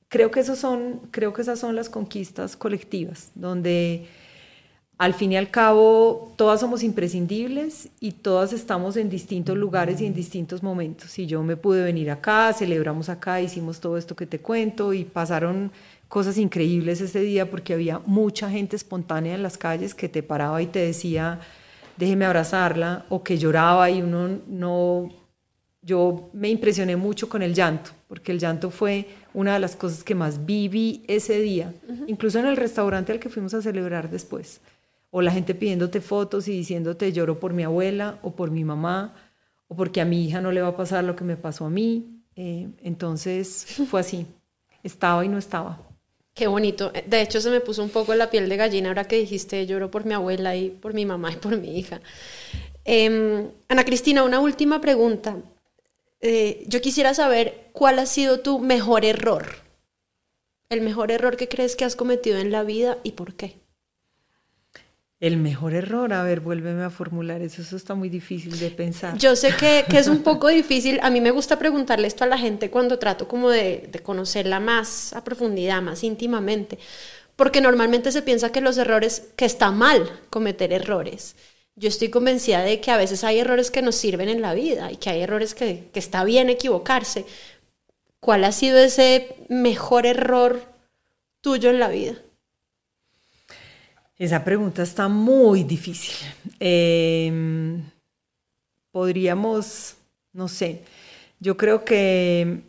creo 0.08 0.30
que 0.30 0.40
esos 0.40 0.58
son, 0.58 1.00
creo 1.10 1.32
que 1.32 1.42
esas 1.42 1.58
son 1.58 1.76
las 1.76 1.90
conquistas 1.90 2.56
colectivas, 2.56 3.30
donde 3.34 4.06
al 4.96 5.14
fin 5.14 5.32
y 5.32 5.36
al 5.36 5.50
cabo 5.50 6.32
todas 6.36 6.60
somos 6.60 6.82
imprescindibles 6.82 7.88
y 7.98 8.12
todas 8.12 8.52
estamos 8.52 8.96
en 8.96 9.10
distintos 9.10 9.56
lugares 9.56 10.00
y 10.00 10.06
en 10.06 10.14
distintos 10.14 10.62
momentos. 10.62 11.18
Y 11.18 11.26
yo 11.26 11.42
me 11.42 11.56
pude 11.56 11.82
venir 11.82 12.10
acá, 12.10 12.52
celebramos 12.52 13.08
acá, 13.08 13.40
hicimos 13.40 13.80
todo 13.80 13.96
esto 13.96 14.14
que 14.14 14.26
te 14.26 14.38
cuento 14.38 14.92
y 14.92 15.04
pasaron 15.04 15.72
cosas 16.08 16.38
increíbles 16.38 17.00
ese 17.00 17.20
día 17.20 17.50
porque 17.50 17.74
había 17.74 18.00
mucha 18.06 18.48
gente 18.48 18.76
espontánea 18.76 19.34
en 19.34 19.42
las 19.42 19.58
calles 19.58 19.94
que 19.94 20.08
te 20.08 20.22
paraba 20.22 20.62
y 20.62 20.66
te 20.66 20.78
decía, 20.78 21.40
déjeme 21.96 22.24
abrazarla, 22.24 23.04
o 23.08 23.22
que 23.22 23.38
lloraba 23.38 23.90
y 23.90 24.02
uno 24.02 24.38
no... 24.48 25.08
Yo 25.82 26.30
me 26.32 26.48
impresioné 26.48 26.96
mucho 26.96 27.28
con 27.28 27.42
el 27.42 27.52
llanto, 27.52 27.90
porque 28.08 28.32
el 28.32 28.38
llanto 28.38 28.70
fue 28.70 29.06
una 29.34 29.52
de 29.52 29.60
las 29.60 29.76
cosas 29.76 30.02
que 30.02 30.14
más 30.14 30.46
viví 30.46 31.04
ese 31.08 31.40
día, 31.40 31.74
incluso 32.06 32.38
en 32.38 32.46
el 32.46 32.56
restaurante 32.56 33.12
al 33.12 33.18
que 33.18 33.28
fuimos 33.28 33.52
a 33.52 33.60
celebrar 33.60 34.08
después 34.08 34.62
o 35.16 35.22
la 35.22 35.30
gente 35.30 35.54
pidiéndote 35.54 36.00
fotos 36.00 36.48
y 36.48 36.50
diciéndote 36.50 37.12
lloro 37.12 37.38
por 37.38 37.52
mi 37.52 37.62
abuela 37.62 38.18
o 38.22 38.32
por 38.32 38.50
mi 38.50 38.64
mamá 38.64 39.14
o 39.68 39.76
porque 39.76 40.00
a 40.00 40.04
mi 40.04 40.24
hija 40.26 40.40
no 40.40 40.50
le 40.50 40.60
va 40.60 40.70
a 40.70 40.76
pasar 40.76 41.04
lo 41.04 41.14
que 41.14 41.22
me 41.22 41.36
pasó 41.36 41.66
a 41.66 41.70
mí. 41.70 42.24
Eh, 42.34 42.66
entonces 42.82 43.64
fue 43.88 44.00
así, 44.00 44.26
estaba 44.82 45.24
y 45.24 45.28
no 45.28 45.38
estaba. 45.38 45.78
Qué 46.34 46.48
bonito. 46.48 46.90
De 47.06 47.22
hecho, 47.22 47.40
se 47.40 47.48
me 47.48 47.60
puso 47.60 47.84
un 47.84 47.90
poco 47.90 48.12
la 48.16 48.28
piel 48.28 48.48
de 48.48 48.56
gallina 48.56 48.88
ahora 48.88 49.04
que 49.04 49.14
dijiste 49.14 49.64
lloro 49.68 49.88
por 49.88 50.04
mi 50.04 50.14
abuela 50.14 50.56
y 50.56 50.70
por 50.70 50.94
mi 50.94 51.06
mamá 51.06 51.30
y 51.30 51.36
por 51.36 51.56
mi 51.58 51.78
hija. 51.78 52.00
Em, 52.84 53.50
Ana 53.68 53.84
Cristina, 53.84 54.24
una 54.24 54.40
última 54.40 54.80
pregunta. 54.80 55.36
Eh, 56.22 56.64
yo 56.66 56.80
quisiera 56.80 57.14
saber 57.14 57.68
cuál 57.72 58.00
ha 58.00 58.06
sido 58.06 58.40
tu 58.40 58.58
mejor 58.58 59.04
error. 59.04 59.46
El 60.70 60.80
mejor 60.80 61.12
error 61.12 61.36
que 61.36 61.48
crees 61.48 61.76
que 61.76 61.84
has 61.84 61.94
cometido 61.94 62.38
en 62.38 62.50
la 62.50 62.64
vida 62.64 62.98
y 63.04 63.12
por 63.12 63.34
qué. 63.34 63.63
El 65.24 65.38
mejor 65.38 65.72
error, 65.72 66.12
a 66.12 66.22
ver, 66.22 66.40
vuélveme 66.40 66.84
a 66.84 66.90
formular 66.90 67.40
eso, 67.40 67.62
eso 67.62 67.76
está 67.76 67.94
muy 67.94 68.10
difícil 68.10 68.58
de 68.58 68.68
pensar. 68.68 69.16
Yo 69.16 69.34
sé 69.36 69.56
que, 69.56 69.86
es 69.96 70.06
un 70.06 70.22
poco 70.22 70.48
difícil, 70.48 71.00
a 71.02 71.08
mí 71.08 71.22
me 71.22 71.30
gusta 71.30 71.58
preguntarle 71.58 72.06
esto 72.06 72.24
a 72.24 72.26
la 72.26 72.36
gente 72.36 72.68
cuando 72.68 72.98
trato 72.98 73.26
como 73.26 73.48
de, 73.48 73.88
conocerla 74.02 74.60
más 74.60 75.14
a 75.14 75.24
profundidad, 75.24 75.80
más 75.80 76.04
íntimamente, 76.04 76.78
porque 77.36 77.62
normalmente 77.62 78.12
se 78.12 78.20
piensa 78.20 78.52
que 78.52 78.60
los 78.60 78.76
errores, 78.76 79.28
que 79.34 79.46
está 79.46 79.70
mal 79.70 80.12
cometer 80.28 80.74
errores. 80.74 81.36
Yo 81.74 81.88
estoy 81.88 82.10
convencida 82.10 82.60
de 82.60 82.82
que 82.82 82.90
a 82.90 82.98
veces 82.98 83.24
hay 83.24 83.38
errores 83.38 83.70
que 83.70 83.80
nos 83.80 83.94
sirven 83.94 84.28
en 84.28 84.42
la 84.42 84.52
vida 84.52 84.92
y 84.92 84.98
que 84.98 85.08
hay 85.08 85.22
errores 85.22 85.54
que, 85.54 85.88
que 85.90 86.00
está 86.00 86.24
bien 86.24 86.50
equivocarse. 86.50 87.24
¿Cuál 88.20 88.44
ha 88.44 88.52
sido 88.52 88.78
ese 88.78 89.36
mejor 89.48 90.04
error 90.04 90.60
tuyo 91.40 91.70
en 91.70 91.80
la 91.80 91.88
vida? 91.88 92.14
Esa 94.16 94.44
pregunta 94.44 94.82
está 94.82 95.08
muy 95.08 95.64
difícil. 95.64 96.14
Em, 96.60 97.82
podríamos, 98.92 99.96
no 100.32 100.46
sé, 100.46 100.82
yo 101.40 101.56
creo 101.56 101.84
que 101.84 102.62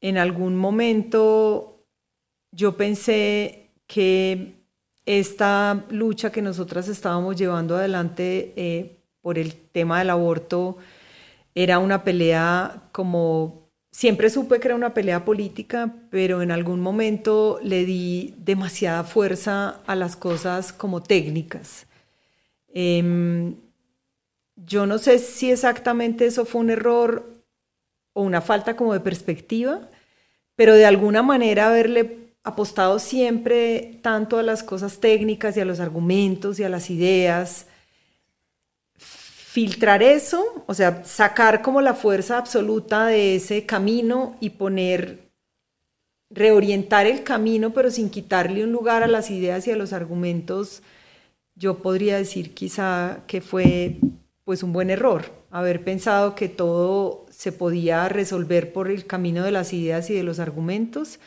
en 0.00 0.18
algún 0.18 0.56
momento 0.56 1.84
yo 2.52 2.76
pensé 2.76 3.70
que 3.86 4.54
esta 5.04 5.84
lucha 5.90 6.32
que 6.32 6.40
nosotras 6.40 6.88
estábamos 6.88 7.36
llevando 7.36 7.76
adelante 7.76 8.54
eh, 8.56 8.96
por 9.20 9.38
el 9.38 9.54
tema 9.54 9.98
del 9.98 10.10
aborto 10.10 10.78
era 11.54 11.78
una 11.78 12.02
pelea 12.02 12.88
como 12.92 13.67
Siempre 13.98 14.30
supe 14.30 14.60
que 14.60 14.68
era 14.68 14.76
una 14.76 14.94
pelea 14.94 15.24
política, 15.24 15.92
pero 16.08 16.40
en 16.40 16.52
algún 16.52 16.78
momento 16.78 17.58
le 17.64 17.84
di 17.84 18.32
demasiada 18.38 19.02
fuerza 19.02 19.80
a 19.88 19.96
las 19.96 20.14
cosas 20.14 20.72
como 20.72 21.02
técnicas. 21.02 21.88
Em, 22.72 23.56
yo 24.54 24.86
no 24.86 24.98
sé 24.98 25.18
si 25.18 25.50
exactamente 25.50 26.26
eso 26.26 26.44
fue 26.44 26.60
un 26.60 26.70
error 26.70 27.42
o 28.12 28.22
una 28.22 28.40
falta 28.40 28.76
como 28.76 28.92
de 28.92 29.00
perspectiva, 29.00 29.90
pero 30.54 30.74
de 30.74 30.86
alguna 30.86 31.24
manera 31.24 31.66
haberle 31.66 32.36
apostado 32.44 33.00
siempre 33.00 33.98
tanto 34.00 34.38
a 34.38 34.44
las 34.44 34.62
cosas 34.62 35.00
técnicas 35.00 35.56
y 35.56 35.60
a 35.60 35.64
los 35.64 35.80
argumentos 35.80 36.60
y 36.60 36.62
a 36.62 36.68
las 36.68 36.88
ideas, 36.90 37.66
filtrar 39.58 40.04
eso, 40.04 40.62
o 40.68 40.74
sea, 40.74 41.02
sacar 41.04 41.62
como 41.62 41.80
la 41.80 41.94
fuerza 41.94 42.38
absoluta 42.38 43.06
de 43.06 43.34
ese 43.34 43.66
camino 43.66 44.36
y 44.38 44.50
poner, 44.50 45.32
reorientar 46.30 47.08
el 47.08 47.24
camino, 47.24 47.72
pero 47.72 47.90
sin 47.90 48.08
quitarle 48.08 48.62
un 48.62 48.70
lugar 48.70 49.02
a 49.02 49.08
las 49.08 49.32
ideas 49.32 49.66
y 49.66 49.72
a 49.72 49.76
los 49.76 49.92
argumentos, 49.92 50.80
yo 51.56 51.78
podría 51.78 52.18
decir 52.18 52.54
quizá 52.54 53.22
que 53.26 53.40
fue 53.40 53.96
pues 54.44 54.62
un 54.62 54.72
buen 54.72 54.90
error, 54.90 55.24
haber 55.50 55.82
pensado 55.82 56.36
que 56.36 56.48
todo 56.48 57.26
se 57.28 57.50
podía 57.50 58.08
resolver 58.08 58.72
por 58.72 58.88
el 58.88 59.06
camino 59.06 59.42
de 59.42 59.50
las 59.50 59.72
ideas 59.72 60.08
y 60.08 60.14
de 60.14 60.22
los 60.22 60.38
argumentos, 60.38 61.18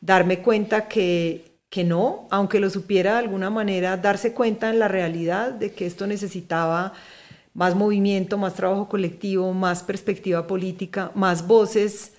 darme 0.00 0.38
cuenta 0.38 0.88
que, 0.88 1.58
que 1.68 1.84
no, 1.84 2.28
aunque 2.30 2.60
lo 2.60 2.70
supiera 2.70 3.12
de 3.12 3.18
alguna 3.18 3.50
manera, 3.50 3.98
darse 3.98 4.32
cuenta 4.32 4.70
en 4.70 4.78
la 4.78 4.88
realidad 4.88 5.52
de 5.52 5.72
que 5.72 5.84
esto 5.84 6.06
necesitaba 6.06 6.94
más 7.54 7.76
movimiento, 7.76 8.36
más 8.36 8.54
trabajo 8.54 8.88
colectivo, 8.88 9.52
más 9.54 9.82
perspectiva 9.82 10.46
política, 10.46 11.12
más 11.14 11.46
voces. 11.46 12.14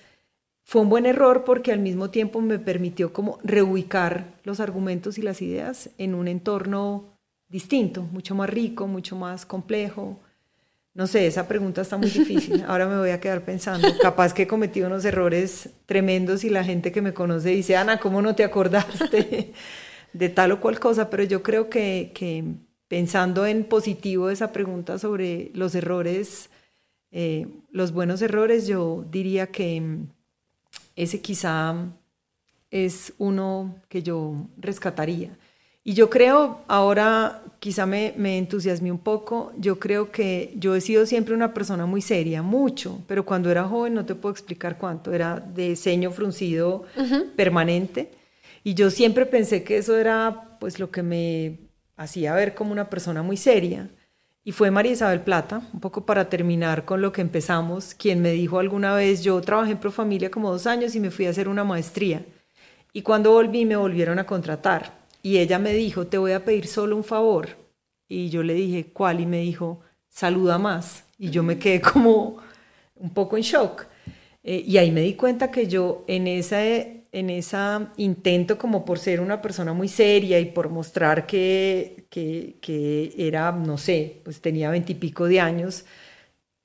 Fue 0.64 0.82
un 0.82 0.88
buen 0.88 1.06
error 1.06 1.44
porque 1.44 1.72
al 1.72 1.78
mismo 1.78 2.10
tiempo 2.10 2.40
me 2.40 2.58
permitió 2.58 3.12
como 3.12 3.38
reubicar 3.44 4.34
los 4.42 4.58
argumentos 4.58 5.18
y 5.18 5.22
las 5.22 5.40
ideas 5.42 5.90
en 5.98 6.14
un 6.14 6.26
entorno 6.26 7.16
distinto, 7.48 8.02
mucho 8.02 8.34
más 8.34 8.50
rico, 8.50 8.88
mucho 8.88 9.14
más 9.14 9.46
complejo. 9.46 10.18
No 10.94 11.06
sé, 11.06 11.26
esa 11.26 11.46
pregunta 11.46 11.82
está 11.82 11.98
muy 11.98 12.08
difícil. 12.08 12.64
Ahora 12.66 12.88
me 12.88 12.96
voy 12.96 13.10
a 13.10 13.20
quedar 13.20 13.44
pensando. 13.44 13.86
Capaz 14.00 14.32
que 14.32 14.44
he 14.44 14.46
cometido 14.46 14.86
unos 14.86 15.04
errores 15.04 15.68
tremendos 15.84 16.42
y 16.42 16.48
la 16.48 16.64
gente 16.64 16.90
que 16.90 17.02
me 17.02 17.12
conoce 17.12 17.50
dice, 17.50 17.76
Ana, 17.76 18.00
¿cómo 18.00 18.22
no 18.22 18.34
te 18.34 18.42
acordaste 18.42 19.52
de 20.14 20.28
tal 20.30 20.52
o 20.52 20.60
cual 20.60 20.80
cosa? 20.80 21.10
Pero 21.10 21.24
yo 21.24 21.42
creo 21.42 21.68
que, 21.68 22.12
que 22.14 22.42
pensando 22.88 23.46
en 23.46 23.64
positivo 23.64 24.30
esa 24.30 24.52
pregunta 24.52 24.98
sobre 24.98 25.50
los 25.54 25.74
errores, 25.74 26.50
eh, 27.10 27.46
los 27.70 27.92
buenos 27.92 28.22
errores, 28.22 28.66
yo 28.66 29.04
diría 29.10 29.48
que 29.48 29.80
mm, 29.80 30.08
ese 30.96 31.20
quizá 31.20 31.74
es 32.70 33.12
uno 33.18 33.76
que 33.88 34.02
yo 34.02 34.48
rescataría. 34.56 35.36
Y 35.82 35.94
yo 35.94 36.10
creo, 36.10 36.62
ahora 36.66 37.44
quizá 37.60 37.86
me, 37.86 38.12
me 38.16 38.38
entusiasmé 38.38 38.90
un 38.90 38.98
poco, 38.98 39.52
yo 39.56 39.78
creo 39.78 40.10
que 40.10 40.52
yo 40.56 40.74
he 40.74 40.80
sido 40.80 41.06
siempre 41.06 41.32
una 41.32 41.54
persona 41.54 41.86
muy 41.86 42.02
seria, 42.02 42.42
mucho, 42.42 43.02
pero 43.06 43.24
cuando 43.24 43.50
era 43.50 43.68
joven 43.68 43.94
no 43.94 44.04
te 44.04 44.16
puedo 44.16 44.32
explicar 44.32 44.78
cuánto, 44.78 45.12
era 45.12 45.38
de 45.38 45.76
ceño 45.76 46.10
fruncido 46.10 46.84
permanente. 47.36 48.10
Y 48.64 48.74
yo 48.74 48.90
siempre 48.90 49.26
pensé 49.26 49.62
que 49.62 49.78
eso 49.78 49.96
era 49.96 50.58
pues 50.58 50.80
lo 50.80 50.90
que 50.90 51.04
me 51.04 51.65
hacía 51.96 52.34
ver 52.34 52.54
como 52.54 52.72
una 52.72 52.90
persona 52.90 53.22
muy 53.22 53.36
seria. 53.36 53.90
Y 54.44 54.52
fue 54.52 54.70
María 54.70 54.92
Isabel 54.92 55.22
Plata, 55.22 55.62
un 55.72 55.80
poco 55.80 56.06
para 56.06 56.28
terminar 56.28 56.84
con 56.84 57.02
lo 57.02 57.10
que 57.10 57.20
empezamos, 57.20 57.94
quien 57.94 58.22
me 58.22 58.30
dijo 58.30 58.60
alguna 58.60 58.94
vez, 58.94 59.24
yo 59.24 59.40
trabajé 59.40 59.72
en 59.72 59.78
Profamilia 59.78 60.30
como 60.30 60.52
dos 60.52 60.68
años 60.68 60.94
y 60.94 61.00
me 61.00 61.10
fui 61.10 61.26
a 61.26 61.30
hacer 61.30 61.48
una 61.48 61.64
maestría. 61.64 62.24
Y 62.92 63.02
cuando 63.02 63.32
volví 63.32 63.64
me 63.64 63.76
volvieron 63.76 64.18
a 64.18 64.26
contratar. 64.26 65.04
Y 65.22 65.38
ella 65.38 65.58
me 65.58 65.72
dijo, 65.72 66.06
te 66.06 66.18
voy 66.18 66.32
a 66.32 66.44
pedir 66.44 66.68
solo 66.68 66.96
un 66.96 67.02
favor. 67.02 67.48
Y 68.08 68.30
yo 68.30 68.44
le 68.44 68.54
dije, 68.54 68.92
¿cuál? 68.92 69.20
Y 69.20 69.26
me 69.26 69.40
dijo, 69.40 69.80
saluda 70.08 70.58
más. 70.58 71.04
Y 71.18 71.30
yo 71.30 71.42
me 71.42 71.58
quedé 71.58 71.80
como 71.80 72.36
un 72.94 73.10
poco 73.10 73.36
en 73.36 73.42
shock. 73.42 73.86
Eh, 74.44 74.62
y 74.64 74.78
ahí 74.78 74.92
me 74.92 75.00
di 75.00 75.14
cuenta 75.14 75.50
que 75.50 75.66
yo 75.66 76.04
en 76.06 76.28
ese, 76.28 76.95
en 77.12 77.30
esa 77.30 77.92
intento 77.96 78.58
como 78.58 78.84
por 78.84 78.98
ser 78.98 79.20
una 79.20 79.40
persona 79.42 79.72
muy 79.72 79.88
seria 79.88 80.38
y 80.40 80.46
por 80.46 80.68
mostrar 80.68 81.26
que, 81.26 82.06
que, 82.10 82.56
que 82.60 83.14
era, 83.16 83.52
no 83.52 83.78
sé, 83.78 84.20
pues 84.24 84.40
tenía 84.40 84.70
veintipico 84.70 85.26
de 85.26 85.40
años 85.40 85.84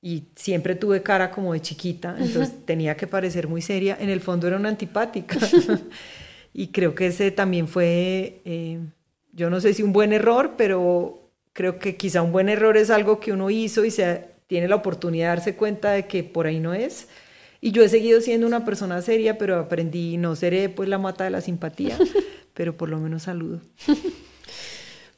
y 0.01 0.23
siempre 0.35 0.75
tuve 0.75 1.03
cara 1.03 1.29
como 1.29 1.53
de 1.53 1.61
chiquita, 1.61 2.15
entonces 2.17 2.65
tenía 2.65 2.97
que 2.97 3.05
parecer 3.05 3.47
muy 3.47 3.61
seria. 3.61 3.97
En 3.99 4.09
el 4.09 4.19
fondo 4.19 4.47
era 4.47 4.57
una 4.57 4.69
antipática. 4.69 5.37
y 6.53 6.67
creo 6.67 6.95
que 6.95 7.07
ese 7.07 7.29
también 7.31 7.67
fue, 7.67 8.41
eh, 8.43 8.79
yo 9.31 9.49
no 9.51 9.61
sé 9.61 9.73
si 9.75 9.83
un 9.83 9.93
buen 9.93 10.11
error, 10.11 10.55
pero 10.57 11.29
creo 11.53 11.77
que 11.77 11.97
quizá 11.97 12.23
un 12.23 12.31
buen 12.31 12.49
error 12.49 12.77
es 12.77 12.89
algo 12.89 13.19
que 13.19 13.31
uno 13.31 13.51
hizo 13.51 13.85
y 13.85 13.91
se 13.91 14.25
tiene 14.47 14.67
la 14.67 14.75
oportunidad 14.75 15.25
de 15.25 15.35
darse 15.35 15.55
cuenta 15.55 15.91
de 15.91 16.07
que 16.07 16.23
por 16.23 16.47
ahí 16.47 16.59
no 16.59 16.73
es. 16.73 17.07
Y 17.63 17.71
yo 17.71 17.83
he 17.83 17.89
seguido 17.89 18.19
siendo 18.21 18.47
una 18.47 18.65
persona 18.65 19.03
seria, 19.03 19.37
pero 19.37 19.59
aprendí, 19.59 20.17
no 20.17 20.35
seré 20.35 20.67
pues 20.67 20.89
la 20.89 20.97
mata 20.97 21.23
de 21.23 21.29
la 21.29 21.41
simpatía, 21.41 21.95
pero 22.55 22.75
por 22.75 22.89
lo 22.89 22.97
menos 22.97 23.23
saludo. 23.23 23.61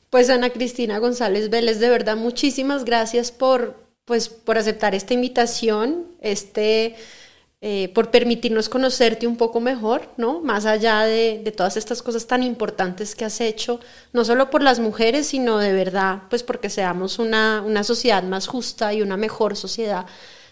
Pues 0.10 0.30
Ana 0.30 0.52
Cristina 0.52 1.00
González 1.00 1.50
Vélez, 1.50 1.80
de 1.80 1.90
verdad 1.90 2.18
muchísimas 2.18 2.86
gracias 2.86 3.32
por, 3.32 3.78
pues, 4.06 4.30
por 4.30 4.58
aceptar 4.58 4.94
esta 4.94 5.16
invitación, 5.16 6.06
este, 6.22 6.96
eh, 7.62 7.90
por 7.96 8.12
permitirnos 8.12 8.68
conocerte 8.68 9.26
un 9.26 9.38
poco 9.38 9.60
mejor, 9.62 10.10
¿no? 10.18 10.42
Más 10.42 10.66
allá 10.66 11.02
de, 11.04 11.42
de, 11.44 11.52
todas 11.52 11.78
estas 11.78 12.04
cosas 12.04 12.28
tan 12.28 12.44
importantes 12.44 13.16
que 13.16 13.26
has 13.26 13.42
hecho, 13.42 13.80
no 14.12 14.26
solo 14.26 14.50
por 14.50 14.62
las 14.62 14.80
mujeres, 14.80 15.28
sino 15.28 15.58
de 15.58 15.72
verdad, 15.72 16.24
pues 16.30 16.44
porque 16.44 16.70
seamos 16.70 17.18
una, 17.20 17.64
una 17.66 17.84
sociedad 17.84 18.22
más 18.22 18.48
justa 18.48 18.94
y 18.94 19.02
una 19.02 19.18
mejor 19.18 19.56
sociedad 19.56 20.06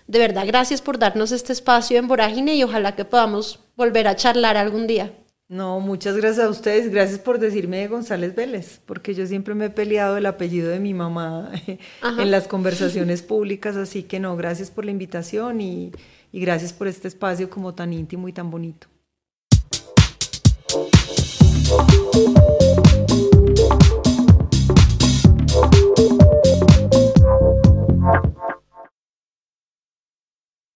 de 0.07 0.19
verdad, 0.19 0.43
gracias 0.45 0.81
por 0.81 0.99
darnos 0.99 1.31
este 1.31 1.53
espacio 1.53 1.97
en 1.97 2.07
Vorágine 2.07 2.55
y 2.55 2.63
ojalá 2.63 2.95
que 2.95 3.05
podamos 3.05 3.59
volver 3.75 4.07
a 4.07 4.15
charlar 4.15 4.57
algún 4.57 4.87
día. 4.87 5.13
No, 5.51 5.81
muchas 5.81 6.15
gracias 6.15 6.45
a 6.45 6.49
ustedes. 6.49 6.89
Gracias 6.89 7.19
por 7.19 7.37
decirme 7.37 7.79
de 7.79 7.89
González 7.89 8.35
Vélez, 8.35 8.79
porque 8.85 9.13
yo 9.13 9.27
siempre 9.27 9.53
me 9.53 9.65
he 9.65 9.69
peleado 9.69 10.15
el 10.15 10.25
apellido 10.25 10.69
de 10.69 10.79
mi 10.79 10.93
mamá 10.93 11.51
en 12.17 12.31
las 12.31 12.47
conversaciones 12.47 13.21
públicas, 13.21 13.75
así 13.75 14.03
que 14.03 14.21
no, 14.21 14.37
gracias 14.37 14.71
por 14.71 14.85
la 14.85 14.91
invitación 14.91 15.59
y, 15.59 15.91
y 16.31 16.39
gracias 16.39 16.71
por 16.71 16.87
este 16.87 17.09
espacio 17.09 17.49
como 17.49 17.75
tan 17.75 17.91
íntimo 17.91 18.29
y 18.29 18.33
tan 18.33 18.49
bonito. 18.49 18.87